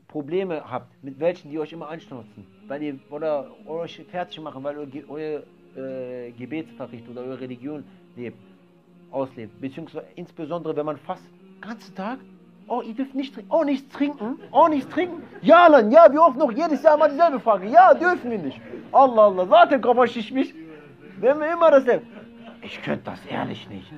Probleme 0.08 0.62
habt, 0.70 0.90
mit 1.02 1.18
welchen 1.18 1.50
die 1.50 1.58
euch 1.58 1.72
immer 1.72 1.88
anschnauzen, 1.88 2.46
weil 2.68 2.82
ihr 2.82 2.98
oder 3.10 3.50
euch 3.66 4.04
fertig 4.10 4.40
machen, 4.40 4.62
weil 4.62 4.88
ihr 4.92 5.10
euer 5.10 5.42
äh, 5.76 6.30
Gebet 6.32 6.68
oder 7.10 7.22
eure 7.22 7.40
Religion 7.40 7.84
lebt, 8.16 8.38
auslebt, 9.10 9.60
beziehungsweise 9.60 10.06
insbesondere 10.14 10.76
wenn 10.76 10.86
man 10.86 10.96
fast 10.98 11.22
den 11.24 11.60
ganzen 11.60 11.94
Tag, 11.94 12.18
oh, 12.68 12.80
ihr 12.82 12.94
dürft 12.94 13.14
nicht 13.14 13.34
trinken, 13.34 13.50
oh, 13.52 13.64
nichts 13.64 13.88
trinken, 13.92 14.38
oh, 14.52 14.68
nichts 14.68 14.88
trinken, 14.92 15.22
ja, 15.42 15.68
dann, 15.68 15.90
ja, 15.90 16.06
wie 16.12 16.18
oft 16.18 16.36
noch, 16.36 16.52
jedes 16.52 16.82
Jahr 16.82 16.96
mal 16.96 17.10
dieselbe 17.10 17.40
Frage, 17.40 17.68
ja, 17.68 17.94
dürfen 17.94 18.30
wir 18.30 18.38
nicht, 18.38 18.60
Allah, 18.92 19.26
Allah, 19.26 19.48
zaten 19.48 19.80
kafa 19.80 20.06
şişmiş, 20.06 20.54
wenn 21.20 21.38
wir 21.40 21.52
immer 21.52 21.70
das 21.72 21.84
ich 22.62 22.80
könnte 22.82 23.04
das 23.04 23.20
ehrlich 23.26 23.68
nicht, 23.68 23.92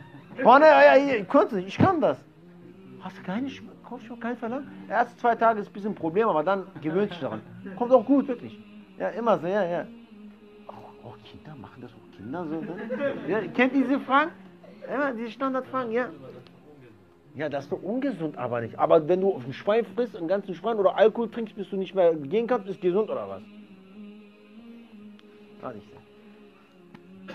Bana, 0.44 0.66
ja, 0.66 1.24
kurz, 1.24 1.52
ich 1.52 1.78
kann 1.78 2.00
das, 2.00 2.18
hast 3.00 3.18
du 3.18 3.22
keine 3.22 3.48
Schmerzen? 3.50 3.75
Kaufst 3.88 4.08
du 4.08 4.16
kein 4.16 4.36
Verlangen? 4.36 4.66
Erst 4.88 5.18
zwei 5.20 5.34
Tage 5.34 5.60
ist 5.60 5.68
ein 5.68 5.72
bisschen 5.72 5.92
ein 5.92 5.94
Problem, 5.94 6.28
aber 6.28 6.42
dann 6.42 6.66
gewöhnt 6.82 7.10
sich 7.10 7.20
daran. 7.20 7.40
Kommt 7.76 7.92
auch 7.92 8.04
gut, 8.04 8.28
wirklich. 8.28 8.58
Ja, 8.98 9.08
immer 9.10 9.38
so, 9.38 9.46
ja, 9.46 9.64
ja. 9.64 9.86
Oh, 10.68 10.72
oh 11.04 11.14
Kinder 11.24 11.54
machen 11.60 11.82
das 11.82 11.90
auch 11.92 12.16
Kinder 12.16 12.44
so. 12.44 12.60
Ne? 12.60 13.14
Ja, 13.28 13.40
kennt 13.48 13.74
diese 13.74 14.00
Fragen? 14.00 14.30
Immer 14.92 15.12
diese 15.12 15.30
Standardfragen, 15.30 15.92
ja. 15.92 16.08
Ja, 17.34 17.48
das 17.50 17.64
ist 17.64 17.72
doch 17.72 17.82
ungesund, 17.82 18.38
aber 18.38 18.62
nicht. 18.62 18.78
Aber 18.78 19.06
wenn 19.08 19.20
du 19.20 19.34
auf 19.34 19.44
ein 19.46 19.52
Schwein 19.52 19.84
frisst, 19.84 20.16
einen 20.16 20.28
ganzen 20.28 20.54
Schwein 20.54 20.78
oder 20.78 20.96
Alkohol 20.96 21.30
trinkst, 21.30 21.54
bis 21.54 21.68
du 21.68 21.76
nicht 21.76 21.94
mehr 21.94 22.14
gehen 22.14 22.46
kannst, 22.46 22.66
ist 22.68 22.80
gesund 22.80 23.10
oder 23.10 23.28
was? 23.28 23.42
Gar 25.60 25.74
nicht. 25.74 25.86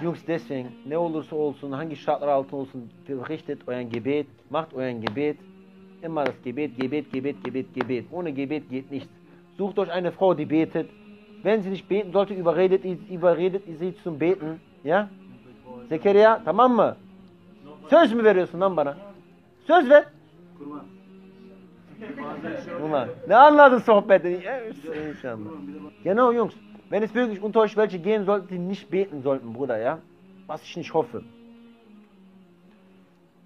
Jungs, 0.02 0.26
deswegen, 0.26 0.72
ne 0.86 0.98
olursa 0.98 1.36
olsun, 1.36 1.72
hangi 1.78 1.96
şartlar 1.96 2.28
altında 2.28 2.56
olsun, 2.56 2.90
verrichtet 3.06 3.68
euren 3.68 3.90
Gebet, 3.90 4.28
macht 4.50 4.74
euren 4.74 5.02
Gebet, 5.02 5.38
Immer 6.02 6.24
das 6.24 6.36
Gebet, 6.44 6.78
Gebet, 6.78 7.12
Gebet, 7.12 7.44
Gebet, 7.44 7.74
Gebet. 7.74 8.06
Ohne 8.12 8.34
Gebet 8.34 8.70
geht 8.70 8.90
nichts. 8.92 9.10
Sucht 9.58 9.78
euch 9.78 9.92
eine 9.92 10.12
Frau, 10.12 10.34
die 10.34 10.46
betet. 10.46 10.90
Wenn 11.44 11.62
sie 11.62 11.70
nicht 11.70 11.88
beten 11.88 12.12
sollte, 12.12 12.34
überredet, 12.34 12.84
überredet 13.10 13.64
sie 13.80 13.96
zum 14.04 14.18
Beten. 14.18 14.60
Ya? 14.84 15.10
Zekeriya 15.90 16.42
tamam 16.46 16.76
mı? 16.76 16.96
Söz 17.90 18.14
mü 18.14 18.24
veriyorsun 18.24 18.60
lan 18.62 18.78
bana? 18.78 18.98
Söz 19.68 19.90
ver. 19.90 20.06
Kurban. 20.60 20.86
Kurban. 22.82 23.10
Ne 23.28 23.36
anladın 23.36 23.78
sohbetten? 23.78 24.32
İnşallah. 25.10 25.38
Genau, 26.04 26.34
Jungs. 26.34 26.54
Wenn 26.92 27.04
es 27.04 27.16
wirklich 27.16 27.44
unter 27.44 27.62
euch 27.62 27.76
welche 27.76 27.98
gehen 27.98 28.26
sollten, 28.26 28.48
die 28.50 28.60
nicht 28.60 28.92
beten 28.92 29.22
sollten, 29.22 29.54
Bruder, 29.54 29.78
ja? 29.78 30.00
Was 30.48 30.64
ich 30.64 30.78
nicht 30.78 30.94
hoffe. 30.94 31.24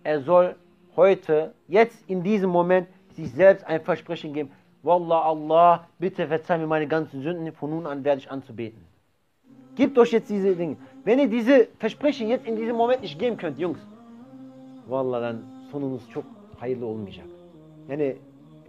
Er 0.04 0.22
soll 0.22 0.56
heute, 0.96 1.54
jetzt 1.68 2.04
in 2.08 2.24
diesem 2.24 2.50
Moment, 2.50 2.88
sich 3.16 3.32
selbst 3.32 3.66
ein 3.66 3.82
Versprechen 3.82 4.34
geben. 4.34 4.52
Wallah, 4.84 5.26
Allah, 5.26 5.88
bitte 6.00 6.28
verzeih 6.28 6.58
mir 6.58 6.68
meine 6.68 6.88
ganzen 6.88 7.22
Sünden, 7.22 7.52
von 7.54 7.70
nun 7.70 7.86
an 7.88 8.04
werde 8.04 8.20
ich 8.20 8.30
anzubeten. 8.30 8.82
Gebt 9.76 9.98
euch 9.98 10.12
jetzt 10.12 10.30
diese 10.30 10.56
Dinge. 10.56 10.78
Wenn 11.04 11.20
ihr 11.20 11.28
diese 11.28 11.68
Versprechen 11.80 12.28
jetzt 12.30 12.46
in 12.46 12.56
diesem 12.56 12.76
Moment 12.76 13.02
nicht 13.02 13.20
geben 13.20 13.38
könnt, 13.38 13.60
Jungs, 13.60 13.80
Wallah 14.88 15.22
dann 15.22 15.44
sonunuz 15.72 16.10
çok 16.10 16.24
hayırlı 16.60 16.86
olmayacak. 16.86 17.26
Yani 17.90 18.16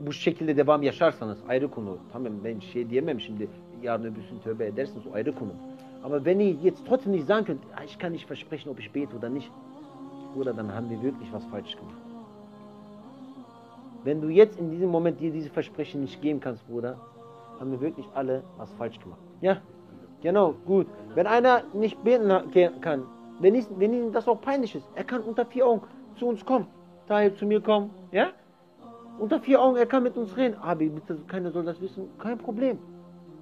bu 0.00 0.12
şekilde 0.12 0.56
devam 0.56 0.82
yaşarsanız 0.82 1.38
ayrı 1.48 1.70
konu. 1.70 1.98
Tamam 2.12 2.32
ben 2.44 2.60
şey 2.60 2.90
diyemem 2.90 3.20
şimdi 3.20 3.48
yarın 3.82 4.04
öbürsün 4.04 4.38
tövbe 4.44 4.66
edersiniz 4.66 5.06
o 5.06 5.14
ayrı 5.14 5.32
konu. 5.32 5.52
Aber 6.04 6.24
wenn 6.24 6.40
ihr 6.40 6.54
jetzt 6.62 6.86
trotzdem 6.86 7.12
nicht 7.12 7.26
sagen 7.26 7.44
könnt, 7.44 7.60
ich 7.86 7.98
kann 7.98 8.12
nicht 8.12 8.26
versprechen, 8.26 8.70
ob 8.70 8.78
ich 8.78 8.92
bete 8.92 9.16
oder 9.16 9.28
nicht, 9.28 9.50
oder 10.36 10.56
dann 10.56 10.72
haben 10.72 10.88
wir 10.90 11.02
wirklich 11.02 11.32
was 11.32 11.44
falsch 11.46 11.76
gemacht. 11.76 12.05
Wenn 14.06 14.20
du 14.20 14.28
jetzt 14.28 14.56
in 14.60 14.70
diesem 14.70 14.88
Moment 14.88 15.18
dir 15.18 15.32
diese 15.32 15.50
Versprechen 15.50 16.02
nicht 16.02 16.22
geben 16.22 16.38
kannst, 16.38 16.64
Bruder, 16.68 16.96
haben 17.58 17.72
wir 17.72 17.80
wirklich 17.80 18.06
alle 18.14 18.44
was 18.56 18.70
falsch 18.74 19.00
gemacht. 19.00 19.18
Ja, 19.40 19.56
genau, 20.22 20.54
gut. 20.64 20.86
Wenn 21.16 21.26
einer 21.26 21.64
nicht 21.72 22.00
beten 22.04 22.30
kann, 22.80 23.02
wenn, 23.40 23.56
ich, 23.56 23.66
wenn 23.76 23.92
ihm 23.92 24.12
das 24.12 24.28
auch 24.28 24.40
peinlich 24.40 24.76
ist, 24.76 24.88
er 24.94 25.02
kann 25.02 25.22
unter 25.22 25.44
vier 25.44 25.66
Augen 25.66 25.82
zu 26.14 26.28
uns 26.28 26.44
kommen, 26.44 26.68
daher 27.08 27.34
zu 27.34 27.46
mir 27.46 27.60
kommen, 27.60 27.90
ja? 28.12 28.28
Unter 29.18 29.40
vier 29.40 29.60
Augen, 29.60 29.76
er 29.76 29.86
kann 29.86 30.04
mit 30.04 30.16
uns 30.16 30.36
reden. 30.36 30.56
Aber 30.62 30.76
bitte, 30.76 31.18
keiner 31.26 31.50
soll 31.50 31.64
das 31.64 31.80
wissen, 31.80 32.08
kein 32.20 32.38
Problem. 32.38 32.78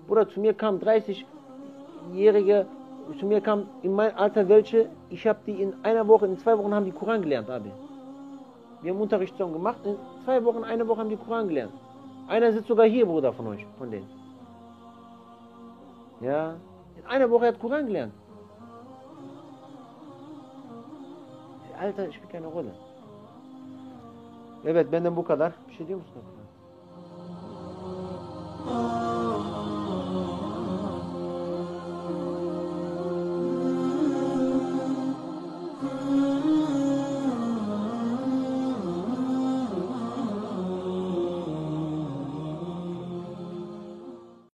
Bruder, 0.06 0.26
zu 0.30 0.40
mir 0.40 0.54
kam 0.54 0.78
30-Jährige, 0.78 2.64
zu 3.20 3.26
mir 3.26 3.42
kam 3.42 3.66
in 3.82 3.92
meinem 3.92 4.16
Alter 4.16 4.48
welche, 4.48 4.88
ich 5.10 5.26
habe 5.26 5.40
die 5.46 5.60
in 5.60 5.74
einer 5.82 6.08
Woche, 6.08 6.24
in 6.24 6.38
zwei 6.38 6.56
Wochen 6.56 6.72
haben 6.72 6.86
die 6.86 6.92
Koran 6.92 7.20
gelernt, 7.20 7.50
Abi. 7.50 7.70
Wir 8.84 8.92
haben 8.92 9.00
Unterricht 9.00 9.32
zusammen 9.32 9.54
gemacht. 9.54 9.78
In 9.84 9.96
zwei 10.24 10.44
Wochen, 10.44 10.62
eine 10.62 10.86
Woche 10.86 11.00
haben 11.00 11.08
die 11.08 11.16
Koran 11.16 11.48
gelernt. 11.48 11.72
Einer 12.28 12.52
sitzt 12.52 12.68
sogar 12.68 12.84
hier, 12.86 13.06
Bruder, 13.06 13.32
von 13.32 13.46
euch, 13.46 13.64
von 13.78 13.90
denen. 13.90 14.08
Ja, 16.20 16.54
in 16.98 17.06
einer 17.06 17.30
Woche 17.30 17.46
hat 17.46 17.58
Koran 17.58 17.86
gelernt. 17.86 18.12
Alter 21.80 22.12
spielt 22.12 22.30
keine 22.30 22.46
Rolle. 22.46 22.74
Evet 24.64 24.92
benden 24.92 25.16
bu 25.16 25.24
kadar. 25.24 25.52
Bir 25.68 25.74
şey 25.74 25.86
diyor 25.86 25.98
musun? 25.98 26.22